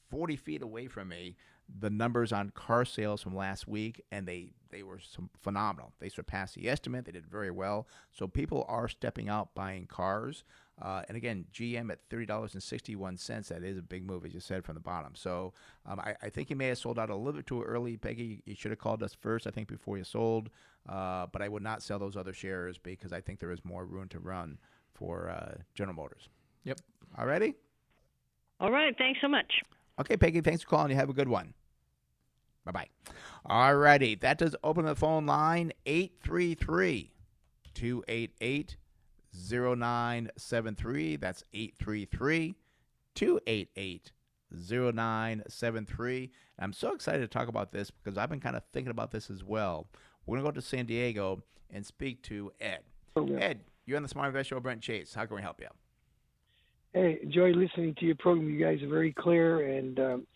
forty 0.09 0.35
feet 0.35 0.61
away 0.61 0.87
from 0.87 1.09
me. 1.09 1.37
The 1.79 1.91
numbers 1.91 2.31
on 2.31 2.49
car 2.49 2.83
sales 2.83 3.21
from 3.21 3.35
last 3.35 3.67
week, 3.67 4.03
and 4.11 4.27
they 4.27 4.53
they 4.71 4.81
were 4.81 4.99
some 4.99 5.29
phenomenal. 5.39 5.93
They 5.99 6.09
surpassed 6.09 6.55
the 6.55 6.67
estimate. 6.67 7.05
They 7.05 7.11
did 7.11 7.27
very 7.27 7.51
well. 7.51 7.87
So 8.11 8.27
people 8.27 8.65
are 8.67 8.87
stepping 8.87 9.29
out 9.29 9.53
buying 9.53 9.85
cars. 9.85 10.43
Uh, 10.81 11.01
and 11.07 11.17
again, 11.17 11.45
GM 11.53 11.91
at 11.91 11.99
thirty 12.09 12.25
dollars 12.25 12.53
and 12.53 12.63
sixty-one 12.63 13.17
cents. 13.17 13.49
That 13.49 13.63
is 13.63 13.77
a 13.77 13.81
big 13.81 14.05
move, 14.05 14.25
as 14.25 14.33
you 14.33 14.39
said 14.39 14.63
from 14.63 14.75
the 14.75 14.81
bottom. 14.81 15.13
So 15.15 15.53
um, 15.85 15.99
I, 15.99 16.15
I 16.21 16.29
think 16.29 16.49
you 16.49 16.55
may 16.55 16.67
have 16.67 16.77
sold 16.77 16.97
out 16.97 17.09
a 17.09 17.15
little 17.15 17.33
bit 17.33 17.47
too 17.47 17.61
early, 17.61 17.97
Peggy. 17.97 18.41
You 18.45 18.55
should 18.55 18.71
have 18.71 18.79
called 18.79 19.03
us 19.03 19.13
first, 19.13 19.47
I 19.47 19.51
think, 19.51 19.67
before 19.67 19.97
you 19.97 20.03
sold. 20.03 20.49
Uh, 20.87 21.27
but 21.31 21.41
I 21.41 21.49
would 21.49 21.63
not 21.63 21.83
sell 21.83 21.99
those 21.99 22.15
other 22.15 22.33
shares 22.33 22.77
because 22.77 23.11
I 23.11 23.21
think 23.21 23.39
there 23.39 23.51
is 23.51 23.59
more 23.63 23.85
room 23.85 24.07
to 24.09 24.19
run 24.19 24.57
for 24.93 25.29
uh, 25.29 25.55
General 25.75 25.95
Motors. 25.95 26.29
Yep. 26.63 26.79
Alrighty. 27.17 27.55
All 28.59 28.71
right. 28.71 28.95
Thanks 28.97 29.19
so 29.21 29.27
much. 29.27 29.61
Okay, 29.99 30.17
Peggy. 30.17 30.41
Thanks 30.41 30.63
for 30.63 30.69
calling. 30.69 30.91
You 30.91 30.95
have 30.95 31.09
a 31.09 31.13
good 31.13 31.27
one. 31.27 31.53
Bye 32.65 32.71
bye. 32.71 32.89
All 33.45 33.75
righty. 33.75 34.15
That 34.15 34.37
does 34.37 34.55
open 34.63 34.85
the 34.85 34.95
phone 34.95 35.25
line 35.25 35.71
833 35.85 37.13
288 37.73 38.77
0973. 39.33 41.15
That's 41.17 41.43
833 41.53 42.55
288 43.15 44.11
0973. 44.51 46.31
I'm 46.59 46.73
so 46.73 46.93
excited 46.93 47.21
to 47.21 47.27
talk 47.27 47.47
about 47.47 47.71
this 47.71 47.91
because 47.91 48.17
I've 48.17 48.29
been 48.29 48.39
kind 48.39 48.55
of 48.55 48.63
thinking 48.73 48.91
about 48.91 49.11
this 49.11 49.29
as 49.29 49.43
well. 49.43 49.87
We're 50.25 50.37
going 50.37 50.45
to 50.45 50.51
go 50.51 50.61
to 50.61 50.65
San 50.65 50.85
Diego 50.85 51.43
and 51.69 51.85
speak 51.85 52.21
to 52.23 52.51
Ed. 52.59 52.79
Ed, 53.17 53.61
you're 53.85 53.97
on 53.97 54.03
the 54.03 54.09
Smart 54.09 54.27
Investor 54.27 54.55
Show, 54.55 54.59
Brent 54.59 54.81
Chase. 54.81 55.13
How 55.13 55.25
can 55.25 55.35
we 55.35 55.41
help 55.41 55.59
you? 55.59 55.67
Hey, 56.93 57.19
enjoy 57.21 57.51
listening 57.51 57.95
to 57.99 58.05
your 58.05 58.15
program. 58.15 58.49
You 58.49 58.63
guys 58.63 58.81
are 58.81 58.87
very 58.87 59.13
clear 59.13 59.77
and 59.77 59.99
um, 59.99 60.27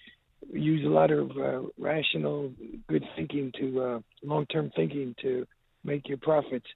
use 0.51 0.86
a 0.86 0.89
lot 0.89 1.12
of 1.12 1.32
uh, 1.32 1.62
rational, 1.79 2.51
good 2.88 3.03
thinking 3.15 3.51
to 3.60 3.82
uh, 3.82 3.99
long-term 4.23 4.71
thinking 4.75 5.15
to 5.21 5.45
make 5.84 6.08
your 6.08 6.17
profits. 6.17 6.67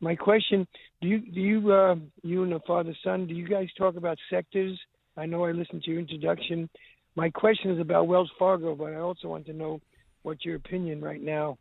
My 0.00 0.14
question: 0.14 0.66
Do 1.00 1.08
you, 1.08 1.18
do 1.20 1.40
you, 1.40 1.72
uh, 1.72 1.96
you 2.22 2.42
and 2.42 2.52
the 2.52 2.60
father 2.66 2.94
son, 3.02 3.26
do 3.26 3.34
you 3.34 3.48
guys 3.48 3.68
talk 3.78 3.96
about 3.96 4.18
sectors? 4.30 4.78
I 5.16 5.26
know 5.26 5.44
I 5.44 5.52
listened 5.52 5.82
to 5.84 5.90
your 5.90 6.00
introduction. 6.00 6.68
My 7.14 7.30
question 7.30 7.70
is 7.70 7.80
about 7.80 8.06
Wells 8.06 8.30
Fargo, 8.38 8.74
but 8.74 8.92
I 8.92 8.96
also 8.96 9.28
want 9.28 9.46
to 9.46 9.54
know 9.54 9.80
what 10.22 10.44
your 10.44 10.56
opinion 10.56 11.00
right 11.00 11.22
now. 11.22 11.56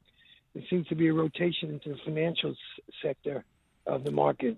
There 0.54 0.63
seems 0.69 0.88
to 0.88 0.95
be 0.95 1.08
a 1.08 1.13
rotation 1.13 1.69
into 1.69 1.89
the 1.89 1.98
financial 2.04 2.52
s- 2.52 2.58
sector 3.02 3.45
of 3.86 4.04
the 4.04 4.12
market. 4.12 4.58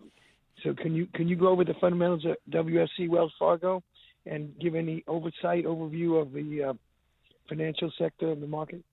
So 0.64 0.74
can 0.74 0.96
you 0.96 1.08
can 1.14 1.28
you 1.28 1.36
go 1.36 1.50
over 1.50 1.64
the 1.64 1.76
fundamentals 1.76 2.26
of 2.26 2.38
WFC 2.50 3.10
Wells 3.10 3.34
Fargo 3.38 3.84
and 4.26 4.58
give 4.60 4.74
any 4.74 5.04
oversight 5.08 5.66
overview 5.66 6.20
of 6.20 6.34
the 6.34 6.70
uh, 6.70 6.74
financial 7.48 7.92
sector 7.98 8.32
of 8.32 8.42
the 8.42 8.48
market? 8.48 8.84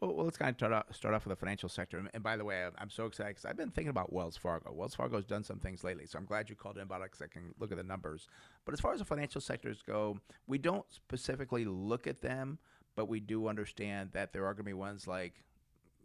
Well, 0.00 0.14
well, 0.14 0.24
let's 0.24 0.38
kind 0.38 0.48
of 0.48 0.56
start 0.56 0.72
off, 0.72 0.84
start 0.96 1.14
off 1.14 1.26
with 1.26 1.36
the 1.36 1.40
financial 1.40 1.68
sector. 1.68 2.02
And, 2.14 2.22
by 2.22 2.38
the 2.38 2.44
way, 2.44 2.66
I'm, 2.78 2.88
so 2.88 3.04
excited 3.04 3.30
because 3.30 3.44
I've 3.44 3.58
been 3.58 3.70
thinking 3.70 3.90
about 3.90 4.12
Wells 4.12 4.36
Fargo. 4.36 4.72
Wells 4.72 4.94
Fargo's 4.94 5.26
done 5.26 5.44
some 5.44 5.58
things 5.58 5.84
lately, 5.84 6.06
so 6.06 6.18
I'm 6.18 6.24
glad 6.24 6.48
you 6.48 6.56
called 6.56 6.76
in 6.76 6.84
about 6.84 7.02
it 7.02 7.10
because 7.12 7.20
I 7.20 7.26
can 7.26 7.54
look 7.58 7.70
at 7.70 7.76
the 7.76 7.84
numbers. 7.84 8.26
But 8.64 8.72
as 8.72 8.80
far 8.80 8.94
as 8.94 9.00
the 9.00 9.04
financial 9.04 9.42
sectors 9.42 9.82
go, 9.86 10.18
we 10.46 10.56
don't 10.56 10.86
specifically 10.90 11.66
look 11.66 12.06
at 12.06 12.22
them, 12.22 12.58
but 12.96 13.10
we 13.10 13.20
do 13.20 13.46
understand 13.46 14.10
that 14.12 14.32
there 14.32 14.46
are 14.46 14.54
going 14.54 14.64
to 14.64 14.70
be 14.70 14.72
ones 14.72 15.06
like 15.06 15.34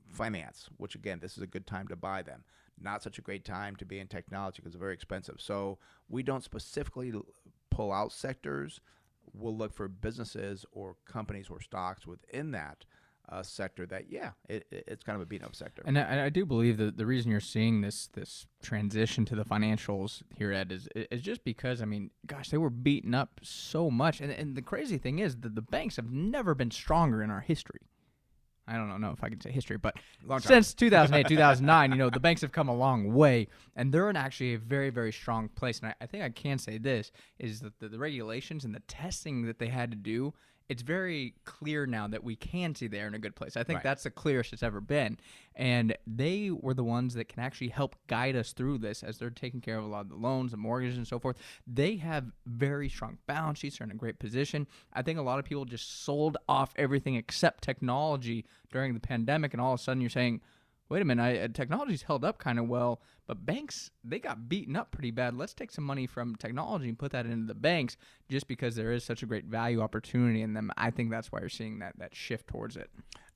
finance, 0.10 0.70
which 0.76 0.96
again, 0.96 1.20
this 1.22 1.38
is 1.38 1.44
a 1.44 1.48
good 1.48 1.66
time 1.66 1.88
to 1.88 1.96
buy 1.96 2.22
them. 2.22 2.44
Not 2.78 3.02
such 3.02 3.18
a 3.18 3.22
great 3.22 3.46
time 3.46 3.78
to 3.78 3.86
be 3.86 4.00
in 4.00 4.08
technology 4.08 4.58
because 4.58 4.74
they're 4.74 4.80
very 4.80 4.94
expensive. 4.94 5.38
So 5.40 5.78
we 6.10 6.22
don't 6.22 6.44
specifically 6.44 7.14
pull 7.72 7.94
out 7.94 8.12
sectors. 8.12 8.82
We'll 9.34 9.56
look 9.56 9.74
for 9.74 9.88
businesses 9.88 10.66
or 10.74 10.98
companies 11.06 11.48
or 11.50 11.62
stocks 11.62 12.06
within 12.06 12.52
that 12.52 12.84
uh, 13.30 13.42
sector 13.44 13.86
that, 13.88 14.12
yeah, 14.12 14.32
it, 14.50 14.66
it- 14.72 14.84
it's 14.88 15.04
kind 15.04 15.16
of 15.16 15.22
a 15.22 15.26
beat 15.26 15.44
up 15.44 15.56
sector. 15.56 15.82
And 15.86 15.98
I, 15.98 16.26
I 16.26 16.30
do 16.30 16.46
believe 16.46 16.78
that 16.78 16.98
the 16.98 17.06
reason 17.06 17.32
you're 17.32 17.40
seeing 17.40 17.82
this 17.82 18.08
this 18.14 18.46
transition 18.62 19.26
to 19.26 19.36
the 19.36 19.46
financials 19.46 20.22
here, 20.38 20.52
Ed, 20.52 20.72
is 20.72 20.88
is 20.96 21.22
just 21.22 21.44
because 21.44 21.82
I 21.82 21.86
mean, 21.86 22.12
gosh, 22.26 22.50
they 22.50 22.58
were 22.58 22.70
beaten 22.70 23.14
up 23.14 23.40
so 23.44 23.90
much, 23.92 24.22
and 24.22 24.32
and 24.32 24.56
the 24.56 24.62
crazy 24.62 24.98
thing 24.98 25.20
is 25.20 25.38
that 25.38 25.56
the 25.56 25.62
banks 25.62 25.96
have 25.98 26.12
never 26.12 26.54
been 26.56 26.72
stronger 26.72 27.22
in 27.24 27.30
our 27.32 27.42
history. 27.42 27.80
I 28.68 28.78
don't 28.78 29.00
know 29.00 29.12
if 29.12 29.24
I 29.24 29.30
can 29.30 29.40
say 29.40 29.52
history, 29.52 29.78
but 29.78 29.96
since 30.48 30.74
2008, 30.74 31.28
2009, 31.28 31.92
you 31.92 31.98
know, 32.00 32.10
the 32.10 32.20
banks 32.20 32.42
have 32.42 32.52
come 32.52 32.68
a 32.68 32.76
long 32.76 33.14
way, 33.14 33.48
and 33.76 33.94
they're 33.94 34.10
in 34.10 34.16
actually 34.16 34.56
a 34.56 34.58
very, 34.58 34.90
very 34.90 35.12
strong 35.14 35.50
place. 35.50 35.80
And 35.82 35.90
I, 35.90 35.94
I 36.02 36.08
think 36.08 36.24
I 36.24 36.30
can 36.30 36.58
say 36.58 36.80
this 36.80 37.12
is 37.38 37.60
that 37.60 37.78
the, 37.80 37.90
the 37.90 38.00
regulations 38.00 38.66
and 38.66 38.74
the 38.74 38.80
testing 38.88 39.44
that 39.44 39.60
they 39.60 39.68
had 39.68 39.92
to 39.92 39.96
do, 39.98 40.34
it's 40.68 40.82
very 40.82 41.36
clear 41.46 41.86
now 41.86 42.08
that 42.08 42.24
we 42.24 42.36
can 42.36 42.74
see 42.74 42.88
they're 42.88 43.08
in 43.08 43.14
a 43.14 43.20
good 43.20 43.36
place. 43.36 43.56
I 43.56 43.64
think 43.64 43.78
Right. 43.78 43.84
that's 43.84 44.04
the 44.04 44.10
clearest 44.10 44.52
it's 44.52 44.64
ever 44.64 44.82
been. 44.82 45.18
And 45.56 45.96
they 46.08 46.50
were 46.50 46.74
the 46.74 46.84
ones 46.84 47.14
that 47.14 47.30
can 47.30 47.44
actually 47.44 47.68
help 47.68 47.96
guide 48.08 48.36
us 48.36 48.52
through 48.52 48.80
this 48.80 49.04
as 49.04 49.20
they're 49.20 49.30
taking 49.30 49.62
care 49.62 49.78
of 49.78 49.84
a 49.84 49.88
lot 49.88 50.02
of 50.02 50.10
the 50.10 50.16
loans, 50.16 50.52
the 50.52 50.58
mortgages, 50.58 50.98
and 50.98 51.08
so 51.08 51.20
forth. 51.20 51.38
They 51.68 51.98
have 51.98 52.32
very 52.48 52.90
strong 52.90 53.20
balance 53.28 53.60
sheets. 53.60 53.78
They're 53.78 53.86
in 53.86 53.92
a 53.92 53.96
great 53.96 54.18
position. 54.18 54.66
I 54.92 55.02
think 55.04 55.20
a 55.20 55.22
lot 55.22 55.38
of 55.40 55.46
people 55.46 55.66
just 55.66 56.04
sold 56.04 56.38
off 56.50 56.74
everything 56.78 57.16
except 57.16 57.64
technology 57.64 58.46
during 58.72 58.94
the 58.96 59.00
pandemic, 59.00 59.54
and 59.54 59.62
all 59.62 59.74
of 59.74 59.80
a 59.80 59.84
sudden 59.84 60.02
you're 60.02 60.10
saying, 60.10 60.42
wait 60.90 61.02
a 61.02 61.06
minute, 61.06 61.24
I, 61.24 61.38
uh, 61.40 61.48
technology's 61.48 62.04
held 62.04 62.24
up 62.24 62.38
kind 62.38 62.60
of 62.60 62.68
well, 62.68 63.02
but 63.28 63.46
banks, 63.46 63.90
they 64.04 64.20
got 64.20 64.48
beaten 64.48 64.76
up 64.76 64.92
pretty 64.92 65.12
bad. 65.12 65.36
Let's 65.36 65.54
take 65.54 65.72
some 65.72 65.84
money 65.84 66.06
from 66.06 66.36
technology 66.36 66.90
and 66.90 66.98
put 66.98 67.12
that 67.12 67.26
into 67.26 67.48
the 67.48 67.56
banks 67.56 67.98
just 68.30 68.48
because 68.48 68.76
there 68.76 68.92
is 68.92 69.04
such 69.04 69.24
a 69.24 69.26
great 69.26 69.46
value 69.46 69.82
opportunity 69.82 70.42
in 70.42 70.54
them. 70.54 70.72
I 70.78 70.92
think 70.92 71.10
that's 71.10 71.32
why 71.32 71.40
you're 71.40 71.50
seeing 71.50 71.80
that, 71.80 71.98
that 71.98 72.16
shift 72.16 72.48
towards 72.48 72.78
it. 72.78 72.90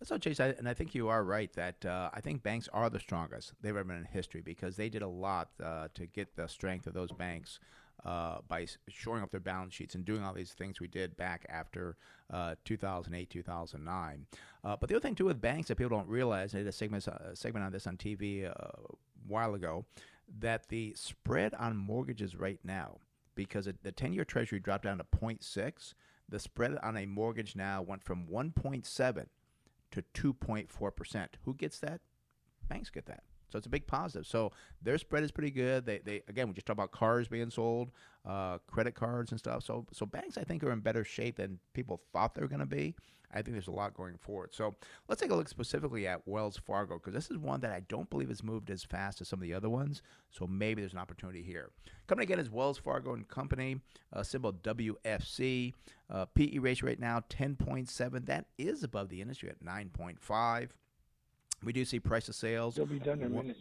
So, 0.03 0.17
Chase, 0.17 0.39
I, 0.39 0.49
and 0.49 0.69
I 0.69 0.73
think 0.73 0.93
you 0.93 1.09
are 1.09 1.23
right 1.23 1.51
that 1.53 1.85
uh, 1.85 2.09
I 2.13 2.21
think 2.21 2.43
banks 2.43 2.69
are 2.71 2.89
the 2.89 2.99
strongest 2.99 3.53
they've 3.61 3.75
ever 3.75 3.83
been 3.83 3.97
in 3.97 4.05
history 4.05 4.41
because 4.41 4.75
they 4.75 4.89
did 4.89 5.01
a 5.01 5.07
lot 5.07 5.49
uh, 5.63 5.87
to 5.95 6.05
get 6.05 6.35
the 6.35 6.47
strength 6.47 6.87
of 6.87 6.93
those 6.93 7.11
banks 7.11 7.59
uh, 8.05 8.37
by 8.47 8.65
shoring 8.87 9.23
up 9.23 9.31
their 9.31 9.39
balance 9.39 9.73
sheets 9.73 9.95
and 9.95 10.05
doing 10.05 10.23
all 10.23 10.33
these 10.33 10.51
things 10.51 10.79
we 10.79 10.87
did 10.87 11.17
back 11.17 11.45
after 11.49 11.97
uh, 12.31 12.55
2008, 12.65 13.29
2009. 13.29 14.25
Uh, 14.63 14.75
but 14.79 14.89
the 14.89 14.95
other 14.95 15.01
thing, 15.01 15.15
too, 15.15 15.25
with 15.25 15.41
banks 15.41 15.67
that 15.67 15.75
people 15.75 15.97
don't 15.97 16.07
realize, 16.07 16.53
I 16.53 16.59
did 16.59 16.67
a 16.67 16.71
segment, 16.71 17.07
a 17.07 17.35
segment 17.35 17.65
on 17.65 17.71
this 17.71 17.87
on 17.87 17.97
TV 17.97 18.45
uh, 18.45 18.51
a 18.51 18.95
while 19.27 19.53
ago, 19.53 19.85
that 20.39 20.69
the 20.69 20.93
spread 20.95 21.53
on 21.55 21.75
mortgages 21.75 22.35
right 22.35 22.59
now, 22.63 22.99
because 23.35 23.67
it, 23.67 23.83
the 23.83 23.91
10 23.91 24.13
year 24.13 24.25
treasury 24.25 24.59
dropped 24.59 24.83
down 24.83 24.97
to 24.97 25.03
0.6, 25.03 25.93
the 26.27 26.39
spread 26.39 26.77
on 26.83 26.95
a 26.95 27.05
mortgage 27.05 27.55
now 27.55 27.81
went 27.81 28.03
from 28.03 28.27
1.7 28.27 29.25
to 29.91 30.03
2.4%. 30.13 31.27
Who 31.45 31.53
gets 31.55 31.79
that? 31.79 32.01
Banks 32.67 32.89
get 32.89 33.07
that. 33.07 33.23
So 33.51 33.57
it's 33.57 33.67
a 33.67 33.69
big 33.69 33.87
positive. 33.87 34.27
So 34.27 34.51
their 34.81 34.97
spread 34.97 35.23
is 35.23 35.31
pretty 35.31 35.51
good. 35.51 35.85
They, 35.85 35.99
they 35.99 36.21
again, 36.27 36.47
we 36.47 36.53
just 36.53 36.67
talked 36.67 36.77
about 36.77 36.91
cars 36.91 37.27
being 37.27 37.49
sold, 37.49 37.91
uh, 38.25 38.59
credit 38.67 38.95
cards 38.95 39.31
and 39.31 39.39
stuff. 39.39 39.63
So 39.63 39.85
so 39.91 40.05
banks, 40.05 40.37
I 40.37 40.43
think, 40.43 40.63
are 40.63 40.71
in 40.71 40.79
better 40.79 41.03
shape 41.03 41.37
than 41.37 41.59
people 41.73 42.01
thought 42.13 42.35
they 42.35 42.41
were 42.41 42.47
going 42.47 42.59
to 42.59 42.65
be. 42.65 42.95
I 43.31 43.41
think 43.41 43.53
there's 43.53 43.67
a 43.67 43.71
lot 43.71 43.93
going 43.93 44.17
forward. 44.17 44.53
So 44.53 44.75
let's 45.07 45.21
take 45.21 45.31
a 45.31 45.35
look 45.35 45.47
specifically 45.47 46.07
at 46.07 46.27
Wells 46.27 46.57
Fargo 46.57 46.95
because 46.95 47.13
this 47.13 47.29
is 47.29 47.37
one 47.37 47.61
that 47.61 47.71
I 47.71 47.81
don't 47.81 48.09
believe 48.09 48.29
has 48.29 48.43
moved 48.43 48.71
as 48.71 48.83
fast 48.83 49.21
as 49.21 49.27
some 49.27 49.39
of 49.39 49.43
the 49.43 49.53
other 49.53 49.69
ones. 49.69 50.01
So 50.31 50.47
maybe 50.47 50.81
there's 50.81 50.93
an 50.93 50.99
opportunity 50.99 51.43
here. 51.43 51.69
Coming 52.07 52.23
again 52.23 52.39
is 52.39 52.49
Wells 52.49 52.79
Fargo 52.79 53.13
and 53.13 53.27
Company, 53.27 53.81
uh, 54.13 54.23
symbol 54.23 54.53
WFC. 54.53 55.73
Uh, 56.09 56.25
PE 56.25 56.57
ratio 56.57 56.87
right 56.87 56.99
now 56.99 57.21
10.7. 57.29 58.25
That 58.25 58.45
is 58.57 58.83
above 58.83 59.09
the 59.09 59.21
industry 59.21 59.49
at 59.49 59.63
9.5. 59.63 60.69
We 61.63 61.73
do 61.73 61.85
see 61.85 61.99
price 61.99 62.29
of 62.29 62.35
sales 62.35 62.75
They'll 62.75 62.85
be 62.85 62.99
done 62.99 63.19
in 63.21 63.27
a 63.27 63.29
minute. 63.29 63.57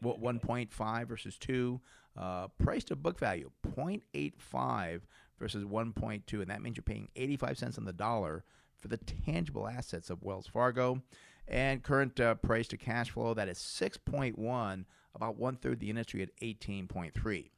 what 0.00 0.20
1.5 0.20 1.06
versus 1.06 1.36
2 1.38 1.80
uh, 2.16 2.48
price 2.62 2.84
to 2.84 2.96
book 2.96 3.18
value 3.18 3.50
0.85 3.76 5.02
versus 5.38 5.64
1.2 5.64 6.40
and 6.40 6.50
that 6.50 6.62
means 6.62 6.76
you're 6.76 6.82
paying 6.82 7.08
85 7.14 7.58
cents 7.58 7.78
on 7.78 7.84
the 7.84 7.92
dollar 7.92 8.44
for 8.76 8.88
the 8.88 8.96
tangible 8.96 9.68
assets 9.68 10.10
of 10.10 10.22
wells 10.22 10.46
fargo. 10.46 11.02
And 11.46 11.82
current 11.82 12.20
uh, 12.20 12.34
price 12.34 12.68
to 12.68 12.76
cash 12.76 13.10
flow 13.10 13.34
that 13.34 13.48
is 13.48 13.58
6.1 13.58 14.84
about 15.14 15.38
one 15.38 15.56
third 15.56 15.80
the 15.80 15.90
industry 15.90 16.22
at 16.22 16.36
18.3 16.40 17.48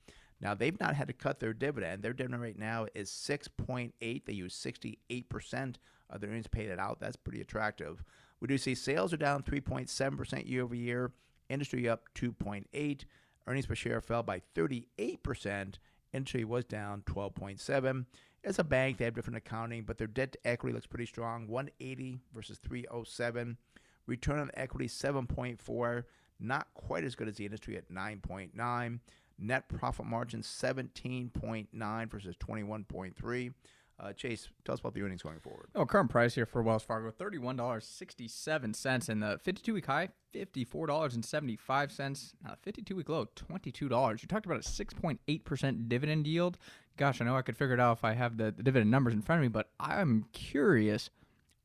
now 0.41 0.55
they've 0.55 0.79
not 0.81 0.95
had 0.95 1.09
to 1.09 1.13
cut 1.13 1.39
their 1.41 1.53
dividend. 1.53 2.03
Their 2.03 2.13
dividend 2.13 2.43
rate 2.43 2.59
now 2.59 2.87
is 2.95 3.11
6.8 3.11 3.93
they 4.01 4.33
use 4.33 4.55
68% 4.55 5.75
of 6.09 6.21
their 6.21 6.31
earnings 6.31 6.47
paid 6.47 6.71
it 6.71 6.79
out. 6.79 6.99
That's 7.01 7.17
pretty 7.17 7.41
attractive 7.41 8.03
we 8.41 8.49
do 8.49 8.59
see 8.59 8.75
sales 8.75 9.13
are 9.13 9.19
down 9.19 9.43
3.7% 9.43 10.49
year 10.49 10.63
over 10.63 10.75
year 10.75 11.13
Industry 11.51 11.89
up 11.89 12.05
2.8. 12.15 13.05
Earnings 13.47 13.67
per 13.67 13.75
share 13.75 14.01
fell 14.01 14.23
by 14.23 14.41
38%. 14.55 15.75
Industry 16.13 16.45
was 16.45 16.65
down 16.65 17.03
12.7. 17.03 18.07
As 18.43 18.59
a 18.59 18.65
bank, 18.65 18.97
they 18.97 19.05
have 19.05 19.15
different 19.15 19.37
accounting, 19.37 19.83
but 19.83 19.99
their 19.99 20.07
debt 20.07 20.33
to 20.33 20.39
equity 20.47 20.73
looks 20.73 20.87
pretty 20.87 21.07
strong 21.07 21.49
180 21.49 22.21
versus 22.33 22.59
307. 22.59 23.59
Return 24.07 24.39
on 24.39 24.51
equity 24.55 24.87
7.4, 24.87 26.05
not 26.39 26.69
quite 26.75 27.05
as 27.05 27.17
good 27.17 27.29
as 27.29 27.37
the 27.37 27.45
industry 27.45 27.77
at 27.77 27.91
9.9. 27.91 29.01
Net 29.43 29.69
profit 29.69 30.07
margin 30.07 30.43
17.9 30.43 32.11
versus 32.11 32.37
21.3. 32.37 33.53
Uh, 34.03 34.15
Chase, 34.15 34.49
tell 34.65 34.73
us 34.73 34.81
about 34.81 34.95
the 34.95 35.03
earnings 35.03 35.23
going 35.23 35.41
forward. 35.41 35.69
Oh, 35.75 35.85
current 35.85 36.09
price 36.09 36.35
here 36.35 36.47
for 36.47 36.63
Wells 36.63 36.83
Fargo, 36.83 37.11
thirty-one 37.11 37.57
dollars 37.57 37.85
sixty-seven 37.85 38.73
cents, 38.73 39.11
and 39.11 39.23
the 39.23 39.39
fifty-two 39.43 39.75
week 39.75 39.85
high, 39.87 40.09
fifty-four 40.33 40.87
dollars 40.87 41.15
and 41.15 41.23
seventy-five 41.25 41.93
cents. 41.93 42.33
Now, 42.43 42.53
the 42.53 42.57
fifty-two 42.63 42.97
week 42.97 43.11
low, 43.11 43.27
twenty-two 43.37 43.91
dollars. 43.91 44.23
You 44.23 44.29
talked 44.29 44.47
about 44.47 44.61
a 44.61 44.63
six 44.63 44.95
point 44.95 45.21
eight 45.29 45.45
percent 45.45 45.89
dividend 45.91 46.27
yield. 46.27 46.57
Gosh, 46.97 47.21
I 47.21 47.25
know 47.27 47.37
I 47.37 47.43
could 47.43 47.59
figure 47.59 47.75
it 47.75 47.81
out 47.81 47.99
if 47.99 48.05
I 48.05 48.15
have 48.15 48.39
the, 48.39 48.51
the 48.57 48.63
dividend 48.63 48.91
numbers 48.91 49.13
in 49.13 49.21
front 49.23 49.41
of 49.41 49.43
me, 49.43 49.49
but 49.49 49.71
I'm 49.79 50.25
curious. 50.33 51.11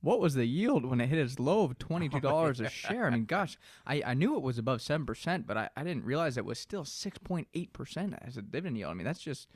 What 0.01 0.19
was 0.19 0.35
the 0.35 0.45
yield 0.45 0.85
when 0.85 1.01
it 1.01 1.07
hit 1.07 1.17
its 1.19 1.39
low 1.39 1.63
of 1.63 1.79
twenty-two 1.79 2.19
dollars 2.19 2.59
a 2.59 2.69
share? 2.69 3.05
I 3.07 3.11
mean, 3.11 3.25
gosh, 3.25 3.57
I, 3.87 4.03
I 4.05 4.13
knew 4.13 4.35
it 4.35 4.41
was 4.41 4.57
above 4.57 4.81
seven 4.81 5.05
percent, 5.05 5.47
but 5.47 5.55
I, 5.55 5.69
I 5.77 5.83
didn't 5.83 6.03
realize 6.03 6.37
it 6.37 6.43
was 6.43 6.59
still 6.59 6.83
six 6.83 7.17
point 7.17 7.47
eight 7.53 7.71
percent 7.71 8.13
as 8.21 8.35
a 8.35 8.41
dividend 8.41 8.77
yield. 8.77 8.91
I 8.91 8.93
mean, 8.93 9.05
that's 9.05 9.21
just 9.21 9.47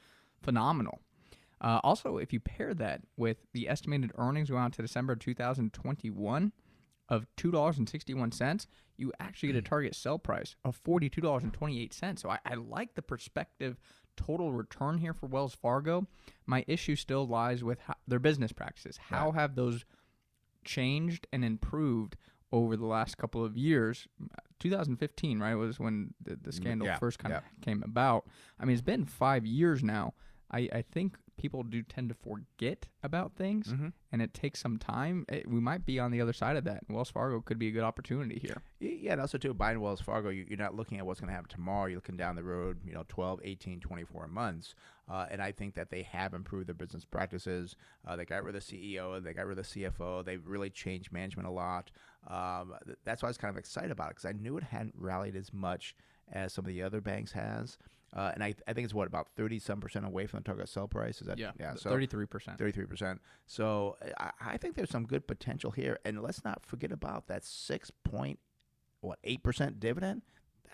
phenomenal. 0.42 1.02
Uh, 1.62 1.80
also, 1.84 2.18
if 2.18 2.32
you 2.32 2.40
pair 2.40 2.74
that 2.74 3.02
with 3.18 3.38
the 3.54 3.68
estimated 3.68 4.12
earnings 4.18 4.50
going 4.50 4.64
out 4.64 4.74
to 4.74 4.82
December 4.82 5.16
2021 5.16 6.52
of 7.10 7.26
$2.61, 7.38 8.68
you 8.98 9.12
actually 9.20 9.52
get 9.52 9.58
a 9.58 9.62
target 9.62 9.96
sell 9.96 10.20
price 10.20 10.56
of 10.64 10.82
$42.28. 10.84 12.20
So 12.20 12.30
I, 12.30 12.40
I 12.46 12.56
like 12.56 12.96
the 12.96 13.02
perspective 13.02 13.78
total 14.20 14.52
return 14.52 14.98
here 14.98 15.14
for 15.14 15.28
Wells 15.28 15.56
Fargo, 15.56 16.08
my 16.46 16.66
issue 16.68 16.96
still 16.96 17.26
lies 17.26 17.64
with 17.64 17.80
how, 17.80 17.96
their 18.08 18.20
business 18.20 18.52
practices. 18.52 18.98
How 18.98 19.32
have 19.32 19.56
those 19.56 19.86
changed 20.66 21.26
and 21.32 21.46
improved 21.46 22.18
over 22.52 22.76
the 22.76 22.86
last 22.86 23.18
couple 23.18 23.46
of 23.46 23.56
years? 23.56 24.08
2015, 24.60 25.40
right, 25.40 25.56
was 25.56 25.80
when 25.80 26.14
the, 26.22 26.38
the 26.42 26.52
scandal 26.52 26.88
yeah, 26.88 26.98
first 26.98 27.18
kind 27.20 27.32
yeah. 27.32 27.38
of 27.38 27.44
came 27.62 27.82
about. 27.84 28.26
I 28.60 28.66
mean, 28.66 28.74
it's 28.74 28.82
been 28.82 29.06
five 29.06 29.46
years 29.46 29.84
now. 29.84 30.14
I, 30.52 30.68
I 30.74 30.82
think 30.82 31.18
people 31.40 31.64
do 31.64 31.82
tend 31.82 32.10
to 32.10 32.16
forget 32.16 32.88
about 33.02 33.34
things, 33.36 33.70
Mhm. 33.74 33.94
and 34.12 34.22
it 34.22 34.34
takes 34.34 34.60
some 34.60 34.78
time. 34.78 35.26
It, 35.30 35.48
we 35.48 35.60
might 35.62 35.86
be 35.86 35.98
on 36.00 36.12
the 36.12 36.20
other 36.20 36.34
side 36.34 36.58
of 36.58 36.66
that. 36.66 36.84
Wells 36.90 37.10
Fargo 37.10 37.40
could 37.42 37.58
be 37.58 37.70
a 37.70 37.72
good 37.72 37.84
opportunity 37.84 38.40
here. 38.40 38.62
Yeah, 38.80 39.14
and 39.14 39.22
also 39.22 39.38
too, 39.38 39.54
buying 39.54 39.80
Wells 39.80 40.02
Fargo, 40.02 40.30
you, 40.30 40.46
you're 40.50 40.58
not 40.58 40.76
looking 40.76 40.98
at 40.98 41.06
what's 41.06 41.20
going 41.22 41.30
to 41.30 41.34
happen 41.34 41.50
tomorrow. 41.50 41.86
You're 41.88 41.98
looking 41.98 42.18
down 42.18 42.36
the 42.36 42.44
road, 42.44 42.80
you 42.86 42.94
know, 42.94 43.06
12, 43.08 43.40
18, 43.44 43.80
24 43.80 44.28
months. 44.28 44.76
Uh, 45.08 45.26
and 45.32 45.42
I 45.42 45.52
think 45.54 45.74
that 45.76 45.90
they 45.90 46.04
have 46.04 46.34
improved 46.34 46.68
their 46.68 46.76
business 46.76 47.06
practices. 47.06 47.76
Uh, 48.06 48.16
they 48.16 48.26
got 48.26 48.44
rid 48.44 48.56
of 48.56 48.66
the 48.68 48.76
CEO, 48.76 49.24
they 49.24 49.34
got 49.34 49.48
rid 49.48 49.58
of 49.58 49.66
the 49.66 49.82
CFO. 49.84 50.24
They've 50.24 50.46
really 50.46 50.70
changed 50.70 51.12
management 51.12 51.48
a 51.48 51.52
lot. 51.52 51.90
Um, 52.28 52.76
th- 52.86 52.98
that's 53.06 53.24
why 53.24 53.28
I 53.28 53.32
was 53.32 53.38
kind 53.38 53.50
of 53.50 53.58
excited 53.58 53.92
about 53.92 54.08
it 54.12 54.18
because 54.18 54.26
I 54.26 54.34
knew 54.34 54.58
it 54.58 54.64
hadn't 54.66 54.94
rallied 54.98 55.36
as 55.38 55.54
much 55.54 55.96
as 56.32 56.54
some 56.54 56.66
of 56.66 56.68
the 56.70 56.84
other 56.84 57.02
banks 57.02 57.32
has. 57.32 57.78
Uh, 58.14 58.32
and 58.34 58.44
I, 58.44 58.56
I 58.68 58.74
think 58.74 58.86
it's 58.86 58.94
what 58.94 59.08
about 59.08 59.28
thirty 59.36 59.60
some 59.60 59.80
percent 59.80 60.06
away 60.06 60.26
from 60.26 60.40
the 60.40 60.44
target 60.44 60.70
sell 60.70 60.88
price. 60.88 61.22
Is 61.22 61.28
that 61.28 61.38
yeah? 61.60 61.76
So 61.76 61.90
thirty-three 61.90 62.26
percent. 62.26 62.58
Thirty-three 62.58 62.86
percent. 62.86 63.22
So 63.46 63.98
I, 64.20 64.32
I 64.42 64.58
think 64.58 64.76
there's 64.76 64.90
some 64.90 65.06
good 65.06 65.28
potential 65.28 65.72
here, 65.72 66.00
and 66.04 66.22
let's 66.22 66.44
not 66.44 66.66
forget 66.66 66.92
about 66.92 67.28
that 67.28 67.46
six 67.46 67.92
point 68.04 68.40
what 69.02 69.20
eight 69.24 69.44
percent 69.44 69.80
dividend. 69.80 70.24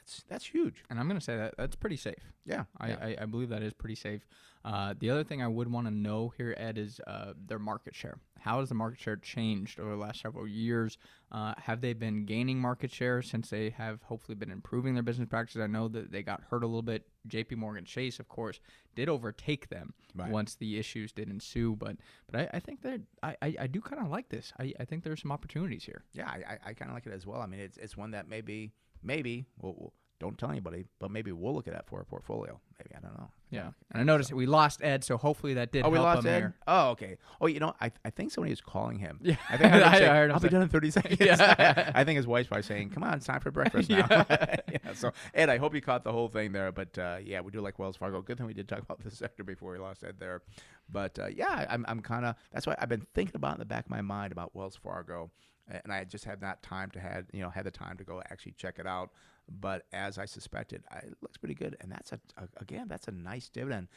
That's 0.06 0.24
that's 0.30 0.46
huge. 0.46 0.84
And 0.90 1.00
I'm 1.00 1.08
going 1.08 1.20
to 1.20 1.24
say 1.24 1.36
that 1.36 1.56
that's 1.58 1.76
pretty 1.76 1.98
safe. 1.98 2.32
Yeah, 2.46 2.66
I, 2.80 2.90
yeah. 2.90 2.98
I, 3.02 3.18
I 3.22 3.26
believe 3.26 3.50
that 3.50 3.64
is 3.64 3.74
pretty 3.74 3.96
safe. 3.96 4.22
Uh, 4.64 4.94
the 5.00 5.10
other 5.10 5.24
thing 5.24 5.42
I 5.42 5.48
would 5.48 5.72
want 5.72 5.88
to 5.88 5.92
know 5.94 6.32
here, 6.38 6.54
Ed, 6.58 6.78
is 6.78 7.00
uh, 7.08 7.34
their 7.48 7.58
market 7.60 7.96
share. 7.96 8.18
How 8.40 8.60
has 8.60 8.70
the 8.70 8.76
market 8.76 9.00
share 9.00 9.16
changed 9.16 9.80
over 9.80 9.90
the 9.92 9.98
last 9.98 10.22
several 10.22 10.48
years? 10.48 10.98
Uh, 11.32 11.54
have 11.58 11.82
they 11.82 11.94
been 11.94 12.26
gaining 12.26 12.60
market 12.60 12.92
share 12.92 13.22
since 13.24 13.50
they 13.50 13.72
have 13.72 14.02
hopefully 14.04 14.36
been 14.36 14.52
improving 14.52 14.94
their 14.94 15.02
business 15.04 15.28
practices? 15.28 15.62
I 15.62 15.68
know 15.68 15.88
that 15.88 16.12
they 16.12 16.22
got 16.22 16.42
hurt 16.52 16.64
a 16.64 16.68
little 16.68 16.82
bit. 16.84 17.08
J.P. 17.28 17.56
Morgan 17.56 17.86
Chase, 17.86 18.20
of 18.20 18.28
course, 18.28 18.60
did 18.96 19.10
overtake 19.10 19.70
them 19.70 19.94
Right. 20.16 20.32
once 20.32 20.56
the 20.56 20.78
issues 20.78 21.12
did 21.12 21.30
ensue. 21.30 21.76
But 21.76 21.98
but 22.32 22.42
I, 22.42 22.58
I 22.58 22.60
think 22.60 22.82
that 22.84 23.02
I, 23.24 23.36
I, 23.42 23.56
I 23.62 23.68
do 23.68 23.82
kind 23.82 24.02
of 24.04 24.10
like 24.12 24.30
this. 24.30 24.54
I, 24.60 24.72
I 24.80 24.86
think 24.86 25.04
there's 25.04 25.22
some 25.22 25.32
opportunities 25.32 25.84
here. 25.84 26.04
yeah, 26.14 26.28
I, 26.28 26.54
I, 26.54 26.58
I 26.70 26.74
kind 26.74 26.90
of 26.92 26.96
like 26.96 27.06
it 27.08 27.14
as 27.14 27.26
well. 27.26 27.42
I 27.42 27.48
mean, 27.48 27.60
it's 27.60 27.78
it's 27.78 27.98
one 27.98 28.12
that 28.12 28.30
maybe 28.30 28.72
maybe 29.06 29.46
we'll, 29.62 29.76
we'll, 29.78 29.94
don't 30.18 30.38
tell 30.38 30.50
anybody, 30.50 30.86
but 31.00 31.12
maybe 31.12 31.34
we'll 31.34 31.54
look 31.54 31.68
at 31.68 31.74
that 31.74 31.88
for 31.88 32.00
a 32.00 32.06
portfolio. 32.06 32.58
Maybe 32.80 32.96
I 32.96 33.00
don't 33.02 33.18
know. 33.18 33.30
Yeah. 33.52 33.72
And 33.92 34.02
I 34.02 34.04
noticed 34.04 34.32
we 34.32 34.46
lost 34.46 34.82
Ed, 34.82 35.04
so 35.04 35.18
hopefully 35.18 35.56
that 35.56 35.74
did 35.74 35.86
Oh, 35.86 35.90
we 35.90 35.98
help 35.98 36.06
lost 36.06 36.26
him 36.26 36.34
Ed. 36.34 36.38
here. 36.40 36.56
Oh, 36.68 36.90
okay. 36.92 37.18
Oh, 37.42 37.48
you 37.48 37.60
know, 37.60 37.74
I, 37.82 37.92
I 38.06 38.12
think 38.12 38.32
somebody 38.32 38.54
is 38.54 38.62
calling 38.62 38.98
him. 38.98 39.20
Yeah. 39.22 39.36
I 39.50 39.58
think 39.58 39.74
I 39.74 39.78
heard 39.78 39.84
I 39.84 39.98
say, 40.00 40.08
heard 40.08 40.30
him 40.30 40.36
I'll 40.36 40.40
be 40.40 40.48
done 40.50 40.62
in 40.62 40.70
thirty 40.70 40.90
seconds. 40.90 41.20
Yeah. 41.20 41.92
I 41.96 42.06
think 42.06 42.16
his 42.16 42.26
wife's 42.28 42.48
probably 42.48 42.64
saying, 42.64 42.92
"Come 42.92 43.04
on, 43.04 43.16
it's 43.16 43.26
time 43.26 43.42
for 43.42 43.52
breakfast 43.52 43.90
now." 43.90 44.08
yeah. 44.10 44.94
So, 44.94 45.12
Ed, 45.34 45.50
I 45.50 45.58
hope 45.58 45.76
you 45.76 45.82
caught 45.82 46.06
the 46.06 46.14
whole 46.14 46.30
thing 46.30 46.54
there. 46.54 46.72
But 46.72 46.98
uh, 46.98 47.18
yeah, 47.22 47.42
we 47.42 47.52
do 47.52 47.60
like 47.60 47.78
Wells 47.78 47.98
Fargo. 47.98 48.22
Good 48.22 48.38
thing 48.38 48.48
we 48.48 48.54
did 48.54 48.70
talk 48.70 48.80
about 48.80 49.02
this 49.04 49.18
sector 49.18 49.44
before 49.44 49.74
we 49.74 49.80
lost 49.80 50.04
Ed 50.06 50.16
there. 50.18 50.42
But 50.90 51.20
uh, 51.20 51.28
yeah, 51.28 51.66
I'm 51.70 51.86
I'm 51.90 52.00
kind 52.00 52.26
of 52.26 52.36
that's 52.54 52.66
why 52.66 52.76
I've 52.80 52.90
been 52.90 53.06
thinking 53.14 53.36
about 53.36 53.56
in 53.56 53.60
the 53.60 53.66
back 53.66 53.84
of 53.86 53.92
my 53.92 54.02
mind 54.02 54.32
about 54.32 54.56
Wells 54.56 54.78
Fargo, 54.78 55.30
and 55.68 55.92
I 55.92 56.04
just 56.04 56.26
have 56.26 56.42
not 56.42 56.62
time 56.64 56.92
to 56.92 57.00
had 57.00 57.26
you 57.34 57.42
know 57.42 57.50
had 57.50 57.66
the 57.66 57.72
time 57.72 57.98
to 57.98 58.04
go 58.04 58.22
actually 58.30 58.54
check 58.54 58.80
it 58.80 58.88
out. 58.88 59.12
But 59.48 59.86
as 59.94 60.18
I 60.18 60.26
suspected, 60.26 60.84
I, 60.90 60.98
it 60.98 61.18
looks 61.22 61.38
pretty 61.38 61.54
good, 61.54 61.78
and 61.80 61.92
that's 61.92 62.12
a, 62.14 62.20
a 62.38 62.48
again 62.58 62.88
that's 62.88 63.08
a 63.08 63.12
nice 63.12 63.48
dividend. 63.48 63.90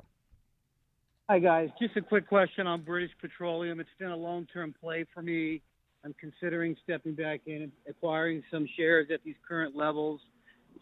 Hi, 1.29 1.39
guys. 1.39 1.69
Just 1.81 1.95
a 1.97 2.01
quick 2.01 2.27
question 2.27 2.67
on 2.67 2.81
British 2.81 3.11
Petroleum. 3.19 3.79
It's 3.79 3.89
been 3.97 4.11
a 4.11 4.17
long 4.17 4.45
term 4.51 4.75
play 4.79 5.05
for 5.13 5.21
me. 5.21 5.61
I'm 6.03 6.15
considering 6.19 6.75
stepping 6.83 7.13
back 7.13 7.41
in 7.45 7.63
and 7.63 7.71
acquiring 7.87 8.43
some 8.51 8.67
shares 8.77 9.07
at 9.13 9.23
these 9.23 9.35
current 9.47 9.75
levels. 9.75 10.21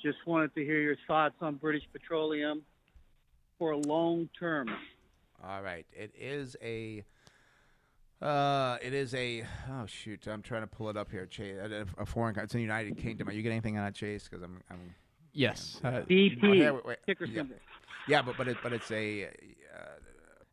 Just 0.02 0.18
wanted 0.26 0.54
to 0.56 0.64
hear 0.64 0.80
your 0.80 0.96
thoughts 1.08 1.36
on 1.42 1.56
British 1.56 1.84
Petroleum 1.92 2.62
for 3.58 3.72
a 3.72 3.78
long 3.78 4.30
term. 4.40 4.70
All 5.46 5.62
right. 5.62 5.86
It 5.92 6.14
is 6.18 6.56
a. 6.64 7.04
Uh, 8.22 8.78
it 8.82 8.94
is 8.94 9.14
a. 9.14 9.44
Oh 9.70 9.86
shoot! 9.86 10.28
I'm 10.28 10.42
trying 10.42 10.62
to 10.62 10.68
pull 10.68 10.90
it 10.90 10.98
up 10.98 11.10
here. 11.10 11.26
Chase, 11.26 11.56
a, 11.58 11.86
a 11.98 12.06
foreign. 12.06 12.38
It's 12.38 12.54
in 12.54 12.58
the 12.58 12.62
United 12.64 12.98
Kingdom. 12.98 13.30
Are 13.30 13.32
you 13.32 13.42
getting 13.42 13.58
anything 13.58 13.78
on 13.78 13.88
it, 13.88 13.96
Chase? 13.96 14.28
Because 14.28 14.44
I'm. 14.44 14.62
I'm 14.70 14.94
Yes. 15.32 15.80
Uh, 15.84 16.02
BP, 16.10 16.40
Oh, 16.44 16.52
here, 16.52 16.74
wait, 16.74 16.86
wait. 17.08 17.18
Yeah. 17.30 17.44
yeah, 18.08 18.22
but 18.22 18.36
but 18.38 18.48
it 18.50 18.58
but 18.62 18.74
it's 18.74 18.92
a. 18.92 19.30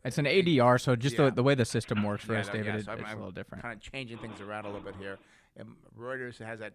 Uh, 0.06 0.08
it's 0.08 0.18
an 0.18 0.24
ADR, 0.26 0.80
so 0.80 0.94
just 0.96 1.18
Yeah. 1.18 1.26
the, 1.26 1.30
the 1.32 1.42
way 1.42 1.54
the 1.54 1.64
system 1.64 2.02
works 2.02 2.24
for 2.24 2.34
yeah, 2.34 2.40
us, 2.40 2.46
no, 2.46 2.52
David, 2.52 2.66
yeah, 2.66 2.76
it- 2.76 2.84
so 2.84 2.90
I'm- 2.92 3.00
it's 3.00 3.08
a 3.08 3.10
I'm 3.12 3.18
little 3.18 3.32
different. 3.32 3.62
Kind 3.62 3.74
of 3.76 3.80
changing 3.80 4.18
things 4.18 4.40
around 4.40 4.64
a 4.64 4.68
little 4.68 4.80
bit 4.84 4.94
here. 4.96 5.18
And 5.58 5.74
Reuters 5.98 6.38
has 6.44 6.58
that 6.60 6.74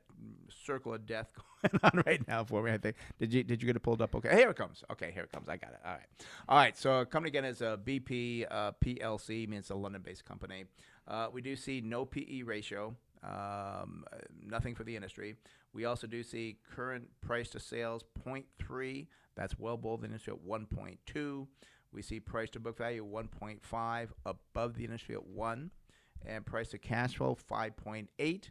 circle 0.65 0.93
of 0.95 1.05
death 1.05 1.31
going 1.71 1.79
on 1.83 2.03
right 2.05 2.27
now 2.27 2.43
for 2.43 2.63
me. 2.63 2.71
I 2.71 2.79
think. 2.79 2.95
Did 3.19 3.31
you 3.31 3.43
did 3.43 3.61
you 3.61 3.67
get 3.67 3.75
it 3.75 3.81
pulled 3.81 4.01
up? 4.01 4.15
Okay, 4.15 4.35
here 4.35 4.49
it 4.49 4.55
comes. 4.57 4.83
Okay, 4.91 5.11
here 5.11 5.21
it 5.23 5.31
comes. 5.31 5.47
I 5.47 5.57
got 5.57 5.69
it. 5.73 5.79
All 5.85 5.91
right, 5.91 6.07
all 6.49 6.57
right. 6.57 6.75
So 6.75 7.05
company 7.05 7.29
again 7.29 7.45
is 7.45 7.61
a 7.61 7.77
BP 7.81 8.47
uh, 8.49 8.71
PLC. 8.83 9.47
Means 9.47 9.69
a 9.69 9.75
London-based 9.75 10.25
company. 10.25 10.65
Uh, 11.07 11.27
we 11.31 11.43
do 11.43 11.55
see 11.55 11.79
no 11.81 12.05
PE 12.05 12.41
ratio. 12.41 12.95
Um, 13.23 14.03
uh, 14.11 14.17
nothing 14.43 14.73
for 14.73 14.83
the 14.83 14.95
industry. 14.95 15.35
We 15.73 15.85
also 15.85 16.07
do 16.07 16.23
see 16.23 16.57
current 16.75 17.07
price 17.21 17.49
to 17.51 17.59
sales 17.59 18.03
0.3. 18.25 19.05
That's 19.35 19.59
well 19.59 19.77
below 19.77 19.97
the 19.97 20.05
industry 20.07 20.33
at 20.33 20.39
1.2. 20.43 21.47
We 21.93 22.01
see 22.01 22.19
price 22.19 22.49
to 22.51 22.59
book 22.59 22.77
value 22.77 23.05
1.5 23.05 24.09
above 24.25 24.75
the 24.75 24.85
industry 24.85 25.15
at 25.15 25.27
1. 25.27 25.71
And 26.25 26.45
price 26.45 26.69
to 26.69 26.77
cash 26.77 27.15
flow 27.15 27.35
5.8. 27.51 28.49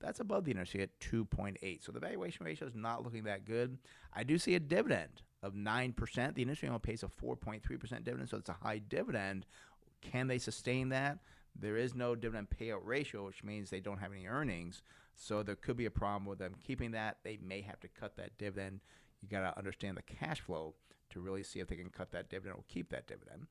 That's 0.00 0.20
above 0.20 0.44
the 0.44 0.50
industry 0.50 0.82
at 0.82 0.98
2.8. 1.00 1.84
So 1.84 1.90
the 1.92 2.00
valuation 2.00 2.44
ratio 2.44 2.68
is 2.68 2.74
not 2.74 3.02
looking 3.02 3.24
that 3.24 3.46
good. 3.46 3.78
I 4.12 4.22
do 4.22 4.38
see 4.38 4.54
a 4.54 4.60
dividend 4.60 5.22
of 5.42 5.54
9%. 5.54 6.34
The 6.34 6.42
industry 6.42 6.68
only 6.68 6.80
pays 6.80 7.02
a 7.02 7.08
4.3% 7.08 8.04
dividend, 8.04 8.28
so 8.28 8.36
it's 8.36 8.50
a 8.50 8.58
high 8.62 8.78
dividend. 8.78 9.46
Can 10.02 10.26
they 10.26 10.38
sustain 10.38 10.90
that? 10.90 11.18
There 11.58 11.78
is 11.78 11.94
no 11.94 12.14
dividend 12.14 12.48
payout 12.50 12.80
ratio, 12.84 13.24
which 13.24 13.42
means 13.42 13.70
they 13.70 13.80
don't 13.80 13.98
have 13.98 14.12
any 14.12 14.26
earnings. 14.26 14.82
So 15.14 15.42
there 15.42 15.56
could 15.56 15.78
be 15.78 15.86
a 15.86 15.90
problem 15.90 16.26
with 16.26 16.38
them 16.38 16.54
keeping 16.62 16.90
that. 16.90 17.18
They 17.24 17.38
may 17.42 17.62
have 17.62 17.80
to 17.80 17.88
cut 17.88 18.16
that 18.16 18.36
dividend. 18.36 18.80
You 19.22 19.28
got 19.28 19.50
to 19.50 19.58
understand 19.58 19.96
the 19.96 20.02
cash 20.02 20.40
flow 20.42 20.74
to 21.10 21.20
really 21.20 21.42
see 21.42 21.60
if 21.60 21.68
they 21.68 21.76
can 21.76 21.90
cut 21.90 22.12
that 22.12 22.28
dividend 22.28 22.58
or 22.58 22.64
keep 22.68 22.90
that 22.90 23.06
dividend. 23.06 23.46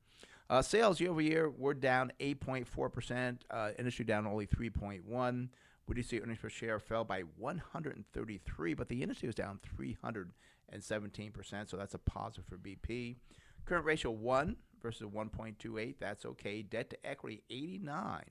Uh, 0.48 0.62
sales 0.62 1.00
year 1.00 1.10
over 1.10 1.20
year 1.20 1.50
were 1.50 1.74
down 1.74 2.12
8.4%. 2.20 3.38
Uh, 3.50 3.70
industry 3.78 4.04
down 4.04 4.26
only 4.26 4.46
3.1. 4.46 5.48
We 5.88 5.94
do 5.94 6.02
see 6.02 6.20
earnings 6.20 6.38
per 6.40 6.48
share 6.48 6.78
fell 6.80 7.04
by 7.04 7.20
133, 7.36 8.74
but 8.74 8.88
the 8.88 9.02
industry 9.02 9.28
was 9.28 9.36
down 9.36 9.60
317%, 9.78 11.70
so 11.70 11.76
that's 11.76 11.94
a 11.94 11.98
positive 11.98 12.44
for 12.46 12.58
BP. 12.58 13.16
Current 13.64 13.84
ratio 13.84 14.10
1 14.10 14.56
versus 14.82 15.08
1.28, 15.08 15.94
that's 16.00 16.24
okay. 16.24 16.62
Debt 16.62 16.90
to 16.90 17.06
equity 17.06 17.42
89 17.50 18.22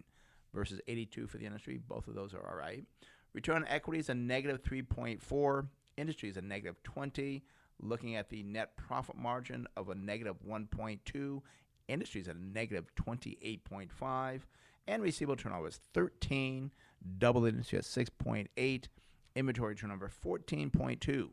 versus 0.53 0.81
82 0.87 1.27
for 1.27 1.37
the 1.37 1.45
industry. 1.45 1.77
Both 1.77 2.07
of 2.07 2.15
those 2.15 2.33
are 2.33 2.45
all 2.45 2.57
right. 2.57 2.83
Return 3.33 3.57
on 3.57 3.67
equity 3.67 3.99
is 3.99 4.09
a 4.09 4.15
negative 4.15 4.63
3.4. 4.63 5.67
Industry 5.97 6.29
is 6.29 6.37
a 6.37 6.41
negative 6.41 6.81
20. 6.83 7.43
Looking 7.81 8.15
at 8.15 8.29
the 8.29 8.43
net 8.43 8.75
profit 8.77 9.17
margin 9.17 9.67
of 9.75 9.89
a 9.89 9.95
negative 9.95 10.37
1.2. 10.47 11.41
Industry 11.87 12.21
is 12.21 12.27
a 12.27 12.33
negative 12.33 12.91
28.5. 12.95 14.41
And 14.87 15.01
receivable 15.01 15.35
turnover 15.35 15.67
is 15.67 15.79
13. 15.93 16.71
Double 17.17 17.45
industry 17.45 17.77
at 17.77 17.85
6.8. 17.85 18.85
Inventory 19.35 19.75
turnover 19.75 20.09
14.2 20.25 21.29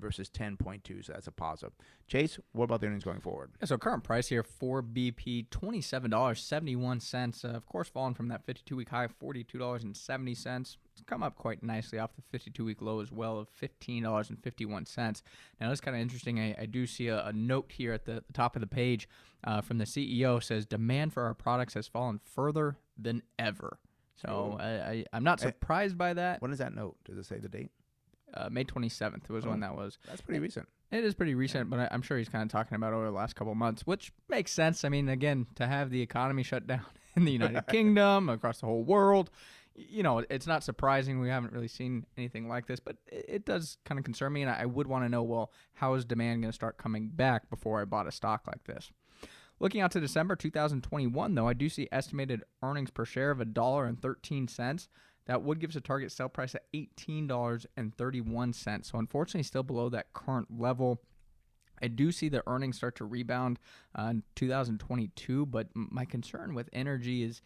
versus 0.00 0.28
10.2, 0.30 1.04
so 1.04 1.12
that's 1.12 1.26
a 1.26 1.32
positive. 1.32 1.72
Chase, 2.06 2.38
what 2.52 2.64
about 2.64 2.80
the 2.80 2.86
earnings 2.86 3.04
going 3.04 3.20
forward? 3.20 3.52
Yeah, 3.60 3.66
so 3.66 3.78
current 3.78 4.04
price 4.04 4.28
here 4.28 4.42
for 4.42 4.82
BP, 4.82 5.48
$27.71. 5.48 7.44
Uh, 7.44 7.48
of 7.48 7.66
course, 7.66 7.88
falling 7.88 8.14
from 8.14 8.28
that 8.28 8.46
52-week 8.46 8.88
high 8.88 9.04
of 9.04 9.18
$42.70. 9.18 10.76
Come 11.10 11.24
up 11.24 11.34
quite 11.34 11.60
nicely 11.64 11.98
off 11.98 12.12
the 12.14 12.38
52-week 12.38 12.80
low 12.80 13.00
as 13.00 13.10
well 13.10 13.38
of 13.38 13.48
$15.51. 13.60 15.22
Now, 15.60 15.68
that's 15.68 15.80
kind 15.80 15.96
of 15.96 16.00
interesting. 16.00 16.38
I, 16.38 16.54
I, 16.62 16.66
do 16.66 16.86
see 16.86 17.08
a, 17.08 17.26
a, 17.26 17.32
note 17.32 17.72
here 17.72 17.92
at 17.92 18.04
the, 18.04 18.22
the 18.24 18.32
top 18.32 18.54
of 18.54 18.60
the 18.60 18.68
page 18.68 19.08
uh, 19.42 19.60
from 19.60 19.78
the 19.78 19.84
CEO 19.86 20.40
says 20.40 20.66
demand 20.66 21.12
for 21.12 21.24
our 21.24 21.34
products 21.34 21.74
has 21.74 21.88
fallen 21.88 22.20
further 22.22 22.76
than 22.96 23.22
ever. 23.40 23.80
So 24.14 24.56
I, 24.60 25.04
I, 25.12 25.16
am 25.16 25.24
not 25.24 25.40
surprised 25.40 25.98
by 25.98 26.14
that. 26.14 26.40
When 26.40 26.52
is 26.52 26.58
that 26.58 26.76
note? 26.76 26.96
Does 27.04 27.18
it 27.18 27.26
say 27.26 27.38
the 27.38 27.48
date? 27.48 27.72
Uh, 28.32 28.48
May 28.48 28.62
27th 28.62 29.28
was 29.30 29.44
oh, 29.44 29.50
when 29.50 29.60
that 29.60 29.74
was. 29.74 29.98
That's 30.06 30.20
pretty 30.20 30.38
recent. 30.38 30.68
It 30.92 31.04
is 31.04 31.14
pretty 31.14 31.34
recent, 31.34 31.70
but 31.70 31.80
I, 31.80 31.88
am 31.92 32.02
sure 32.02 32.18
he's 32.18 32.28
kind 32.28 32.44
of 32.44 32.50
talking 32.50 32.76
about 32.76 32.92
over 32.92 33.06
the 33.06 33.10
last 33.10 33.34
couple 33.34 33.54
months, 33.56 33.86
which 33.86 34.12
makes 34.28 34.52
sense. 34.52 34.84
I 34.84 34.88
mean, 34.88 35.08
again, 35.08 35.46
to 35.56 35.66
have 35.66 35.90
the 35.90 36.02
economy 36.02 36.44
shut 36.44 36.68
down 36.68 36.84
in 37.16 37.24
the 37.24 37.32
United 37.32 37.66
Kingdom, 37.68 38.28
across 38.28 38.60
the 38.60 38.66
whole 38.66 38.84
world, 38.84 39.30
you 39.88 40.02
know, 40.02 40.24
it's 40.30 40.46
not 40.46 40.64
surprising. 40.64 41.20
We 41.20 41.28
haven't 41.28 41.52
really 41.52 41.68
seen 41.68 42.06
anything 42.16 42.48
like 42.48 42.66
this, 42.66 42.80
but 42.80 42.96
it, 43.06 43.44
does 43.44 43.78
kind 43.84 43.98
of 43.98 44.04
concern 44.04 44.32
me, 44.32 44.42
and 44.42 44.50
I, 44.50 44.66
would 44.66 44.86
want 44.86 45.04
to 45.04 45.08
know, 45.08 45.22
well, 45.22 45.52
how 45.74 45.94
is 45.94 46.04
demand 46.04 46.42
going 46.42 46.50
to 46.50 46.54
start 46.54 46.78
coming 46.78 47.08
back 47.08 47.48
before 47.50 47.80
I 47.80 47.84
bought 47.84 48.06
a 48.06 48.12
stock 48.12 48.46
like 48.46 48.64
this? 48.64 48.90
Looking 49.58 49.80
out 49.80 49.90
to 49.92 50.00
December 50.00 50.36
2021, 50.36 51.34
though, 51.34 51.48
I 51.48 51.52
do 51.52 51.68
see 51.68 51.88
estimated 51.92 52.42
earnings 52.62 52.90
per 52.90 53.04
share 53.04 53.30
of 53.30 53.40
a 53.40 53.44
dollar 53.44 53.86
and 53.86 54.00
thirteen 54.00 54.48
cents. 54.48 54.88
That 55.26 55.42
would 55.42 55.60
give 55.60 55.70
us 55.70 55.76
a 55.76 55.80
target 55.80 56.10
sell 56.10 56.30
price 56.30 56.54
at 56.54 56.64
$18.31. 56.72 58.84
So, 58.84 58.98
unfortunately, 58.98 59.42
still 59.44 59.62
below 59.62 59.88
that 59.90 60.12
current 60.12 60.48
level. 60.58 61.02
I 61.82 61.88
do 61.88 62.12
see 62.12 62.28
the 62.28 62.42
earnings 62.46 62.76
start 62.76 62.96
to 62.96 63.04
rebound 63.04 63.58
uh, 63.98 64.08
in 64.10 64.22
2022, 64.34 65.46
but 65.46 65.68
my 65.74 66.04
concern 66.04 66.54
with 66.54 66.68
energy 66.72 67.22
is 67.22 67.40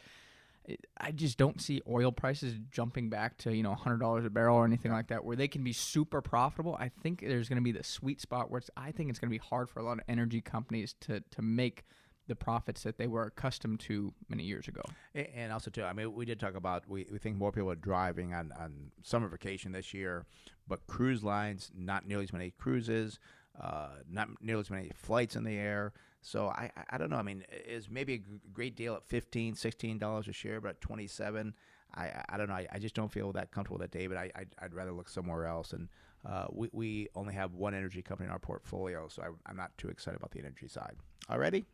I 0.98 1.10
just 1.10 1.36
don't 1.36 1.60
see 1.60 1.82
oil 1.88 2.10
prices 2.10 2.54
jumping 2.70 3.10
back 3.10 3.36
to 3.38 3.54
you 3.54 3.62
know 3.62 3.74
$100 3.74 4.24
a 4.24 4.30
barrel 4.30 4.56
or 4.56 4.64
anything 4.64 4.92
like 4.92 5.08
that, 5.08 5.24
where 5.24 5.36
they 5.36 5.48
can 5.48 5.62
be 5.62 5.72
super 5.72 6.22
profitable. 6.22 6.76
I 6.78 6.90
think 7.02 7.20
there's 7.20 7.48
going 7.48 7.58
to 7.58 7.62
be 7.62 7.72
the 7.72 7.84
sweet 7.84 8.20
spot 8.20 8.50
where 8.50 8.58
it's, 8.58 8.70
I 8.76 8.92
think 8.92 9.10
it's 9.10 9.18
going 9.18 9.28
to 9.28 9.34
be 9.34 9.44
hard 9.44 9.68
for 9.68 9.80
a 9.80 9.82
lot 9.82 9.98
of 9.98 10.04
energy 10.08 10.40
companies 10.40 10.94
to 11.02 11.20
to 11.20 11.42
make 11.42 11.84
the 12.26 12.34
profits 12.34 12.82
that 12.82 12.96
they 12.96 13.06
were 13.06 13.24
accustomed 13.24 13.80
to 13.80 14.12
many 14.28 14.44
years 14.44 14.66
ago. 14.68 14.82
And 15.14 15.52
also, 15.52 15.70
too, 15.70 15.84
I 15.84 15.92
mean, 15.92 16.14
we 16.14 16.24
did 16.24 16.40
talk 16.40 16.54
about 16.54 16.88
we, 16.88 17.06
we 17.10 17.18
think 17.18 17.36
more 17.36 17.52
people 17.52 17.70
are 17.70 17.76
driving 17.76 18.32
on, 18.32 18.52
on 18.58 18.90
summer 19.02 19.28
vacation 19.28 19.72
this 19.72 19.92
year, 19.92 20.24
but 20.66 20.86
cruise 20.86 21.22
lines, 21.22 21.70
not 21.76 22.06
nearly 22.06 22.24
as 22.24 22.32
many 22.32 22.50
cruises, 22.50 23.18
uh, 23.60 23.88
not 24.10 24.28
nearly 24.40 24.60
as 24.60 24.70
many 24.70 24.90
flights 24.94 25.36
in 25.36 25.44
the 25.44 25.56
air. 25.56 25.92
So 26.26 26.48
I, 26.48 26.70
I 26.88 26.96
don't 26.96 27.10
know. 27.10 27.16
I 27.16 27.22
mean, 27.22 27.44
is 27.68 27.90
maybe 27.90 28.14
a 28.14 28.50
great 28.52 28.76
deal 28.76 28.94
at 28.94 29.04
15 29.04 29.54
$16 29.54 30.28
a 30.28 30.32
share, 30.32 30.60
but 30.60 30.70
at 30.70 30.80
27 30.80 31.54
I, 31.96 32.24
I 32.28 32.36
don't 32.36 32.48
know. 32.48 32.54
I, 32.54 32.66
I 32.72 32.78
just 32.78 32.94
don't 32.94 33.10
feel 33.12 33.32
that 33.32 33.50
comfortable 33.50 33.78
with 33.78 33.90
that, 33.90 33.98
David. 33.98 34.16
I, 34.18 34.30
I'd, 34.34 34.48
I'd 34.60 34.74
rather 34.74 34.92
look 34.92 35.08
somewhere 35.08 35.46
else. 35.46 35.72
And 35.72 35.88
uh, 36.26 36.46
we, 36.50 36.68
we 36.72 37.08
only 37.14 37.34
have 37.34 37.54
one 37.54 37.74
energy 37.74 38.02
company 38.02 38.26
in 38.26 38.32
our 38.32 38.38
portfolio, 38.38 39.08
so 39.08 39.22
I, 39.22 39.26
I'm 39.46 39.56
not 39.56 39.76
too 39.78 39.88
excited 39.88 40.16
about 40.18 40.32
the 40.32 40.40
energy 40.40 40.68
side. 40.68 40.96
All 41.28 41.38
righty? 41.38 41.64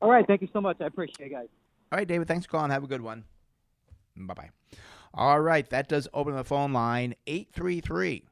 All 0.00 0.10
right. 0.10 0.26
Thank 0.26 0.42
you 0.42 0.48
so 0.52 0.60
much. 0.60 0.76
I 0.80 0.86
appreciate 0.86 1.26
it, 1.26 1.32
guys. 1.32 1.48
All 1.90 1.98
right, 1.98 2.06
David. 2.06 2.28
Thanks 2.28 2.46
for 2.46 2.52
calling. 2.52 2.70
Have 2.70 2.84
a 2.84 2.88
good 2.88 3.00
one. 3.00 3.24
Bye 4.16 4.34
bye. 4.34 4.50
All 5.14 5.40
right. 5.40 5.68
That 5.70 5.88
does 5.88 6.08
open 6.14 6.36
the 6.36 6.44
phone 6.44 6.72
line 6.72 7.14
833 7.26 8.24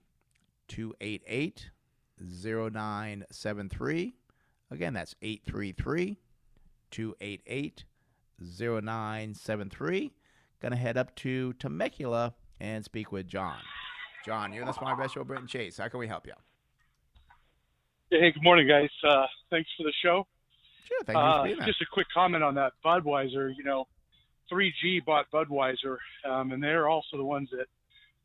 288 0.69 1.71
0973. 2.21 4.15
Again, 4.75 4.93
that's 4.93 5.15
833 5.23 6.19
288 6.91 7.85
0973. 8.41 10.13
Going 10.61 10.73
to 10.73 10.79
head 10.79 10.97
up 10.97 11.15
to 11.17 11.53
Temecula 11.55 12.35
and 12.61 12.85
speak 12.85 13.13
with 13.13 13.27
John. 13.29 13.59
John, 14.25 14.53
you're 14.53 14.63
in 14.63 14.67
the 14.67 14.73
Smart 14.73 14.99
Best 14.99 15.15
Show, 15.15 15.23
Britton 15.23 15.47
Chase. 15.47 15.77
How 15.79 15.89
can 15.89 16.01
we 16.01 16.09
help 16.09 16.27
you? 16.27 16.33
Hey, 18.11 18.33
good 18.33 18.43
morning, 18.43 18.67
guys. 18.67 18.91
Uh, 19.07 19.27
thanks 19.51 19.69
for 19.77 19.85
the 19.85 19.93
show. 20.03 20.27
Sure, 20.89 20.99
thank 21.05 21.17
you 21.17 21.63
uh, 21.63 21.67
Just 21.67 21.81
a 21.81 21.87
quick 21.93 22.07
comment 22.13 22.43
on 22.43 22.55
that 22.57 22.73
Budweiser. 22.85 23.53
You 23.57 23.65
know, 23.65 23.87
3G 24.53 25.05
bought 25.05 25.27
Budweiser, 25.33 25.99
um, 26.29 26.53
and 26.53 26.63
they're 26.63 26.89
also 26.89 27.17
the 27.17 27.25
ones 27.25 27.49
that 27.53 27.67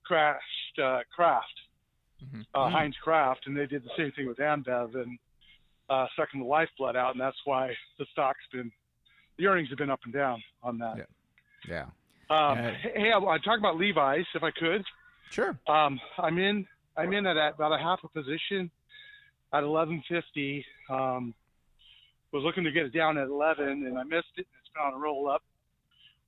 crashed 0.04 0.80
uh, 0.82 1.00
Kraft, 1.14 1.45
mm-hmm. 2.24 2.41
uh, 2.54 2.66
mm-hmm. 2.66 2.74
Heinz 2.74 2.95
Kraft, 3.04 3.41
and 3.45 3.56
they 3.56 3.66
did 3.66 3.84
the 3.84 3.91
same 3.97 4.12
thing 4.14 4.28
with 4.28 4.38
Ambev 4.38 4.95
and 4.95 5.20
uh, 5.90 6.08
sucking 6.16 6.42
the 6.42 6.46
lifeblood 6.46 6.96
out, 6.96 7.14
and 7.14 7.22
that's 7.22 7.38
why 7.46 7.74
the 7.98 8.06
stock's 8.12 8.40
been, 8.52 8.72
the 9.38 9.48
earnings 9.48 9.70
have 9.70 9.78
been 9.78 9.90
up 9.90 10.00
and 10.04 10.14
down 10.14 10.42
on 10.64 10.78
that. 10.80 10.98
Yeah. 10.98 11.04
Yeah. 11.68 11.86
Um, 12.30 12.58
hey, 12.58 13.12
I, 13.12 13.18
I 13.18 13.38
talk 13.40 13.58
about 13.58 13.78
Levi's 13.78 14.26
if 14.36 14.44
I 14.44 14.52
could. 14.52 14.84
Sure. 15.32 15.58
Um, 15.68 16.00
I'm 16.18 16.38
in. 16.38 16.66
I'm 16.96 17.14
in 17.14 17.26
at 17.26 17.38
about 17.54 17.72
a 17.72 17.78
half 17.78 18.00
a 18.04 18.10
position 18.10 18.70
at 19.54 19.64
1150. 19.64 20.66
Um, 20.90 21.34
was 22.32 22.44
looking 22.44 22.64
to 22.64 22.72
get 22.72 22.86
it 22.86 22.94
down 22.94 23.18
at 23.18 23.28
11, 23.28 23.68
and 23.68 23.98
I 23.98 24.04
missed 24.04 24.28
it. 24.38 24.46
It's 24.60 24.70
been 24.74 24.84
on 24.86 24.94
a 24.94 24.98
roll 24.98 25.30
up. 25.30 25.44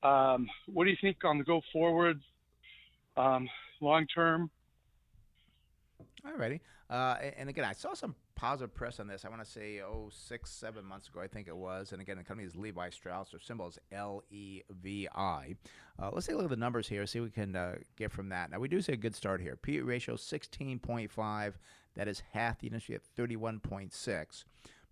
Um, 0.04 0.48
what 0.66 0.86
do 0.86 0.90
you 0.90 0.98
think 1.00 1.18
on 1.24 1.38
the 1.38 1.44
go 1.44 1.62
forward, 1.72 2.20
um, 3.18 3.48
long 3.82 4.08
term? 4.08 4.50
All 6.26 6.38
righty. 6.38 6.62
Uh, 6.92 7.16
and 7.38 7.48
again, 7.48 7.64
I 7.64 7.72
saw 7.72 7.94
some 7.94 8.16
positive 8.36 8.76
press 8.76 9.00
on 9.00 9.08
this. 9.08 9.24
I 9.24 9.30
want 9.30 9.42
to 9.42 9.50
say, 9.50 9.80
oh, 9.80 10.10
six, 10.12 10.52
seven 10.52 10.84
months 10.84 11.08
ago, 11.08 11.22
I 11.22 11.28
think 11.28 11.48
it 11.48 11.56
was. 11.56 11.94
And 11.94 12.02
again, 12.02 12.18
the 12.18 12.24
company 12.24 12.46
is 12.46 12.58
Levi 12.58 12.90
Strauss. 12.90 13.32
Their 13.32 13.40
symbol 13.40 13.70
is 13.70 13.80
L 13.94 14.24
E 14.30 14.62
V 14.82 15.08
I. 15.16 15.56
Uh, 15.98 16.10
let's 16.12 16.28
take 16.28 16.34
a 16.34 16.38
look 16.38 16.46
at 16.46 16.50
the 16.50 16.58
numbers 16.58 16.90
here, 16.90 17.06
see 17.06 17.22
what 17.22 17.28
we 17.28 17.32
can 17.32 17.56
uh, 17.56 17.76
get 17.96 18.12
from 18.12 18.28
that. 18.30 18.52
Now, 18.52 18.60
we 18.60 18.68
do 18.68 18.82
see 18.82 18.92
a 18.92 18.98
good 18.98 19.16
start 19.16 19.40
here. 19.40 19.56
PE 19.56 19.80
ratio 19.80 20.16
16.5. 20.16 21.54
That 21.96 22.10
is 22.10 22.24
half 22.34 22.60
the 22.60 22.68
industry 22.68 22.96
at 22.96 23.02
31.6. 23.18 24.44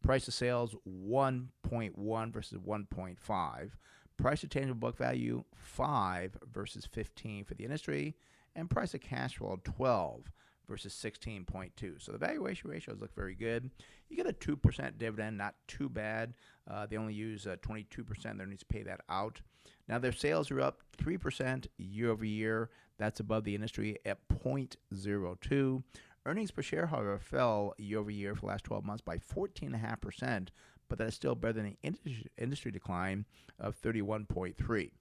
Price 0.02 0.26
to 0.26 0.32
sales 0.32 0.76
1.1 0.88 2.34
versus 2.34 2.58
1.5. 2.60 3.72
Price 4.16 4.42
to 4.42 4.48
tangible 4.48 4.80
book 4.80 4.98
value 4.98 5.44
5 5.54 6.38
versus 6.54 6.86
15 6.86 7.44
for 7.44 7.56
the 7.56 7.66
industry. 7.66 8.16
And 8.56 8.70
price 8.70 8.92
to 8.92 9.00
cash 9.00 9.36
flow 9.36 9.60
12 9.64 10.32
versus 10.70 10.94
16.2. 10.94 12.02
So 12.02 12.12
the 12.12 12.18
valuation 12.18 12.70
ratios 12.70 13.02
look 13.02 13.14
very 13.16 13.36
good. 13.36 13.70
You 14.08 14.16
get 14.16 14.28
a 14.28 14.34
2% 14.34 14.98
dividend, 14.98 15.38
not 15.38 15.56
too 15.68 15.90
bad. 15.90 16.34
Uh, 16.70 16.86
they 16.86 16.98
only 16.98 17.14
use 17.14 17.48
uh, 17.48 17.58
22%. 17.62 18.38
They 18.38 18.46
need 18.46 18.60
to 18.60 18.66
pay 18.66 18.84
that 18.84 19.02
out. 19.10 19.42
Now 19.88 20.00
their 20.00 20.12
sales 20.12 20.52
are 20.52 20.62
up 20.62 20.84
3% 20.98 21.68
year 21.78 22.12
over 22.12 22.24
year. 22.24 22.70
That's 22.98 23.20
above 23.20 23.44
the 23.44 23.56
industry 23.56 23.98
at 24.06 24.20
0.02. 24.30 25.84
Earnings 26.26 26.52
per 26.52 26.62
share, 26.62 26.86
however, 26.88 27.18
fell 27.18 27.74
year 27.78 28.00
over 28.00 28.12
year 28.12 28.36
for 28.36 28.42
the 28.42 28.48
last 28.48 28.66
12 28.66 28.84
months 28.86 29.02
by 29.02 29.18
14.5%, 29.18 30.50
but 30.88 30.98
that 30.98 31.08
is 31.08 31.16
still 31.16 31.34
better 31.34 31.54
than 31.54 31.78
the 31.82 32.22
industry 32.38 32.72
decline 32.72 33.26
of 33.60 33.82
31.3. 33.82 34.92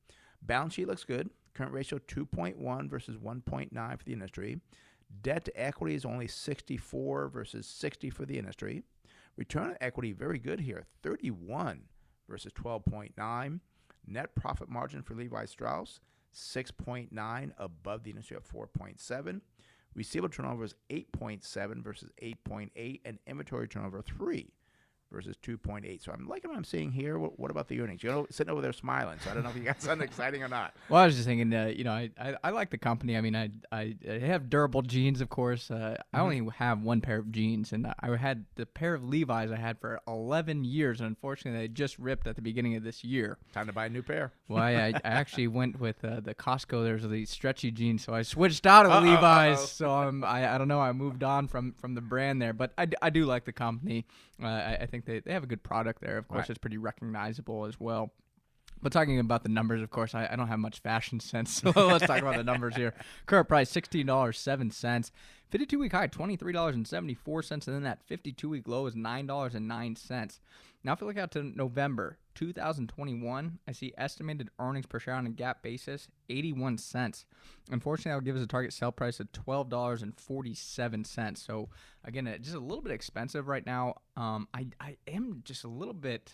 Balance 0.40 0.74
sheet 0.74 0.86
looks 0.86 1.04
good. 1.04 1.28
Current 1.54 1.72
ratio 1.72 1.98
2.1 1.98 2.88
versus 2.88 3.16
1.9 3.16 3.98
for 3.98 4.04
the 4.04 4.12
industry. 4.12 4.60
Debt 5.22 5.44
to 5.46 5.60
equity 5.60 5.94
is 5.94 6.04
only 6.04 6.28
64 6.28 7.28
versus 7.28 7.66
60 7.66 8.10
for 8.10 8.26
the 8.26 8.38
industry. 8.38 8.82
Return 9.36 9.70
on 9.70 9.76
equity 9.80 10.12
very 10.12 10.38
good 10.38 10.60
here, 10.60 10.86
31 11.02 11.82
versus 12.28 12.52
12.9. 12.52 13.60
Net 14.06 14.34
profit 14.34 14.68
margin 14.68 15.02
for 15.02 15.14
Levi 15.14 15.44
Strauss 15.44 16.00
6.9 16.34 17.52
above 17.58 18.02
the 18.02 18.10
industry 18.10 18.36
at 18.36 18.44
4.7. 18.44 19.40
Receivable 19.94 20.28
turnover 20.28 20.64
is 20.64 20.74
8.7 20.90 21.82
versus 21.82 22.10
8.8, 22.22 23.00
and 23.04 23.18
inventory 23.26 23.66
turnover 23.66 24.02
3 24.02 24.52
versus 25.10 25.36
2.8. 25.42 26.02
So 26.04 26.12
I'm 26.12 26.28
liking 26.28 26.50
what 26.50 26.56
I'm 26.56 26.64
seeing 26.64 26.92
here. 26.92 27.18
What, 27.18 27.38
what, 27.38 27.50
about 27.50 27.68
the 27.68 27.80
earnings? 27.80 28.02
You 28.02 28.10
know, 28.10 28.26
sitting 28.30 28.52
over 28.52 28.60
there 28.60 28.72
smiling. 28.72 29.18
So 29.22 29.30
I 29.30 29.34
don't 29.34 29.42
know 29.42 29.50
if 29.50 29.56
you 29.56 29.62
got 29.62 29.80
something 29.80 30.06
exciting 30.08 30.42
or 30.42 30.48
not. 30.48 30.74
Well, 30.88 31.02
I 31.02 31.06
was 31.06 31.16
just 31.16 31.26
thinking, 31.26 31.52
uh, 31.54 31.66
you 31.66 31.84
know, 31.84 31.92
I, 31.92 32.10
I, 32.20 32.34
I, 32.44 32.50
like 32.50 32.70
the 32.70 32.78
company. 32.78 33.16
I 33.16 33.20
mean, 33.20 33.36
I, 33.36 33.50
I, 33.72 33.94
I 34.08 34.18
have 34.18 34.50
durable 34.50 34.82
jeans, 34.82 35.20
of 35.20 35.28
course. 35.28 35.70
Uh, 35.70 35.74
mm-hmm. 35.74 36.16
I 36.16 36.20
only 36.20 36.48
have 36.56 36.82
one 36.82 37.00
pair 37.00 37.18
of 37.18 37.32
jeans, 37.32 37.72
and 37.72 37.86
I 38.00 38.16
had 38.16 38.44
the 38.56 38.66
pair 38.66 38.94
of 38.94 39.04
Levi's 39.04 39.50
I 39.50 39.56
had 39.56 39.78
for 39.78 40.00
11 40.06 40.64
years, 40.64 41.00
and 41.00 41.08
unfortunately, 41.08 41.60
they 41.60 41.68
just 41.68 41.98
ripped 41.98 42.26
at 42.26 42.36
the 42.36 42.42
beginning 42.42 42.76
of 42.76 42.82
this 42.82 43.04
year. 43.04 43.38
Time 43.52 43.66
to 43.66 43.72
buy 43.72 43.86
a 43.86 43.90
new 43.90 44.02
pair. 44.02 44.32
Well, 44.48 44.62
I, 44.62 44.70
I 44.72 45.00
actually 45.04 45.46
went 45.58 45.78
with 45.78 46.02
uh, 46.02 46.20
the 46.20 46.34
Costco. 46.34 46.82
There's 46.82 47.06
these 47.06 47.28
stretchy 47.28 47.70
jeans, 47.70 48.02
so 48.02 48.14
I 48.14 48.22
switched 48.22 48.66
out 48.66 48.86
of 48.86 48.92
uh-oh, 48.92 49.00
Levi's. 49.00 49.58
Uh-oh. 49.58 49.66
So 49.66 49.90
I'm, 49.90 50.24
I, 50.24 50.54
I 50.54 50.56
don't 50.56 50.68
know. 50.68 50.80
I 50.80 50.92
moved 50.92 51.22
on 51.22 51.48
from 51.48 51.74
from 51.78 51.94
the 51.94 52.00
brand 52.00 52.40
there, 52.40 52.54
but 52.54 52.72
I, 52.78 52.86
I 53.02 53.10
do 53.10 53.26
like 53.26 53.44
the 53.44 53.52
company. 53.52 54.06
Uh, 54.42 54.46
I, 54.46 54.78
I 54.80 54.86
think 54.86 54.97
they, 55.04 55.20
they 55.20 55.32
have 55.32 55.44
a 55.44 55.48
good 55.48 55.62
product 55.62 56.00
there. 56.00 56.18
Of 56.18 56.28
course, 56.28 56.42
right. 56.42 56.50
it's 56.50 56.58
pretty 56.58 56.78
recognizable 56.78 57.66
as 57.66 57.78
well. 57.78 58.12
But 58.80 58.92
talking 58.92 59.18
about 59.18 59.42
the 59.42 59.48
numbers, 59.48 59.82
of 59.82 59.90
course, 59.90 60.14
I, 60.14 60.28
I, 60.30 60.36
don't 60.36 60.46
have 60.48 60.58
much 60.58 60.80
fashion 60.80 61.18
sense, 61.20 61.52
so 61.62 61.70
let's 61.70 62.06
talk 62.06 62.20
about 62.20 62.36
the 62.36 62.44
numbers 62.44 62.76
here. 62.76 62.94
Current 63.26 63.48
price 63.48 63.70
sixteen 63.70 64.06
dollars 64.06 64.38
seven 64.38 64.70
cents. 64.70 65.10
Fifty-two 65.50 65.78
week 65.78 65.92
high 65.92 66.06
twenty 66.06 66.36
three 66.36 66.52
dollars 66.52 66.76
and 66.76 66.86
seventy 66.86 67.14
four 67.14 67.42
cents, 67.42 67.66
and 67.66 67.74
then 67.74 67.82
that 67.82 68.02
fifty-two 68.06 68.48
week 68.48 68.68
low 68.68 68.86
is 68.86 68.94
nine 68.94 69.26
dollars 69.26 69.54
and 69.54 69.66
nine 69.66 69.96
cents. 69.96 70.40
Now, 70.84 70.92
if 70.92 71.00
you 71.00 71.06
look 71.06 71.18
out 71.18 71.32
to 71.32 71.42
November 71.42 72.18
2021, 72.38 73.58
I 73.66 73.72
see 73.72 73.92
estimated 73.98 74.50
earnings 74.60 74.86
per 74.86 75.00
share 75.00 75.14
on 75.14 75.26
a 75.26 75.30
GAAP 75.30 75.56
basis 75.60 76.06
81 76.28 76.78
cents. 76.78 77.26
Unfortunately, 77.68 78.12
that 78.12 78.16
would 78.16 78.24
give 78.24 78.36
us 78.36 78.42
a 78.42 78.46
target 78.46 78.72
sell 78.72 78.92
price 78.92 79.18
of 79.18 79.32
$12.47. 79.32 81.36
So, 81.36 81.68
again, 82.04 82.28
it's 82.28 82.44
just 82.44 82.56
a 82.56 82.60
little 82.60 82.82
bit 82.82 82.92
expensive 82.92 83.48
right 83.48 83.66
now. 83.66 83.94
Um, 84.16 84.46
I, 84.54 84.68
I 84.80 84.98
am 85.08 85.42
just 85.44 85.64
a 85.64 85.68
little 85.68 85.94
bit 85.94 86.32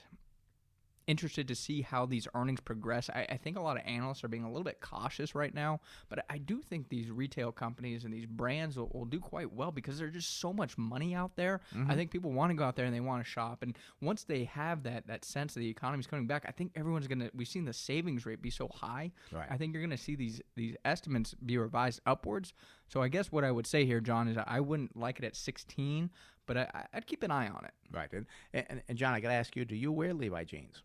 interested 1.07 1.49
to 1.49 1.55
see 1.55 1.83
how 1.83 2.07
these 2.07 2.27
earnings 2.35 2.61
progress. 2.61 3.11
I, 3.11 3.27
I, 3.29 3.37
think 3.37 3.57
a 3.57 3.61
lot 3.61 3.77
of 3.77 3.83
analysts 3.87 4.25
are 4.25 4.29
being 4.29 4.45
a 4.45 4.49
little 4.49 4.65
bit 4.65 4.81
cautious 4.81 5.35
right 5.35 5.55
now, 5.55 5.81
but 6.09 6.25
I 6.31 6.39
do 6.39 6.63
think 6.63 6.89
these 6.89 7.11
retail 7.11 7.53
companies 7.53 8.05
and 8.05 8.13
these 8.13 8.27
brands 8.27 8.77
will, 8.77 8.91
will 8.93 9.05
do 9.05 9.21
quite 9.21 9.53
well 9.53 9.71
because 9.71 9.99
there's 9.99 10.15
just 10.15 10.41
so 10.41 10.53
much 10.53 10.79
money 10.79 11.15
out 11.15 11.37
there. 11.37 11.61
Mm-hmm. 11.75 11.91
I 11.91 11.95
think 11.95 12.11
people 12.11 12.33
want 12.33 12.51
to 12.51 12.55
go 12.55 12.65
out 12.65 12.77
there 12.77 12.87
and 12.87 12.95
they 12.95 13.01
want 13.01 13.25
to 13.25 13.29
shop, 13.29 13.63
and 13.63 13.77
once 14.01 14.25
they 14.25 14.45
have 14.45 14.83
that 14.85 15.07
that 15.07 15.25
sense 15.25 15.55
that 15.55 15.61
the 15.61 15.69
economy 15.69 16.01
is 16.01 16.07
coming 16.07 16.27
back, 16.27 16.45
I 16.49 16.53
think 16.53 16.73
everyone's 16.75 17.07
gonna. 17.07 17.31
We've 17.35 17.49
seen 17.49 17.65
the 17.65 17.73
savings 17.73 18.27
rate 18.27 18.43
be 18.43 18.51
so 18.51 18.69
high. 18.69 19.13
Right. 19.33 19.47
I 19.51 19.57
think 19.57 19.73
you're 19.73 19.83
gonna 19.83 19.97
see 19.97 20.17
these 20.17 20.41
these 20.57 20.77
estimates 20.85 21.35
be 21.35 21.59
revised 21.59 22.01
upwards. 22.07 22.53
So 22.89 23.03
I 23.03 23.09
guess 23.09 23.33
what 23.33 23.45
I 23.45 23.51
would 23.51 23.67
say 23.67 23.85
here, 23.85 24.01
John, 24.01 24.29
is 24.29 24.37
I 24.47 24.61
wouldn't 24.61 24.97
like 24.97 25.19
it 25.19 25.25
at 25.25 25.37
16, 25.37 26.11
but 26.47 26.57
I, 26.57 26.87
would 26.95 27.07
keep 27.07 27.23
an 27.23 27.31
eye 27.31 27.49
on 27.49 27.65
it. 27.65 27.73
Right. 27.91 28.13
And, 28.13 28.27
and, 28.53 28.83
and 28.89 28.99
John, 28.99 29.15
I 29.15 29.21
got 29.21 29.29
to 29.29 29.35
ask 29.35 29.57
you, 29.57 29.65
do 29.65 29.77
you 29.77 29.93
wear 29.93 30.13
Levi 30.13 30.45
jeans? 30.45 30.83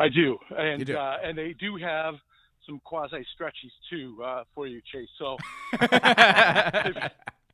I 0.00 0.08
do, 0.08 0.38
and 0.56 0.84
do. 0.86 0.96
Uh, 0.96 1.18
and 1.22 1.36
they 1.36 1.52
do 1.52 1.76
have 1.76 2.14
some 2.66 2.80
quasi 2.84 3.26
stretchies 3.38 3.72
too 3.90 4.18
uh, 4.24 4.44
for 4.54 4.66
you, 4.66 4.80
Chase. 4.90 5.08
So 5.18 5.36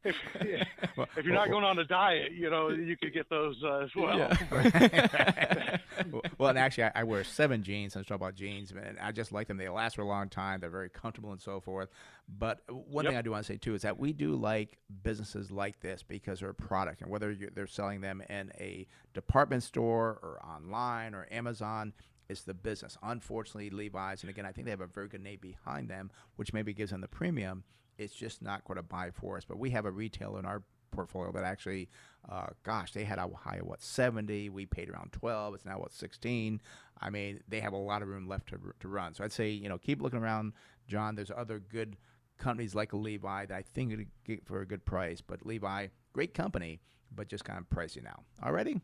if, 0.05 0.15
if, 0.37 0.69
if, 1.17 1.25
you're 1.25 1.35
not 1.35 1.51
going 1.51 1.65
on 1.65 1.77
a 1.81 1.85
diet, 1.85 2.31
you 2.33 2.49
know 2.49 2.69
you 2.69 2.97
could 2.97 3.13
get 3.13 3.29
those 3.29 3.57
uh, 3.65 3.79
as 3.79 3.91
well. 3.97 4.17
Yeah. 4.17 5.79
well, 6.39 6.51
and 6.51 6.59
actually, 6.59 6.85
I, 6.85 6.93
I, 6.97 7.03
wear 7.03 7.25
seven 7.25 7.65
jeans. 7.65 7.97
I'm 7.97 8.05
talking 8.05 8.15
about 8.15 8.37
jeans, 8.37 8.71
and 8.71 8.97
I 9.01 9.11
just 9.11 9.33
like 9.33 9.49
them. 9.49 9.57
They 9.57 9.69
last 9.69 9.97
for 9.97 10.03
a 10.03 10.07
long 10.07 10.29
time. 10.29 10.61
They're 10.61 10.71
very 10.71 10.91
comfortable 10.91 11.33
and 11.33 11.41
so 11.41 11.59
forth. 11.59 11.89
But 12.29 12.61
one 12.69 13.05
yep. 13.05 13.13
thing 13.13 13.19
I 13.19 13.23
do 13.23 13.33
want 13.33 13.45
to 13.45 13.53
say 13.53 13.59
too 13.59 13.75
is 13.75 13.83
that 13.83 13.99
we 13.99 14.13
do 14.13 14.37
like 14.37 14.79
businesses 15.03 15.51
like 15.51 15.81
this 15.81 16.05
because 16.07 16.41
they're 16.41 16.51
a 16.51 16.55
product, 16.55 17.03
and 17.03 17.11
whether 17.11 17.37
they're 17.55 17.67
selling 17.67 18.01
them 18.01 18.23
in 18.29 18.53
a 18.61 18.87
department 19.15 19.65
store 19.65 20.21
or 20.23 20.41
online 20.45 21.15
or 21.15 21.27
Amazon, 21.31 21.93
it's 22.29 22.43
the 22.43 22.55
business. 22.55 22.97
Unfortunately, 23.03 23.71
Levi's, 23.71 24.23
and 24.23 24.31
again, 24.31 24.47
I 24.47 24.53
think 24.53 24.65
they 24.65 24.71
have 24.71 24.81
a 24.81 24.87
very 24.87 25.09
good 25.09 25.23
name 25.23 25.39
behind 25.41 25.89
them, 25.89 26.11
which 26.37 26.53
maybe 26.53 26.75
gives 26.75 26.91
them 26.91 27.01
the 27.01 27.09
premium. 27.09 27.65
It's 27.99 28.15
just 28.15 28.43
not 28.43 28.65
going 28.65 28.77
to 28.77 28.83
buy 28.83 29.11
for 29.11 29.37
us. 29.37 29.45
But 29.45 29.59
we 29.59 29.71
have 29.71 29.87
a 29.87 29.91
retailer 29.91 30.39
in 30.39 30.45
our 30.45 30.63
portfolio 30.91 31.33
that 31.33 31.45
actually, 31.45 31.89
uh, 32.29 32.47
gosh, 32.63 32.93
they 32.93 33.05
had 33.05 33.19
a 33.19 33.29
high 33.29 33.59
of 33.59 33.67
what 33.67 33.83
70. 33.83 34.51
We 34.51 34.67
paid 34.67 34.91
around 34.91 35.13
12. 35.13 35.55
It's 35.55 35.65
now 35.65 35.79
what 35.79 35.93
16. 35.93 36.61
I 37.01 37.11
mean, 37.11 37.41
they 37.49 37.61
have 37.61 37.73
a 37.73 37.79
lot 37.79 38.03
of 38.03 38.09
room 38.09 38.27
left 38.27 38.49
to, 38.49 38.59
to 38.81 38.89
run. 38.89 39.15
So 39.15 39.25
I'd 39.25 39.33
say 39.33 39.51
you 39.51 39.69
know 39.69 39.79
keep 39.79 40.03
looking 40.03 40.19
around, 40.19 40.53
John. 40.89 41.15
There's 41.15 41.31
other 41.35 41.59
good 41.59 41.97
companies 42.39 42.75
like 42.75 42.93
Levi 42.93 43.47
that 43.47 43.57
I 43.57 43.63
think 43.63 43.91
would 43.91 44.07
get 44.25 44.47
for 44.47 44.61
a 44.61 44.67
good 44.67 44.85
price. 44.85 45.21
But 45.21 45.47
Levi, 45.47 45.89
great 46.13 46.35
company, 46.35 46.81
but 47.15 47.29
just 47.29 47.45
kind 47.45 47.59
of 47.59 47.69
pricey 47.69 48.03
now. 48.03 48.25
Already. 48.43 48.81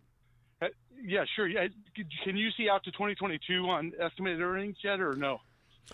Yeah, 1.04 1.24
sure. 1.34 1.48
Yeah, 1.48 1.66
can 2.24 2.36
you 2.36 2.50
see 2.56 2.68
out 2.68 2.84
to 2.84 2.92
2022 2.92 3.64
on 3.64 3.92
estimated 4.00 4.40
earnings 4.40 4.76
yet, 4.82 5.00
or 5.00 5.14
no? 5.16 5.40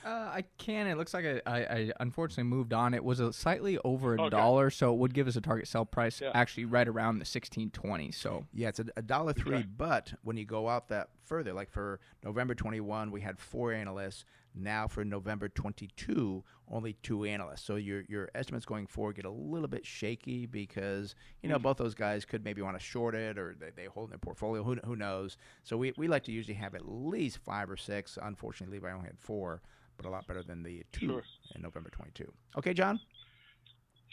Uh, 0.04 0.09
I 0.09 0.44
can. 0.59 0.86
It 0.86 0.96
looks 0.96 1.14
like 1.14 1.24
I, 1.24 1.40
I, 1.46 1.59
I, 1.59 1.92
unfortunately 2.00 2.44
moved 2.44 2.72
on. 2.72 2.94
It 2.94 3.02
was 3.02 3.20
a 3.20 3.32
slightly 3.32 3.78
over 3.84 4.14
a 4.14 4.20
okay. 4.20 4.30
dollar, 4.30 4.70
so 4.70 4.92
it 4.92 4.98
would 4.98 5.14
give 5.14 5.26
us 5.26 5.36
a 5.36 5.40
target 5.40 5.66
sell 5.66 5.84
price 5.84 6.20
yeah. 6.20 6.30
actually 6.34 6.66
right 6.66 6.86
around 6.86 7.18
the 7.18 7.24
sixteen 7.24 7.70
twenty. 7.70 8.12
So 8.12 8.46
yeah, 8.52 8.68
it's 8.68 8.80
a 8.96 9.02
dollar 9.02 9.32
three. 9.32 9.56
Okay. 9.56 9.66
But 9.76 10.12
when 10.22 10.36
you 10.36 10.44
go 10.44 10.68
out 10.68 10.88
that 10.88 11.09
further, 11.29 11.53
like 11.53 11.70
for 11.70 12.01
November 12.24 12.55
twenty 12.55 12.81
one, 12.81 13.11
we 13.11 13.20
had 13.20 13.39
four 13.39 13.72
analysts. 13.72 14.24
Now 14.55 14.89
for 14.89 15.05
November 15.05 15.49
22, 15.49 16.43
only 16.70 16.95
two 16.95 17.24
analysts. 17.24 17.62
So 17.62 17.76
your 17.76 18.03
your 18.09 18.29
estimates 18.35 18.66
going 18.66 18.87
forward 18.87 19.16
get 19.16 19.24
a 19.24 19.31
little 19.31 19.68
bit 19.68 19.87
shaky 19.87 20.47
because 20.47 21.14
you 21.43 21.49
know 21.49 21.57
mm-hmm. 21.57 21.62
both 21.62 21.76
those 21.76 21.95
guys 21.95 22.24
could 22.24 22.45
maybe 22.45 22.62
want 22.62 22.76
to 22.79 22.85
short 22.85 23.14
it 23.14 23.39
or 23.39 23.55
they, 23.59 23.70
they 23.76 23.85
hold 23.85 24.09
in 24.09 24.11
their 24.11 24.18
portfolio. 24.18 24.62
Who, 24.62 24.76
who 24.85 24.97
knows? 24.97 25.37
So 25.62 25.76
we, 25.76 25.93
we 25.97 26.09
like 26.09 26.24
to 26.24 26.33
usually 26.33 26.55
have 26.55 26.74
at 26.74 26.89
least 26.89 27.39
five 27.39 27.70
or 27.70 27.76
six. 27.76 28.18
Unfortunately, 28.20 28.79
Levi 28.79 28.93
only 28.93 29.07
had 29.07 29.18
four, 29.18 29.62
but 29.97 30.07
a 30.07 30.11
lot 30.11 30.26
better 30.26 30.43
than 30.43 30.62
the 30.62 30.83
two 30.93 31.07
sure. 31.07 31.22
in 31.55 31.62
November 31.62 31.91
22. 31.91 32.31
Okay, 32.57 32.74
John. 32.74 32.99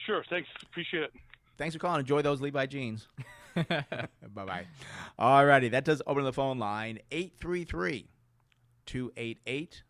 Sure. 0.05 0.23
Thanks. 0.29 0.49
Appreciate 0.63 1.03
it. 1.03 1.11
Thanks 1.57 1.73
for 1.73 1.79
calling. 1.79 2.01
Enjoy 2.01 2.21
those 2.21 2.41
Levi 2.41 2.65
jeans. 2.65 3.07
bye 4.33 4.45
bye. 4.45 4.67
All 5.17 5.45
righty. 5.45 5.69
That 5.69 5.85
does 5.85 6.01
open 6.05 6.23
the 6.23 6.33
phone 6.33 6.59
line 6.59 6.99
833 7.11 8.09
288 8.85 9.83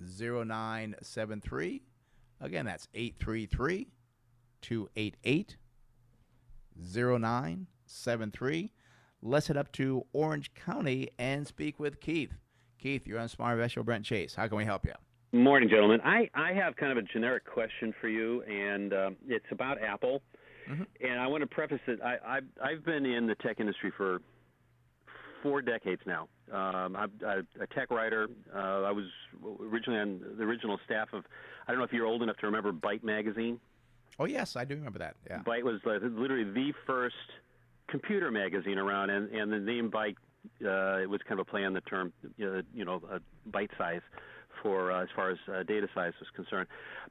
0973. 0.00 1.82
Again, 2.40 2.66
that's 2.66 2.88
833 2.94 3.88
288 4.62 5.56
0973. 6.78 8.72
Let's 9.22 9.46
head 9.46 9.56
up 9.56 9.72
to 9.72 10.04
Orange 10.12 10.52
County 10.54 11.08
and 11.18 11.46
speak 11.46 11.80
with 11.80 12.00
Keith. 12.00 12.34
Keith, 12.78 13.06
you're 13.06 13.18
on 13.18 13.28
Smart 13.28 13.54
Investor 13.54 13.82
Brent 13.82 14.04
Chase. 14.04 14.34
How 14.34 14.46
can 14.46 14.58
we 14.58 14.64
help 14.64 14.84
you? 14.84 14.92
Morning, 15.32 15.68
gentlemen. 15.68 16.00
I, 16.04 16.30
I 16.34 16.52
have 16.52 16.76
kind 16.76 16.92
of 16.92 16.98
a 16.98 17.02
generic 17.02 17.44
question 17.44 17.92
for 18.00 18.08
you, 18.08 18.42
and 18.42 18.92
um, 18.92 19.16
it's 19.26 19.46
about 19.50 19.82
Apple. 19.82 20.22
Mm-hmm. 20.68 20.82
And 21.00 21.20
I 21.20 21.26
want 21.26 21.42
to 21.42 21.46
preface 21.46 21.80
it. 21.86 22.00
I, 22.02 22.16
I've, 22.26 22.44
I've 22.62 22.84
been 22.84 23.06
in 23.06 23.26
the 23.26 23.34
tech 23.36 23.60
industry 23.60 23.92
for 23.96 24.20
four 25.42 25.62
decades 25.62 26.02
now. 26.06 26.28
Um, 26.52 26.96
I'm, 26.96 27.12
I'm 27.26 27.46
a 27.60 27.66
tech 27.68 27.90
writer. 27.90 28.28
Uh, 28.54 28.82
I 28.82 28.92
was 28.92 29.04
originally 29.60 30.00
on 30.00 30.20
the 30.38 30.44
original 30.44 30.78
staff 30.84 31.08
of. 31.12 31.24
I 31.66 31.72
don't 31.72 31.78
know 31.78 31.84
if 31.84 31.92
you're 31.92 32.06
old 32.06 32.22
enough 32.22 32.36
to 32.38 32.46
remember 32.46 32.72
Byte 32.72 33.02
magazine. 33.02 33.60
Oh 34.18 34.24
yes, 34.24 34.56
I 34.56 34.64
do 34.64 34.74
remember 34.76 35.00
that. 35.00 35.16
Yeah. 35.28 35.40
Byte 35.46 35.64
was 35.64 35.80
literally 35.84 36.44
the 36.44 36.72
first 36.86 37.14
computer 37.88 38.30
magazine 38.30 38.78
around, 38.78 39.10
and, 39.10 39.30
and 39.30 39.52
the 39.52 39.58
name 39.58 39.90
Byte 39.90 40.16
uh, 40.64 40.98
it 40.98 41.10
was 41.10 41.20
kind 41.28 41.40
of 41.40 41.46
a 41.46 41.50
play 41.50 41.64
on 41.64 41.72
the 41.72 41.80
term, 41.82 42.12
uh, 42.24 42.62
you 42.74 42.84
know, 42.84 43.02
uh, 43.10 43.18
byte 43.50 43.70
size 43.78 44.00
for 44.62 44.92
uh, 44.92 45.02
as 45.02 45.08
far 45.14 45.30
as 45.30 45.38
uh, 45.52 45.62
data 45.62 45.88
size 45.94 46.12
was 46.20 46.28
concerned. 46.34 46.68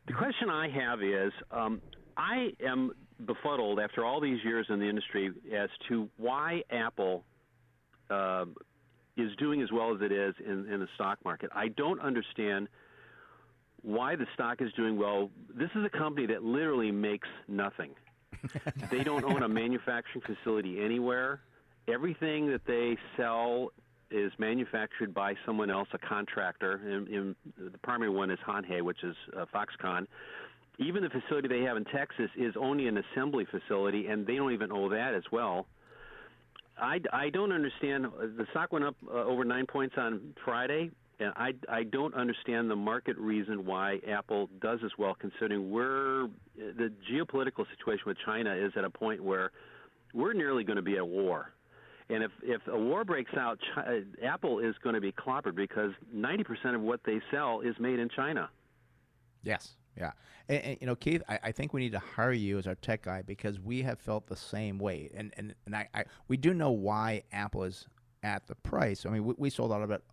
The 0.07 0.13
question 0.13 0.49
I 0.49 0.69
have 0.69 1.01
is, 1.01 1.31
um, 1.51 1.81
I 2.17 2.51
am 2.65 2.93
befuddled 3.23 3.79
after 3.79 4.03
all 4.03 4.19
these 4.19 4.43
years 4.43 4.67
in 4.69 4.79
the 4.79 4.89
industry 4.89 5.31
as 5.53 5.69
to 5.87 6.09
why 6.17 6.63
Apple 6.69 7.23
uh, 8.09 8.45
is 9.17 9.31
doing 9.37 9.61
as 9.61 9.71
well 9.71 9.95
as 9.95 10.01
it 10.01 10.11
is 10.11 10.35
in, 10.45 10.71
in 10.71 10.79
the 10.79 10.87
stock 10.95 11.19
market. 11.23 11.49
I 11.55 11.69
don't 11.69 11.99
understand 12.01 12.67
why 13.81 14.15
the 14.15 14.25
stock 14.33 14.61
is 14.61 14.71
doing 14.73 14.97
well. 14.97 15.29
This 15.53 15.69
is 15.75 15.85
a 15.85 15.89
company 15.89 16.27
that 16.27 16.43
literally 16.43 16.91
makes 16.91 17.27
nothing. 17.47 17.91
they 18.91 19.03
don't 19.03 19.23
own 19.23 19.43
a 19.43 19.47
manufacturing 19.47 20.23
facility 20.25 20.83
anywhere. 20.83 21.41
Everything 21.87 22.51
that 22.51 22.61
they 22.65 22.97
sell 23.15 23.71
is 24.11 24.31
manufactured 24.37 25.13
by 25.13 25.35
someone 25.45 25.69
else, 25.69 25.87
a 25.93 25.97
contractor. 25.97 26.81
And, 26.85 27.07
and 27.07 27.35
the 27.57 27.77
primary 27.79 28.09
one 28.09 28.31
is 28.31 28.39
Hon 28.45 28.63
Hai, 28.63 28.81
which 28.81 29.03
is 29.03 29.15
uh, 29.37 29.45
Foxconn. 29.53 30.07
Even 30.77 31.03
the 31.03 31.09
facility 31.09 31.47
they 31.47 31.61
have 31.61 31.77
in 31.77 31.85
Texas 31.85 32.29
is 32.35 32.53
only 32.59 32.87
an 32.87 32.97
assembly 32.97 33.45
facility, 33.45 34.07
and 34.07 34.27
they 34.27 34.35
don't 34.35 34.51
even 34.51 34.71
owe 34.71 34.89
that 34.89 35.13
as 35.13 35.23
well. 35.31 35.67
I, 36.77 36.99
I 37.13 37.29
don't 37.29 37.53
understand. 37.53 38.05
The 38.05 38.45
stock 38.51 38.73
went 38.73 38.83
up 38.83 38.95
uh, 39.07 39.23
over 39.23 39.45
nine 39.45 39.65
points 39.65 39.95
on 39.97 40.33
Friday, 40.43 40.91
and 41.19 41.31
I, 41.37 41.53
I 41.69 41.83
don't 41.83 42.13
understand 42.13 42.69
the 42.69 42.75
market 42.75 43.17
reason 43.17 43.65
why 43.65 43.99
Apple 44.07 44.49
does 44.61 44.79
as 44.83 44.91
well, 44.97 45.15
considering 45.15 45.71
we're 45.71 46.27
the 46.57 46.91
geopolitical 47.09 47.65
situation 47.77 48.03
with 48.05 48.17
China 48.25 48.53
is 48.53 48.73
at 48.75 48.83
a 48.83 48.89
point 48.89 49.23
where 49.23 49.51
we're 50.13 50.33
nearly 50.33 50.65
going 50.65 50.75
to 50.75 50.81
be 50.81 50.97
at 50.97 51.07
war. 51.07 51.51
And 52.09 52.23
if 52.23 52.31
if 52.43 52.61
a 52.67 52.77
war 52.77 53.03
breaks 53.03 53.33
out, 53.35 53.57
China, 53.73 54.01
Apple 54.23 54.59
is 54.59 54.75
going 54.83 54.95
to 54.95 55.01
be 55.01 55.11
clobbered 55.11 55.55
because 55.55 55.91
90% 56.15 56.75
of 56.75 56.81
what 56.81 56.99
they 57.05 57.19
sell 57.31 57.61
is 57.61 57.75
made 57.79 57.99
in 57.99 58.09
China. 58.09 58.49
Yes. 59.43 59.75
Yeah. 59.97 60.11
And, 60.49 60.61
and, 60.63 60.77
you 60.81 60.87
know, 60.87 60.95
Keith, 60.95 61.23
I, 61.27 61.39
I 61.43 61.51
think 61.51 61.73
we 61.73 61.81
need 61.81 61.93
to 61.93 61.99
hire 61.99 62.31
you 62.33 62.57
as 62.57 62.67
our 62.67 62.75
tech 62.75 63.03
guy 63.03 63.21
because 63.21 63.59
we 63.59 63.81
have 63.83 63.99
felt 63.99 64.27
the 64.27 64.35
same 64.35 64.77
way. 64.77 65.09
And 65.15 65.33
and, 65.37 65.55
and 65.65 65.75
I, 65.75 65.87
I 65.93 66.03
we 66.27 66.37
do 66.37 66.53
know 66.53 66.71
why 66.71 67.23
Apple 67.31 67.63
is 67.63 67.87
at 68.23 68.47
the 68.47 68.55
price. 68.55 69.05
I 69.05 69.09
mean, 69.09 69.23
we, 69.23 69.35
we 69.37 69.49
sold 69.49 69.71
out 69.71 69.81
of 69.81 69.91
it. 69.91 70.03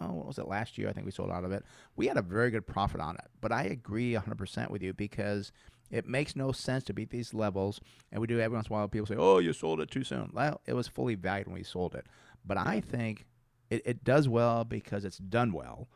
Oh, 0.00 0.12
what 0.12 0.26
was 0.26 0.38
it 0.38 0.48
last 0.48 0.78
year? 0.78 0.88
I 0.88 0.92
think 0.92 1.06
we 1.06 1.12
sold 1.12 1.30
out 1.30 1.44
of 1.44 1.52
it. 1.52 1.64
We 1.96 2.06
had 2.06 2.16
a 2.16 2.22
very 2.22 2.50
good 2.50 2.66
profit 2.66 3.00
on 3.00 3.16
it. 3.16 3.26
But 3.40 3.52
I 3.52 3.64
agree 3.64 4.14
100% 4.14 4.70
with 4.70 4.82
you 4.82 4.94
because 4.94 5.52
it 5.90 6.06
makes 6.06 6.34
no 6.34 6.50
sense 6.52 6.84
to 6.84 6.94
beat 6.94 7.10
these 7.10 7.34
levels. 7.34 7.80
And 8.10 8.20
we 8.20 8.26
do 8.26 8.40
every 8.40 8.56
once 8.56 8.68
in 8.68 8.72
a 8.72 8.76
while, 8.78 8.88
people 8.88 9.06
say, 9.06 9.16
oh, 9.18 9.38
you 9.38 9.52
sold 9.52 9.80
it 9.80 9.90
too 9.90 10.04
soon. 10.04 10.30
Well, 10.32 10.60
it 10.66 10.72
was 10.72 10.88
fully 10.88 11.14
valued 11.14 11.46
when 11.46 11.56
we 11.56 11.62
sold 11.62 11.94
it. 11.94 12.06
But 12.44 12.56
I 12.56 12.80
think 12.80 13.26
it, 13.70 13.82
it 13.84 14.04
does 14.04 14.28
well 14.28 14.64
because 14.64 15.04
it's 15.04 15.18
done 15.18 15.52
well. 15.52 15.88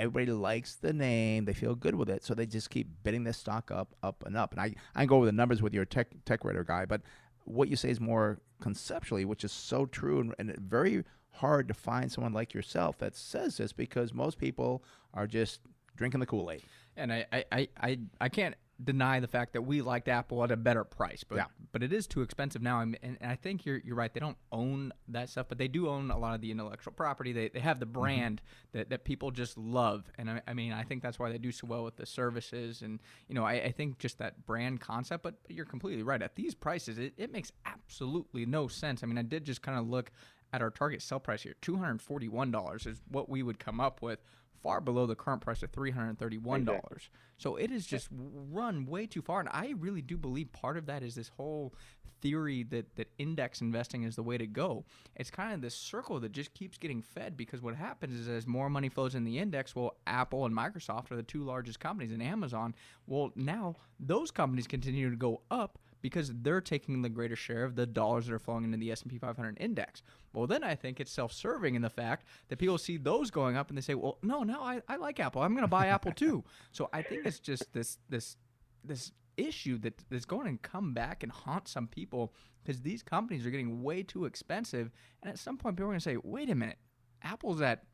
Everybody 0.00 0.32
likes 0.32 0.76
the 0.76 0.94
name. 0.94 1.44
They 1.44 1.52
feel 1.52 1.74
good 1.74 1.94
with 1.94 2.08
it. 2.08 2.24
So 2.24 2.34
they 2.34 2.46
just 2.46 2.70
keep 2.70 2.88
bidding 3.02 3.24
this 3.24 3.36
stock 3.36 3.70
up, 3.70 3.94
up, 4.02 4.24
and 4.26 4.34
up. 4.34 4.52
And 4.52 4.60
I, 4.60 4.74
I 4.94 5.04
go 5.04 5.16
over 5.16 5.26
the 5.26 5.32
numbers 5.32 5.60
with 5.60 5.74
your 5.74 5.84
tech, 5.84 6.08
tech 6.24 6.42
radar 6.42 6.64
guy, 6.64 6.86
but 6.86 7.02
what 7.44 7.68
you 7.68 7.76
say 7.76 7.90
is 7.90 8.00
more 8.00 8.40
conceptually, 8.62 9.26
which 9.26 9.44
is 9.44 9.52
so 9.52 9.84
true 9.84 10.20
and, 10.20 10.34
and 10.38 10.58
very 10.58 11.04
hard 11.32 11.68
to 11.68 11.74
find 11.74 12.10
someone 12.10 12.32
like 12.32 12.54
yourself 12.54 12.96
that 12.98 13.14
says 13.14 13.58
this 13.58 13.72
because 13.72 14.14
most 14.14 14.38
people 14.38 14.82
are 15.12 15.26
just 15.26 15.60
drinking 15.96 16.20
the 16.20 16.26
Kool 16.26 16.50
Aid. 16.50 16.62
And 16.96 17.12
I, 17.12 17.26
I, 17.30 17.44
I, 17.52 17.68
I, 17.80 17.98
I 18.22 18.28
can't 18.30 18.54
deny 18.82 19.20
the 19.20 19.28
fact 19.28 19.52
that 19.52 19.62
we 19.62 19.82
liked 19.82 20.08
Apple 20.08 20.42
at 20.44 20.50
a 20.50 20.56
better 20.56 20.84
price, 20.84 21.24
but 21.24 21.36
Yeah. 21.36 21.46
but 21.72 21.82
it 21.82 21.92
is 21.92 22.06
too 22.06 22.22
expensive 22.22 22.62
now. 22.62 22.80
And, 22.80 22.98
and 23.02 23.18
I 23.20 23.36
think 23.36 23.64
you're 23.64 23.78
you're 23.78 23.96
right. 23.96 24.12
They 24.12 24.20
don't 24.20 24.38
own 24.52 24.92
that 25.08 25.28
stuff, 25.28 25.46
but 25.48 25.58
they 25.58 25.68
do 25.68 25.88
own 25.88 26.10
a 26.10 26.18
lot 26.18 26.34
of 26.34 26.40
the 26.40 26.50
intellectual 26.50 26.92
property. 26.92 27.32
They, 27.32 27.48
they 27.48 27.60
have 27.60 27.80
the 27.80 27.86
mm-hmm. 27.86 28.00
brand 28.00 28.42
that, 28.72 28.90
that 28.90 29.04
people 29.04 29.30
just 29.30 29.58
love, 29.58 30.10
and 30.18 30.30
I, 30.30 30.42
I 30.46 30.54
mean 30.54 30.72
I 30.72 30.82
think 30.82 31.02
that's 31.02 31.18
why 31.18 31.30
they 31.30 31.38
do 31.38 31.52
so 31.52 31.66
well 31.66 31.84
with 31.84 31.96
the 31.96 32.06
services. 32.06 32.82
And 32.82 33.00
you 33.28 33.34
know 33.34 33.44
I, 33.44 33.54
I 33.54 33.72
think 33.72 33.98
just 33.98 34.18
that 34.18 34.46
brand 34.46 34.80
concept. 34.80 35.22
But 35.22 35.34
you're 35.48 35.66
completely 35.66 36.02
right. 36.02 36.22
At 36.22 36.36
these 36.36 36.54
prices, 36.54 36.98
it, 36.98 37.14
it 37.16 37.32
makes 37.32 37.52
absolutely 37.66 38.46
no 38.46 38.68
sense. 38.68 39.02
I 39.02 39.06
mean 39.06 39.18
I 39.18 39.22
did 39.22 39.44
just 39.44 39.62
kind 39.62 39.78
of 39.78 39.88
look 39.88 40.10
at 40.52 40.62
our 40.62 40.70
target 40.70 41.02
sell 41.02 41.20
price 41.20 41.42
here. 41.42 41.54
Two 41.60 41.76
hundred 41.76 42.02
forty 42.02 42.28
one 42.28 42.50
dollars 42.50 42.86
is 42.86 43.00
what 43.08 43.28
we 43.28 43.42
would 43.42 43.58
come 43.58 43.80
up 43.80 44.02
with. 44.02 44.20
Far 44.62 44.80
below 44.80 45.06
the 45.06 45.14
current 45.14 45.40
price 45.40 45.62
of 45.62 45.70
three 45.70 45.90
hundred 45.90 46.18
thirty-one 46.18 46.64
dollars. 46.64 47.08
So 47.38 47.56
it 47.56 47.70
has 47.70 47.86
just 47.86 48.08
run 48.12 48.84
way 48.86 49.06
too 49.06 49.22
far, 49.22 49.40
and 49.40 49.48
I 49.50 49.74
really 49.78 50.02
do 50.02 50.16
believe 50.16 50.52
part 50.52 50.76
of 50.76 50.86
that 50.86 51.02
is 51.02 51.14
this 51.14 51.28
whole 51.36 51.74
theory 52.20 52.62
that 52.64 52.96
that 52.96 53.08
index 53.16 53.62
investing 53.62 54.02
is 54.02 54.16
the 54.16 54.22
way 54.22 54.36
to 54.36 54.46
go. 54.46 54.84
It's 55.16 55.30
kind 55.30 55.54
of 55.54 55.62
this 55.62 55.74
circle 55.74 56.20
that 56.20 56.32
just 56.32 56.52
keeps 56.52 56.76
getting 56.76 57.00
fed 57.00 57.34
because 57.36 57.62
what 57.62 57.74
happens 57.74 58.14
is 58.14 58.28
as 58.28 58.46
more 58.46 58.68
money 58.68 58.90
flows 58.90 59.14
in 59.14 59.24
the 59.24 59.38
index, 59.38 59.74
well, 59.74 59.96
Apple 60.06 60.44
and 60.44 60.54
Microsoft 60.54 61.10
are 61.10 61.16
the 61.16 61.22
two 61.22 61.42
largest 61.42 61.80
companies, 61.80 62.12
and 62.12 62.22
Amazon. 62.22 62.74
Well, 63.06 63.32
now 63.36 63.76
those 63.98 64.30
companies 64.30 64.66
continue 64.66 65.08
to 65.08 65.16
go 65.16 65.40
up 65.50 65.78
because 66.02 66.32
they're 66.42 66.60
taking 66.60 67.02
the 67.02 67.08
greater 67.08 67.36
share 67.36 67.64
of 67.64 67.76
the 67.76 67.86
dollars 67.86 68.26
that 68.26 68.34
are 68.34 68.38
flowing 68.38 68.64
into 68.64 68.78
the 68.78 68.90
S&P 68.92 69.18
500 69.18 69.56
index. 69.60 70.02
Well, 70.32 70.46
then 70.46 70.64
I 70.64 70.74
think 70.74 71.00
it's 71.00 71.12
self-serving 71.12 71.74
in 71.74 71.82
the 71.82 71.90
fact 71.90 72.26
that 72.48 72.58
people 72.58 72.78
see 72.78 72.96
those 72.96 73.30
going 73.30 73.56
up 73.56 73.68
and 73.68 73.76
they 73.76 73.82
say, 73.82 73.94
"Well, 73.94 74.18
no, 74.22 74.42
no, 74.42 74.60
I, 74.60 74.80
I 74.88 74.96
like 74.96 75.20
Apple. 75.20 75.42
I'm 75.42 75.52
going 75.52 75.62
to 75.62 75.68
buy 75.68 75.86
Apple 75.88 76.12
too." 76.12 76.44
So 76.72 76.88
I 76.92 77.02
think 77.02 77.26
it's 77.26 77.40
just 77.40 77.72
this 77.72 77.98
this 78.08 78.36
this 78.84 79.12
issue 79.36 79.78
that 79.78 80.04
that's 80.10 80.24
going 80.24 80.56
to 80.56 80.68
come 80.68 80.94
back 80.94 81.22
and 81.22 81.32
haunt 81.32 81.68
some 81.68 81.86
people 81.86 82.32
because 82.62 82.82
these 82.82 83.02
companies 83.02 83.46
are 83.46 83.50
getting 83.50 83.82
way 83.82 84.02
too 84.02 84.24
expensive, 84.24 84.90
and 85.22 85.30
at 85.30 85.38
some 85.38 85.56
point 85.56 85.76
people 85.76 85.86
are 85.86 85.92
going 85.92 85.98
to 86.00 86.04
say, 86.04 86.16
"Wait 86.22 86.50
a 86.50 86.54
minute, 86.54 86.78
Apple's 87.22 87.60
at 87.60 87.84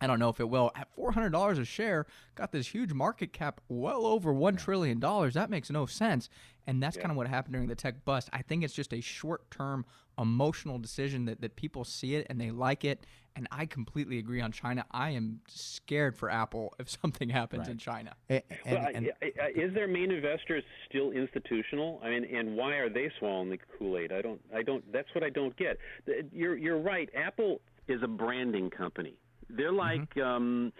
I 0.00 0.06
don't 0.06 0.18
know 0.18 0.28
if 0.28 0.40
it 0.40 0.48
will. 0.48 0.70
At 0.74 0.92
four 0.94 1.12
hundred 1.12 1.30
dollars 1.30 1.58
a 1.58 1.64
share, 1.64 2.06
got 2.34 2.52
this 2.52 2.68
huge 2.68 2.92
market 2.92 3.32
cap, 3.32 3.60
well 3.68 4.04
over 4.04 4.32
one 4.32 4.56
trillion 4.56 5.00
dollars. 5.00 5.34
That 5.34 5.50
makes 5.50 5.70
no 5.70 5.86
sense, 5.86 6.28
and 6.66 6.82
that's 6.82 6.96
kind 6.96 7.10
of 7.10 7.16
what 7.16 7.26
happened 7.28 7.52
during 7.54 7.68
the 7.68 7.74
tech 7.74 8.04
bust. 8.04 8.28
I 8.32 8.42
think 8.42 8.64
it's 8.64 8.74
just 8.74 8.92
a 8.92 9.00
short-term 9.00 9.84
emotional 10.18 10.78
decision 10.78 11.26
that 11.26 11.40
that 11.40 11.56
people 11.56 11.84
see 11.84 12.14
it 12.14 12.26
and 12.30 12.40
they 12.40 12.50
like 12.50 12.84
it. 12.84 13.04
And 13.36 13.46
I 13.52 13.66
completely 13.66 14.16
agree 14.18 14.40
on 14.40 14.50
China. 14.50 14.86
I 14.90 15.10
am 15.10 15.40
scared 15.46 16.16
for 16.16 16.30
Apple 16.30 16.72
if 16.78 16.88
something 17.02 17.28
happens 17.28 17.68
in 17.68 17.76
China. 17.78 18.14
Well, 18.64 18.78
I- 18.86 18.92
I- 19.22 19.32
I- 19.42 19.48
is 19.54 19.74
their 19.74 19.86
main 19.88 20.10
investors 20.10 20.64
still 20.88 21.10
institutional? 21.10 22.00
I 22.02 22.10
mean, 22.10 22.24
and 22.34 22.56
why 22.56 22.76
are 22.76 22.88
they 22.88 23.10
swallowing 23.18 23.50
the 23.50 23.58
Kool 23.78 23.98
Aid? 23.98 24.10
I 24.12 24.22
don't. 24.22 24.40
I 24.54 24.62
don't. 24.62 24.90
That's 24.90 25.08
what 25.14 25.22
I 25.22 25.28
don't 25.30 25.54
get. 25.56 25.78
You're 26.32 26.56
you're 26.56 26.80
right. 26.80 27.10
Apple 27.14 27.60
is 27.88 28.02
a 28.02 28.08
branding 28.08 28.70
company. 28.70 29.18
They're 29.48 29.72
like 29.72 30.16
um, 30.18 30.72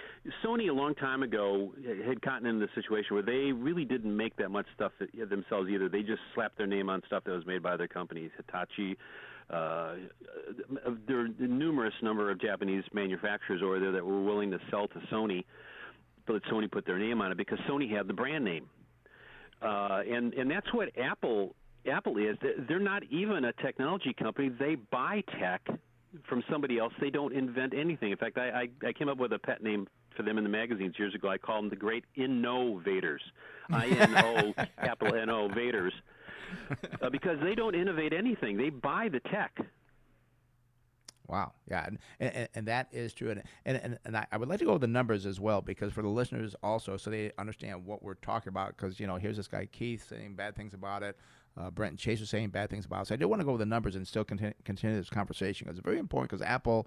Sony 0.44 0.68
a 0.68 0.72
long 0.72 0.94
time 0.94 1.22
ago 1.22 1.72
had 2.06 2.20
gotten 2.20 2.46
into 2.46 2.66
the 2.66 2.80
situation 2.80 3.14
where 3.14 3.22
they 3.22 3.52
really 3.52 3.84
didn't 3.84 4.14
make 4.14 4.36
that 4.36 4.50
much 4.50 4.66
stuff 4.74 4.92
themselves 5.30 5.68
either. 5.70 5.88
They 5.88 6.02
just 6.02 6.20
slapped 6.34 6.58
their 6.58 6.66
name 6.66 6.90
on 6.90 7.02
stuff 7.06 7.24
that 7.24 7.32
was 7.32 7.46
made 7.46 7.62
by 7.62 7.72
other 7.72 7.88
companies. 7.88 8.30
Hitachi. 8.36 8.96
Uh, 9.48 9.94
there 11.06 11.20
are 11.20 11.28
numerous 11.38 11.94
number 12.02 12.32
of 12.32 12.40
Japanese 12.40 12.82
manufacturers 12.92 13.60
over 13.62 13.78
there 13.78 13.92
that 13.92 14.04
were 14.04 14.20
willing 14.20 14.50
to 14.50 14.58
sell 14.70 14.88
to 14.88 14.98
Sony, 15.12 15.44
but 16.26 16.42
Sony 16.52 16.68
put 16.68 16.84
their 16.84 16.98
name 16.98 17.20
on 17.20 17.30
it 17.30 17.38
because 17.38 17.60
Sony 17.70 17.88
had 17.88 18.08
the 18.08 18.12
brand 18.12 18.44
name 18.44 18.68
uh, 19.62 20.02
and 20.10 20.34
and 20.34 20.50
that's 20.50 20.72
what 20.72 20.88
Apple 20.98 21.54
Apple 21.90 22.18
is. 22.18 22.36
They're 22.68 22.78
not 22.78 23.02
even 23.10 23.44
a 23.44 23.52
technology 23.54 24.12
company. 24.12 24.48
They 24.48 24.74
buy 24.74 25.22
tech 25.40 25.62
from 26.28 26.42
somebody 26.50 26.78
else. 26.78 26.92
They 27.00 27.10
don't 27.10 27.32
invent 27.32 27.74
anything. 27.74 28.10
In 28.10 28.16
fact, 28.16 28.38
I 28.38 28.68
I, 28.82 28.88
I 28.88 28.92
came 28.92 29.08
up 29.08 29.18
with 29.18 29.32
a 29.32 29.38
pet 29.38 29.62
name 29.62 29.88
for 30.16 30.22
them 30.22 30.38
in 30.38 30.44
the 30.44 30.50
magazines 30.50 30.94
years 30.98 31.14
ago. 31.14 31.28
I 31.28 31.38
called 31.38 31.64
them 31.64 31.70
the 31.70 31.76
Great 31.76 32.04
Innovators. 32.14 33.22
I 33.70 33.88
N 33.88 34.16
O 34.16 34.52
capital 34.82 35.14
N 35.14 35.30
O 35.30 35.48
Vaders, 35.48 35.92
Uh, 37.02 37.10
because 37.10 37.38
they 37.42 37.54
don't 37.54 37.74
innovate 37.74 38.12
anything. 38.12 38.56
They 38.56 38.70
buy 38.70 39.08
the 39.08 39.20
tech. 39.20 39.58
Wow. 41.28 41.52
Yeah. 41.68 41.86
And, 41.86 41.98
and, 42.20 42.48
and 42.54 42.68
that 42.68 42.88
is 42.92 43.12
true. 43.12 43.30
And, 43.30 43.42
and, 43.64 43.98
and, 44.04 44.16
I, 44.16 44.26
I 44.30 44.36
would 44.36 44.48
like 44.48 44.60
to 44.60 44.64
go 44.64 44.70
over 44.70 44.78
the 44.78 44.86
numbers 44.86 45.26
as 45.26 45.40
well, 45.40 45.60
because 45.60 45.92
for 45.92 46.02
the 46.02 46.08
listeners 46.08 46.54
also, 46.62 46.96
so 46.96 47.10
they 47.10 47.32
understand 47.36 47.84
what 47.84 48.02
we're 48.02 48.14
talking 48.14 48.48
about. 48.48 48.76
Because, 48.76 49.00
you 49.00 49.08
know, 49.08 49.16
here's 49.16 49.36
this 49.36 49.48
guy, 49.48 49.66
Keith, 49.66 50.06
saying 50.08 50.36
bad 50.36 50.54
things 50.54 50.72
about 50.72 51.02
it. 51.02 51.16
Uh, 51.56 51.70
Brent 51.70 51.92
and 51.92 51.98
Chase 51.98 52.20
are 52.20 52.26
saying 52.26 52.50
bad 52.50 52.70
things 52.70 52.84
about. 52.84 53.06
So 53.06 53.14
I 53.14 53.16
do 53.16 53.28
want 53.28 53.40
to 53.40 53.44
go 53.44 53.50
over 53.50 53.58
the 53.58 53.66
numbers 53.66 53.96
and 53.96 54.06
still 54.06 54.24
continue, 54.24 54.54
continue 54.64 54.96
this 54.96 55.08
conversation 55.08 55.66
because 55.66 55.78
it's 55.78 55.84
very 55.84 55.98
important 55.98 56.30
because 56.30 56.46
Apple, 56.46 56.86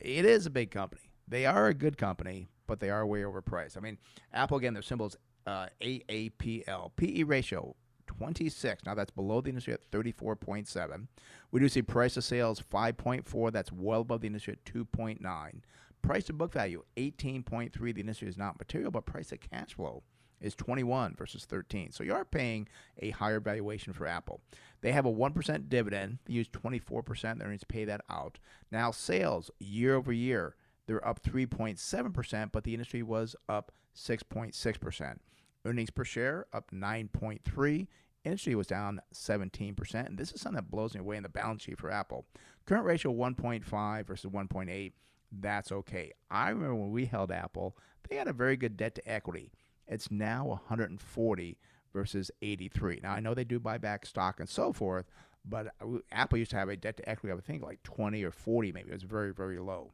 it 0.00 0.24
is 0.24 0.46
a 0.46 0.50
big 0.50 0.70
company. 0.70 1.10
They 1.26 1.46
are 1.46 1.66
a 1.66 1.74
good 1.74 1.96
company, 1.96 2.48
but 2.66 2.80
they 2.80 2.90
are 2.90 3.06
way 3.06 3.22
overpriced. 3.22 3.76
I 3.76 3.80
mean, 3.80 3.98
Apple, 4.32 4.58
again, 4.58 4.74
their 4.74 4.82
symbol 4.82 5.06
is 5.06 5.16
uh, 5.46 5.66
AAPL. 5.80 6.92
PE 6.96 7.22
ratio, 7.24 7.74
26. 8.06 8.84
Now 8.84 8.94
that's 8.94 9.10
below 9.10 9.40
the 9.40 9.48
industry 9.48 9.72
at 9.72 9.90
34.7. 9.90 11.06
We 11.50 11.60
do 11.60 11.68
see 11.68 11.82
price 11.82 12.14
to 12.14 12.22
sales 12.22 12.62
5.4. 12.62 13.52
That's 13.52 13.72
well 13.72 14.02
above 14.02 14.20
the 14.20 14.26
industry 14.28 14.52
at 14.54 14.72
2.9. 14.72 15.60
Price 16.02 16.24
to 16.24 16.32
book 16.32 16.52
value 16.52 16.84
18.3. 16.96 17.94
The 17.94 18.00
industry 18.00 18.28
is 18.28 18.36
not 18.36 18.58
material, 18.58 18.90
but 18.90 19.06
price 19.06 19.28
to 19.28 19.38
cash 19.38 19.74
flow 19.74 20.02
is 20.44 20.54
21 20.54 21.14
versus 21.16 21.46
13. 21.46 21.90
So 21.90 22.04
you 22.04 22.14
are 22.14 22.24
paying 22.24 22.68
a 22.98 23.10
higher 23.10 23.40
valuation 23.40 23.94
for 23.94 24.06
Apple. 24.06 24.42
They 24.82 24.92
have 24.92 25.06
a 25.06 25.12
1% 25.12 25.68
dividend. 25.70 26.18
They 26.26 26.34
use 26.34 26.48
24% 26.48 27.38
their 27.38 27.48
earnings 27.48 27.62
to 27.62 27.66
pay 27.66 27.86
that 27.86 28.02
out. 28.10 28.38
Now 28.70 28.90
sales 28.90 29.50
year 29.58 29.94
over 29.96 30.12
year, 30.12 30.54
they're 30.86 31.06
up 31.06 31.22
3.7%, 31.22 32.52
but 32.52 32.62
the 32.62 32.74
industry 32.74 33.02
was 33.02 33.34
up 33.48 33.72
6.6%. 33.96 35.16
Earnings 35.64 35.90
per 35.90 36.04
share 36.04 36.46
up 36.52 36.70
9.3. 36.70 37.88
Industry 38.24 38.54
was 38.54 38.66
down 38.66 39.00
17%, 39.14 40.06
and 40.06 40.18
this 40.18 40.32
is 40.32 40.42
something 40.42 40.56
that 40.56 40.70
blows 40.70 40.94
me 40.94 41.00
away 41.00 41.16
in 41.16 41.22
the 41.22 41.28
balance 41.30 41.62
sheet 41.62 41.78
for 41.78 41.90
Apple. 41.90 42.26
Current 42.66 42.84
ratio 42.84 43.12
1.5 43.12 44.06
versus 44.06 44.30
1.8. 44.30 44.92
That's 45.32 45.72
okay. 45.72 46.12
I 46.30 46.50
remember 46.50 46.74
when 46.74 46.90
we 46.90 47.06
held 47.06 47.32
Apple, 47.32 47.76
they 48.08 48.16
had 48.16 48.28
a 48.28 48.32
very 48.32 48.56
good 48.56 48.76
debt 48.76 48.94
to 48.96 49.10
equity. 49.10 49.50
It's 49.86 50.10
now 50.10 50.46
140 50.46 51.58
versus 51.92 52.30
83. 52.42 53.00
Now 53.02 53.12
I 53.12 53.20
know 53.20 53.34
they 53.34 53.44
do 53.44 53.60
buy 53.60 53.78
back 53.78 54.06
stock 54.06 54.40
and 54.40 54.48
so 54.48 54.72
forth, 54.72 55.06
but 55.44 55.68
uh, 55.80 55.98
Apple 56.10 56.38
used 56.38 56.50
to 56.52 56.56
have 56.56 56.68
a 56.68 56.76
debt 56.76 56.96
to 56.98 57.08
equity, 57.08 57.32
I 57.32 57.34
would 57.34 57.44
think 57.44 57.62
like 57.62 57.82
20 57.82 58.22
or 58.24 58.30
40 58.30 58.72
maybe. 58.72 58.90
It 58.90 58.94
was 58.94 59.02
very 59.02 59.32
very 59.32 59.58
low. 59.58 59.92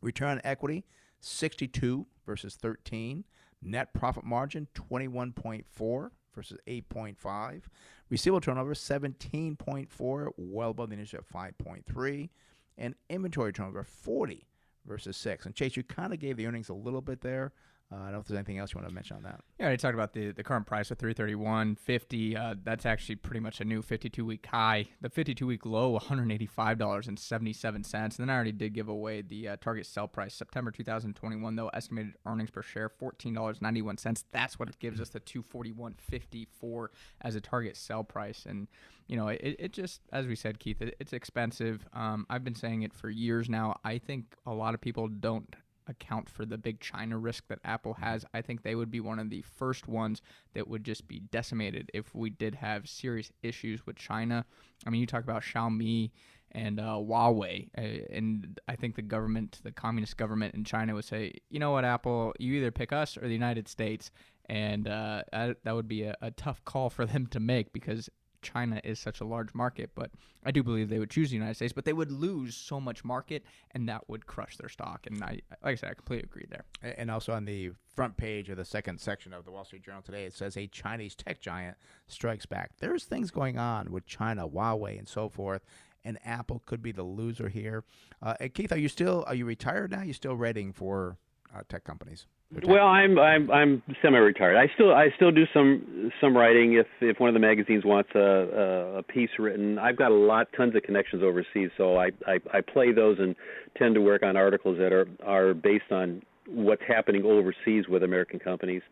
Return 0.00 0.30
on 0.30 0.40
equity, 0.44 0.84
62 1.20 2.06
versus 2.26 2.56
13. 2.56 3.24
Net 3.62 3.92
profit 3.92 4.24
margin, 4.24 4.68
21.4 4.74 6.10
versus 6.34 6.58
8.5. 6.66 7.62
Receivable 8.08 8.40
turnover, 8.40 8.74
17.4, 8.74 10.28
well 10.36 10.70
above 10.70 10.88
the 10.88 10.94
initial 10.94 11.18
at 11.18 11.28
5.3. 11.28 12.30
And 12.78 12.94
inventory 13.10 13.52
turnover, 13.52 13.84
40 13.84 14.46
versus 14.86 15.16
6. 15.18 15.46
And 15.46 15.54
Chase, 15.54 15.76
you 15.76 15.82
kind 15.82 16.14
of 16.14 16.18
gave 16.18 16.36
the 16.36 16.46
earnings 16.46 16.70
a 16.70 16.74
little 16.74 17.02
bit 17.02 17.20
there. 17.20 17.52
Uh, 17.92 17.96
I 17.96 18.04
don't 18.04 18.12
know 18.12 18.18
if 18.20 18.26
there's 18.28 18.38
anything 18.38 18.58
else 18.58 18.72
you 18.72 18.78
want 18.78 18.88
to 18.88 18.94
mention 18.94 19.16
on 19.16 19.24
that. 19.24 19.40
Yeah, 19.58 19.70
I 19.70 19.76
talked 19.76 19.94
about 19.94 20.12
the, 20.12 20.30
the 20.30 20.44
current 20.44 20.64
price 20.64 20.92
of 20.92 20.98
331.50. 20.98 22.36
Uh, 22.36 22.54
that's 22.62 22.86
actually 22.86 23.16
pretty 23.16 23.40
much 23.40 23.60
a 23.60 23.64
new 23.64 23.82
52 23.82 24.24
week 24.24 24.46
high. 24.46 24.86
The 25.00 25.10
52 25.10 25.44
week 25.44 25.66
low, 25.66 25.98
$185.77. 25.98 27.74
And 27.74 28.12
then 28.16 28.30
I 28.30 28.34
already 28.34 28.52
did 28.52 28.74
give 28.74 28.88
away 28.88 29.22
the 29.22 29.48
uh, 29.48 29.56
target 29.60 29.86
sell 29.86 30.06
price, 30.06 30.34
September 30.34 30.70
2021, 30.70 31.56
though, 31.56 31.68
estimated 31.68 32.14
earnings 32.26 32.50
per 32.50 32.62
share, 32.62 32.88
$14.91. 32.88 34.24
That's 34.30 34.56
what 34.58 34.78
gives 34.78 35.00
us 35.00 35.08
the 35.08 35.20
241.54 35.20 36.88
as 37.22 37.34
a 37.34 37.40
target 37.40 37.76
sell 37.76 38.04
price. 38.04 38.46
And, 38.46 38.68
you 39.08 39.16
know, 39.16 39.26
it, 39.26 39.56
it 39.58 39.72
just, 39.72 40.02
as 40.12 40.28
we 40.28 40.36
said, 40.36 40.60
Keith, 40.60 40.80
it, 40.80 40.94
it's 41.00 41.12
expensive. 41.12 41.88
Um, 41.92 42.24
I've 42.30 42.44
been 42.44 42.54
saying 42.54 42.82
it 42.82 42.94
for 42.94 43.10
years 43.10 43.48
now. 43.48 43.80
I 43.82 43.98
think 43.98 44.36
a 44.46 44.54
lot 44.54 44.74
of 44.74 44.80
people 44.80 45.08
don't 45.08 45.56
account 45.90 46.30
for 46.30 46.46
the 46.46 46.56
big 46.56 46.80
China 46.80 47.18
risk 47.18 47.48
that 47.48 47.58
Apple 47.64 47.94
has, 47.94 48.24
I 48.32 48.40
think 48.40 48.62
they 48.62 48.74
would 48.74 48.90
be 48.90 49.00
one 49.00 49.18
of 49.18 49.28
the 49.28 49.42
first 49.42 49.88
ones 49.88 50.22
that 50.54 50.68
would 50.68 50.84
just 50.84 51.06
be 51.08 51.20
decimated 51.20 51.90
if 51.92 52.14
we 52.14 52.30
did 52.30 52.54
have 52.54 52.88
serious 52.88 53.30
issues 53.42 53.84
with 53.84 53.96
China. 53.96 54.46
I 54.86 54.90
mean, 54.90 55.00
you 55.00 55.06
talk 55.06 55.24
about 55.24 55.42
Xiaomi 55.42 56.10
and 56.52 56.80
uh, 56.80 56.98
Huawei, 56.98 57.68
uh, 57.76 57.80
and 58.12 58.58
I 58.66 58.76
think 58.76 58.96
the 58.96 59.02
government, 59.02 59.60
the 59.62 59.72
communist 59.72 60.16
government 60.16 60.54
in 60.54 60.64
China, 60.64 60.94
would 60.94 61.04
say, 61.04 61.34
you 61.48 61.60
know 61.60 61.72
what, 61.72 61.84
Apple, 61.84 62.32
you 62.38 62.54
either 62.54 62.70
pick 62.70 62.92
us 62.92 63.16
or 63.16 63.22
the 63.22 63.32
United 63.32 63.68
States, 63.68 64.10
and 64.46 64.88
uh, 64.88 65.22
that 65.32 65.74
would 65.74 65.86
be 65.86 66.02
a, 66.02 66.16
a 66.22 66.30
tough 66.32 66.64
call 66.64 66.90
for 66.90 67.06
them 67.06 67.26
to 67.28 67.38
make 67.40 67.72
because 67.72 68.08
China 68.42 68.80
is 68.84 68.98
such 68.98 69.20
a 69.20 69.24
large 69.24 69.54
market, 69.54 69.90
but 69.94 70.10
I 70.44 70.50
do 70.50 70.62
believe 70.62 70.88
they 70.88 70.98
would 70.98 71.10
choose 71.10 71.30
the 71.30 71.36
United 71.36 71.54
States, 71.54 71.72
but 71.72 71.84
they 71.84 71.92
would 71.92 72.10
lose 72.10 72.56
so 72.56 72.80
much 72.80 73.04
market, 73.04 73.44
and 73.72 73.88
that 73.88 74.08
would 74.08 74.26
crush 74.26 74.56
their 74.56 74.68
stock. 74.68 75.06
And 75.06 75.22
I, 75.22 75.40
like 75.62 75.72
I 75.72 75.74
said, 75.74 75.90
I 75.90 75.94
completely 75.94 76.24
agree 76.24 76.46
there. 76.48 76.64
And 76.82 77.10
also 77.10 77.32
on 77.32 77.44
the 77.44 77.72
front 77.94 78.16
page 78.16 78.48
of 78.48 78.56
the 78.56 78.64
second 78.64 79.00
section 79.00 79.32
of 79.32 79.44
the 79.44 79.50
Wall 79.50 79.64
Street 79.64 79.82
Journal 79.82 80.02
today, 80.02 80.24
it 80.24 80.34
says 80.34 80.56
a 80.56 80.66
Chinese 80.66 81.14
tech 81.14 81.40
giant 81.40 81.76
strikes 82.06 82.46
back. 82.46 82.72
There's 82.78 83.04
things 83.04 83.30
going 83.30 83.58
on 83.58 83.90
with 83.90 84.06
China, 84.06 84.48
Huawei, 84.48 84.98
and 84.98 85.08
so 85.08 85.28
forth. 85.28 85.62
And 86.02 86.18
Apple 86.24 86.62
could 86.64 86.80
be 86.80 86.92
the 86.92 87.02
loser 87.02 87.50
here. 87.50 87.84
Uh, 88.22 88.34
Keith, 88.54 88.72
are 88.72 88.78
you 88.78 88.88
still 88.88 89.22
are 89.26 89.34
you 89.34 89.44
retired 89.44 89.90
now? 89.90 89.98
Are 89.98 90.04
you 90.04 90.14
still 90.14 90.34
rating 90.34 90.72
for 90.72 91.18
uh, 91.54 91.60
tech 91.68 91.84
companies? 91.84 92.26
Well, 92.52 92.86
I'm 92.86 93.16
I'm 93.16 93.48
I'm 93.50 93.82
semi-retired. 94.02 94.56
I 94.56 94.72
still 94.74 94.92
I 94.92 95.10
still 95.14 95.30
do 95.30 95.44
some 95.54 96.10
some 96.20 96.36
writing. 96.36 96.72
If 96.74 96.88
if 97.00 97.20
one 97.20 97.28
of 97.28 97.34
the 97.34 97.40
magazines 97.40 97.84
wants 97.84 98.10
a, 98.16 98.18
a, 98.18 98.98
a 98.98 99.02
piece 99.04 99.30
written, 99.38 99.78
I've 99.78 99.96
got 99.96 100.10
a 100.10 100.14
lot, 100.14 100.48
tons 100.56 100.74
of 100.74 100.82
connections 100.82 101.22
overseas, 101.22 101.70
so 101.76 101.96
I, 101.96 102.10
I 102.26 102.40
I 102.52 102.60
play 102.60 102.90
those 102.90 103.20
and 103.20 103.36
tend 103.76 103.94
to 103.94 104.00
work 104.00 104.24
on 104.24 104.36
articles 104.36 104.78
that 104.78 104.92
are 104.92 105.06
are 105.24 105.54
based 105.54 105.92
on 105.92 106.22
what's 106.48 106.82
happening 106.88 107.24
overseas 107.24 107.86
with 107.88 108.02
American 108.02 108.40
companies. 108.40 108.82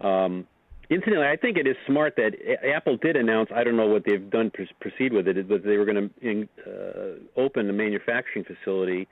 Um, 0.00 0.46
incidentally, 0.88 1.26
I 1.26 1.36
think 1.36 1.58
it 1.58 1.66
is 1.66 1.76
smart 1.86 2.16
that 2.16 2.32
Apple 2.64 2.96
did 2.96 3.14
announce. 3.14 3.50
I 3.54 3.62
don't 3.62 3.76
know 3.76 3.88
what 3.88 4.04
they've 4.06 4.30
done 4.30 4.52
to 4.56 4.66
proceed 4.80 5.12
with 5.12 5.28
it, 5.28 5.46
but 5.46 5.64
they 5.64 5.76
were 5.76 5.84
going 5.84 6.08
to 6.22 6.48
uh, 6.66 7.40
open 7.40 7.68
a 7.68 7.74
manufacturing 7.74 8.46
facility 8.46 9.06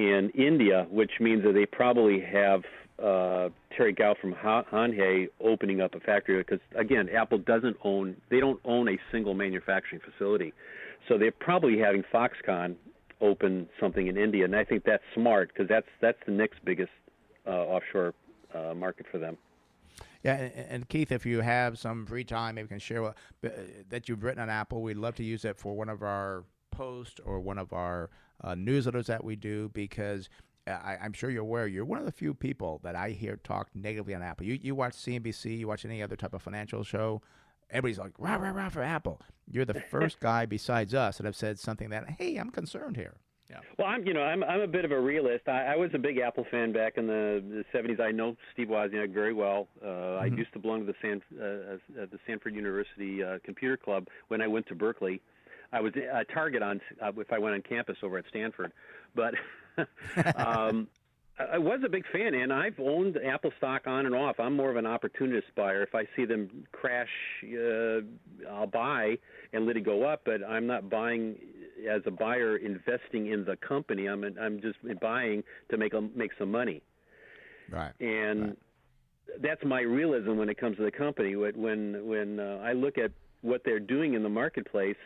in 0.00 0.30
India, 0.30 0.86
which 0.90 1.12
means 1.20 1.44
that 1.44 1.52
they 1.52 1.66
probably 1.66 2.20
have 2.20 2.62
uh, 3.02 3.50
Terry 3.76 3.92
Gou 3.92 4.14
from 4.18 4.32
Hon 4.32 4.64
Hai 4.72 5.28
opening 5.44 5.82
up 5.82 5.94
a 5.94 6.00
factory 6.00 6.38
because 6.38 6.60
again, 6.74 7.08
Apple 7.10 7.38
doesn't 7.38 7.76
own 7.84 8.16
they 8.30 8.40
don't 8.40 8.60
own 8.64 8.88
a 8.88 8.98
single 9.12 9.34
manufacturing 9.34 10.00
facility, 10.00 10.54
so 11.06 11.18
they're 11.18 11.30
probably 11.30 11.78
having 11.78 12.02
Foxconn 12.12 12.76
open 13.20 13.68
something 13.78 14.06
in 14.06 14.16
India, 14.16 14.46
and 14.46 14.56
I 14.56 14.64
think 14.64 14.84
that's 14.84 15.02
smart 15.14 15.50
because 15.52 15.68
that's 15.68 15.88
that's 16.00 16.18
the 16.24 16.32
next 16.32 16.64
biggest 16.64 16.92
uh, 17.46 17.50
offshore 17.50 18.14
uh, 18.54 18.74
market 18.74 19.04
for 19.10 19.18
them. 19.18 19.36
Yeah, 20.22 20.36
and, 20.36 20.52
and, 20.68 20.88
Keith, 20.88 21.12
if 21.12 21.24
you 21.24 21.40
have 21.40 21.78
some 21.78 22.04
free 22.06 22.24
time, 22.24 22.54
maybe 22.54 22.64
you 22.64 22.68
can 22.68 22.78
share 22.78 23.02
what, 23.02 23.16
uh, 23.44 23.48
that 23.88 24.08
you've 24.08 24.22
written 24.22 24.40
on 24.40 24.50
Apple. 24.50 24.82
We'd 24.82 24.98
love 24.98 25.14
to 25.16 25.24
use 25.24 25.46
it 25.46 25.56
for 25.56 25.74
one 25.74 25.88
of 25.88 26.02
our 26.02 26.44
posts 26.80 27.20
or 27.26 27.40
one 27.40 27.58
of 27.58 27.72
our 27.74 28.08
uh, 28.42 28.54
newsletters 28.54 29.04
that 29.04 29.22
we 29.22 29.36
do 29.36 29.70
because 29.74 30.30
I, 30.66 30.96
am 31.02 31.12
sure 31.12 31.30
you're 31.30 31.42
aware 31.42 31.66
you're 31.66 31.84
one 31.84 31.98
of 31.98 32.06
the 32.06 32.12
few 32.12 32.32
people 32.32 32.80
that 32.84 32.96
I 32.96 33.10
hear 33.10 33.36
talk 33.36 33.68
negatively 33.74 34.14
on 34.14 34.22
Apple. 34.22 34.46
You 34.46 34.58
you 34.62 34.74
watch 34.74 34.92
CNBC, 34.92 35.58
you 35.58 35.68
watch 35.68 35.84
any 35.84 36.02
other 36.02 36.16
type 36.16 36.32
of 36.32 36.40
financial 36.40 36.82
show, 36.82 37.20
everybody's 37.70 37.98
like 37.98 38.12
rah 38.18 38.36
rah 38.36 38.50
rah 38.50 38.70
for 38.70 38.82
Apple. 38.82 39.20
You're 39.50 39.66
the 39.66 39.80
first 39.90 40.20
guy 40.20 40.46
besides 40.46 40.94
us 40.94 41.18
that 41.18 41.26
have 41.26 41.36
said 41.36 41.58
something 41.58 41.90
that 41.90 42.08
hey, 42.18 42.36
I'm 42.36 42.50
concerned 42.50 42.96
here. 42.96 43.16
Yeah. 43.50 43.58
Well, 43.78 43.88
I'm 43.88 44.06
you 44.06 44.14
know 44.14 44.22
I'm 44.22 44.42
I'm 44.44 44.60
a 44.60 44.66
bit 44.66 44.84
of 44.84 44.92
a 44.92 45.00
realist. 45.00 45.48
I, 45.48 45.72
I 45.72 45.76
was 45.76 45.90
a 45.92 45.98
big 45.98 46.18
Apple 46.18 46.46
fan 46.50 46.72
back 46.72 46.96
in 46.96 47.06
the, 47.08 47.42
the 47.74 47.78
70s. 47.78 48.00
I 48.00 48.12
know 48.12 48.36
Steve 48.54 48.68
Wozniak 48.68 49.12
very 49.12 49.34
well. 49.34 49.66
Uh, 49.82 49.86
mm-hmm. 49.86 50.22
I 50.22 50.26
used 50.26 50.52
to 50.52 50.60
belong 50.60 50.86
to 50.86 50.86
the 50.86 50.94
San 51.02 51.20
uh, 51.38 51.44
uh, 51.44 52.06
the 52.10 52.18
Stanford 52.24 52.54
University 52.54 53.22
uh, 53.22 53.38
Computer 53.44 53.76
Club 53.76 54.06
when 54.28 54.40
I 54.40 54.46
went 54.46 54.66
to 54.68 54.74
Berkeley. 54.74 55.20
I 55.72 55.80
was 55.80 55.92
a 55.94 56.24
target 56.32 56.62
on 56.62 56.80
uh, 57.02 57.12
if 57.16 57.32
I 57.32 57.38
went 57.38 57.54
on 57.54 57.62
campus 57.62 57.96
over 58.02 58.18
at 58.18 58.24
Stanford, 58.28 58.72
but 59.14 59.34
um, 60.36 60.88
I 61.52 61.58
was 61.58 61.80
a 61.84 61.88
big 61.88 62.04
fan, 62.12 62.34
and 62.34 62.52
I've 62.52 62.78
owned 62.78 63.16
Apple 63.16 63.52
stock 63.58 63.86
on 63.86 64.06
and 64.06 64.14
off. 64.14 64.38
I'm 64.38 64.56
more 64.56 64.70
of 64.70 64.76
an 64.76 64.86
opportunist 64.86 65.46
buyer. 65.56 65.82
If 65.82 65.94
I 65.94 66.04
see 66.16 66.24
them 66.24 66.66
crash, 66.72 67.08
uh, 67.44 68.00
I'll 68.50 68.66
buy 68.66 69.16
and 69.52 69.66
let 69.66 69.76
it 69.76 69.84
go 69.84 70.04
up. 70.04 70.22
But 70.24 70.42
I'm 70.46 70.66
not 70.66 70.90
buying 70.90 71.36
as 71.88 72.02
a 72.06 72.10
buyer, 72.10 72.56
investing 72.56 73.28
in 73.28 73.44
the 73.44 73.56
company. 73.56 74.06
I'm 74.06 74.24
I'm 74.40 74.60
just 74.60 74.78
buying 75.00 75.42
to 75.70 75.76
make 75.76 75.94
a, 75.94 76.00
make 76.00 76.32
some 76.38 76.50
money. 76.50 76.82
Right. 77.70 77.92
And 78.00 78.40
right. 78.48 78.56
that's 79.40 79.64
my 79.64 79.80
realism 79.80 80.36
when 80.36 80.48
it 80.48 80.58
comes 80.58 80.76
to 80.76 80.84
the 80.84 80.90
company. 80.90 81.36
When 81.36 82.06
when 82.06 82.40
uh, 82.40 82.60
I 82.62 82.72
look 82.72 82.98
at 82.98 83.12
what 83.42 83.62
they're 83.64 83.80
doing 83.80 84.14
in 84.14 84.22
the 84.22 84.28
marketplace, 84.28 84.96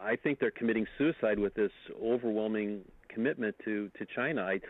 I 0.00 0.16
think 0.16 0.38
they're 0.38 0.50
committing 0.50 0.86
suicide 0.98 1.38
with 1.38 1.54
this 1.54 1.72
overwhelming 2.02 2.82
commitment 3.08 3.56
to 3.64 3.90
to 3.98 4.06
China. 4.14 4.42
I 4.42 4.60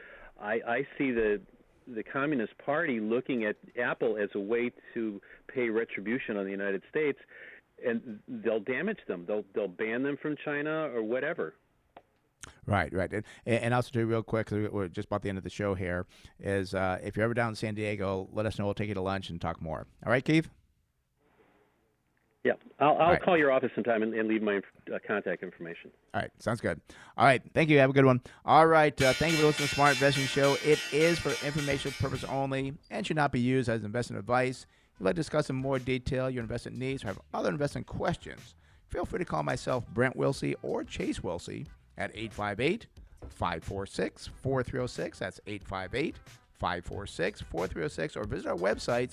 I, 0.40 0.60
I 0.66 0.86
see 0.98 1.10
the 1.12 1.40
the 1.86 2.02
Communist 2.02 2.56
Party 2.58 3.00
looking 3.00 3.44
at 3.44 3.56
Apple 3.80 4.16
as 4.16 4.30
a 4.34 4.40
way 4.40 4.70
to 4.94 5.20
pay 5.52 5.68
retribution 5.68 6.36
on 6.36 6.44
the 6.44 6.50
United 6.50 6.82
States, 6.88 7.18
and 7.84 8.20
they'll 8.28 8.60
damage 8.60 9.00
them. 9.08 9.24
They'll 9.26 9.44
they'll 9.54 9.68
ban 9.68 10.02
them 10.02 10.16
from 10.20 10.36
China 10.44 10.90
or 10.94 11.02
whatever. 11.02 11.54
Right, 12.66 12.92
right, 12.92 13.12
and, 13.12 13.24
and 13.46 13.74
also 13.74 13.90
too, 13.92 14.06
real 14.06 14.22
quick, 14.22 14.50
we're 14.50 14.88
just 14.88 15.06
about 15.06 15.22
the 15.22 15.28
end 15.28 15.38
of 15.38 15.44
the 15.44 15.50
show 15.50 15.74
here. 15.74 16.06
Is 16.40 16.74
uh, 16.74 16.98
if 17.02 17.16
you're 17.16 17.24
ever 17.24 17.34
down 17.34 17.50
in 17.50 17.54
San 17.54 17.74
Diego, 17.74 18.28
let 18.32 18.46
us 18.46 18.58
know. 18.58 18.64
We'll 18.64 18.74
take 18.74 18.88
you 18.88 18.94
to 18.94 19.00
lunch 19.00 19.30
and 19.30 19.40
talk 19.40 19.60
more. 19.60 19.86
All 20.04 20.10
right, 20.10 20.24
Keith. 20.24 20.48
Yeah, 22.44 22.54
I'll, 22.80 22.98
I'll 22.98 23.10
right. 23.10 23.22
call 23.22 23.38
your 23.38 23.52
office 23.52 23.70
sometime 23.74 24.02
and, 24.02 24.12
and 24.14 24.28
leave 24.28 24.42
my 24.42 24.60
uh, 24.92 24.98
contact 25.06 25.44
information. 25.44 25.92
All 26.12 26.22
right, 26.22 26.30
sounds 26.40 26.60
good. 26.60 26.80
All 27.16 27.24
right, 27.24 27.40
thank 27.54 27.70
you. 27.70 27.78
Have 27.78 27.90
a 27.90 27.92
good 27.92 28.04
one. 28.04 28.20
All 28.44 28.66
right, 28.66 29.00
uh, 29.00 29.12
thank 29.12 29.32
you 29.32 29.38
for 29.38 29.46
listening 29.46 29.68
to 29.68 29.74
Smart 29.74 29.92
Investing 29.92 30.26
Show. 30.26 30.56
It 30.64 30.80
is 30.90 31.20
for 31.20 31.30
information 31.46 31.92
purpose 31.92 32.24
only 32.24 32.74
and 32.90 33.06
should 33.06 33.14
not 33.14 33.30
be 33.30 33.38
used 33.38 33.68
as 33.68 33.84
investment 33.84 34.18
advice. 34.18 34.66
If 34.92 35.00
you'd 35.00 35.06
like 35.06 35.14
to 35.14 35.20
discuss 35.20 35.50
in 35.50 35.56
more 35.56 35.78
detail 35.78 36.28
your 36.28 36.42
investment 36.42 36.76
needs 36.76 37.04
or 37.04 37.08
have 37.08 37.20
other 37.32 37.48
investment 37.48 37.86
questions, 37.86 38.56
feel 38.88 39.04
free 39.04 39.20
to 39.20 39.24
call 39.24 39.44
myself, 39.44 39.86
Brent 39.88 40.16
Wilsey, 40.16 40.56
or 40.62 40.82
Chase 40.82 41.20
Wilsey 41.20 41.66
at 41.96 42.10
858 42.12 42.88
546 43.28 44.30
4306. 44.42 45.18
That's 45.20 45.40
858 45.46 46.16
546 46.58 47.42
4306. 47.42 48.16
Or 48.16 48.24
visit 48.24 48.48
our 48.48 48.56
website, 48.56 49.12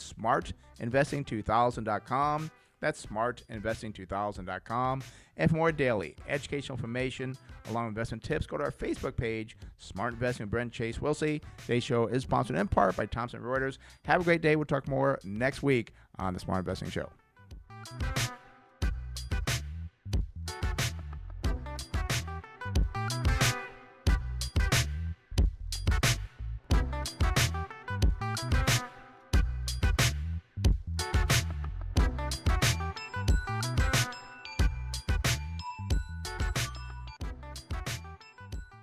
smartinvesting2000.com. 0.79 2.51
That's 2.81 3.05
smartinvesting2000.com. 3.05 5.03
And 5.37 5.49
for 5.49 5.57
more 5.57 5.71
daily 5.71 6.15
educational 6.27 6.77
information 6.77 7.37
along 7.69 7.85
with 7.85 7.91
investment 7.91 8.23
tips, 8.23 8.45
go 8.45 8.57
to 8.57 8.63
our 8.63 8.71
Facebook 8.71 9.15
page, 9.15 9.57
Smart 9.77 10.13
Investing 10.13 10.45
with 10.45 10.51
Brent 10.51 10.71
Chase 10.71 10.97
Wilsey. 10.97 11.41
Today's 11.57 11.83
show 11.83 12.07
is 12.07 12.23
sponsored 12.23 12.57
in 12.57 12.67
part 12.67 12.95
by 12.95 13.05
Thomson 13.05 13.41
Reuters. 13.41 13.77
Have 14.05 14.21
a 14.21 14.23
great 14.23 14.41
day. 14.41 14.55
We'll 14.55 14.65
talk 14.65 14.87
more 14.87 15.19
next 15.23 15.61
week 15.63 15.93
on 16.17 16.33
the 16.33 16.39
Smart 16.39 16.59
Investing 16.59 16.89
Show. 16.89 17.09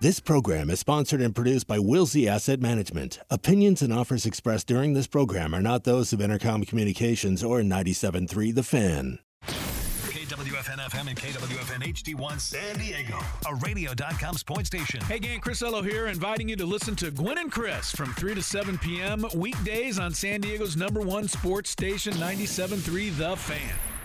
This 0.06 0.20
program 0.20 0.70
is 0.70 0.78
sponsored 0.78 1.20
and 1.20 1.34
produced 1.34 1.66
by 1.66 1.78
Wilsey 1.78 2.28
Asset 2.28 2.60
Management. 2.60 3.18
Opinions 3.28 3.82
and 3.82 3.92
offers 3.92 4.24
expressed 4.24 4.68
during 4.68 4.94
this 4.94 5.08
program 5.08 5.52
are 5.52 5.60
not 5.60 5.82
those 5.82 6.12
of 6.12 6.20
Entercom 6.20 6.64
Communications 6.64 7.42
or 7.42 7.58
97.3 7.62 8.54
The 8.54 8.62
Fan. 8.62 9.18
KWFN 9.42 10.78
FM 10.78 11.08
and 11.08 11.16
KWFN 11.18 11.92
HD1 11.92 12.38
San 12.38 12.78
Diego, 12.78 13.18
a 13.50 13.54
radio.com 13.56 14.36
sports 14.36 14.68
station. 14.68 15.00
Hey 15.00 15.18
gang, 15.18 15.40
Chris 15.40 15.60
Ello 15.60 15.82
here, 15.82 16.06
inviting 16.06 16.48
you 16.48 16.54
to 16.54 16.66
listen 16.66 16.94
to 16.94 17.10
Gwen 17.10 17.38
and 17.38 17.50
Chris 17.50 17.90
from 17.90 18.14
3 18.14 18.36
to 18.36 18.42
7 18.42 18.78
p.m. 18.78 19.26
weekdays 19.34 19.98
on 19.98 20.14
San 20.14 20.40
Diego's 20.40 20.76
number 20.76 21.00
one 21.00 21.26
sports 21.26 21.70
station, 21.70 22.12
97.3 22.12 23.16
The 23.16 23.36
Fan. 23.36 23.95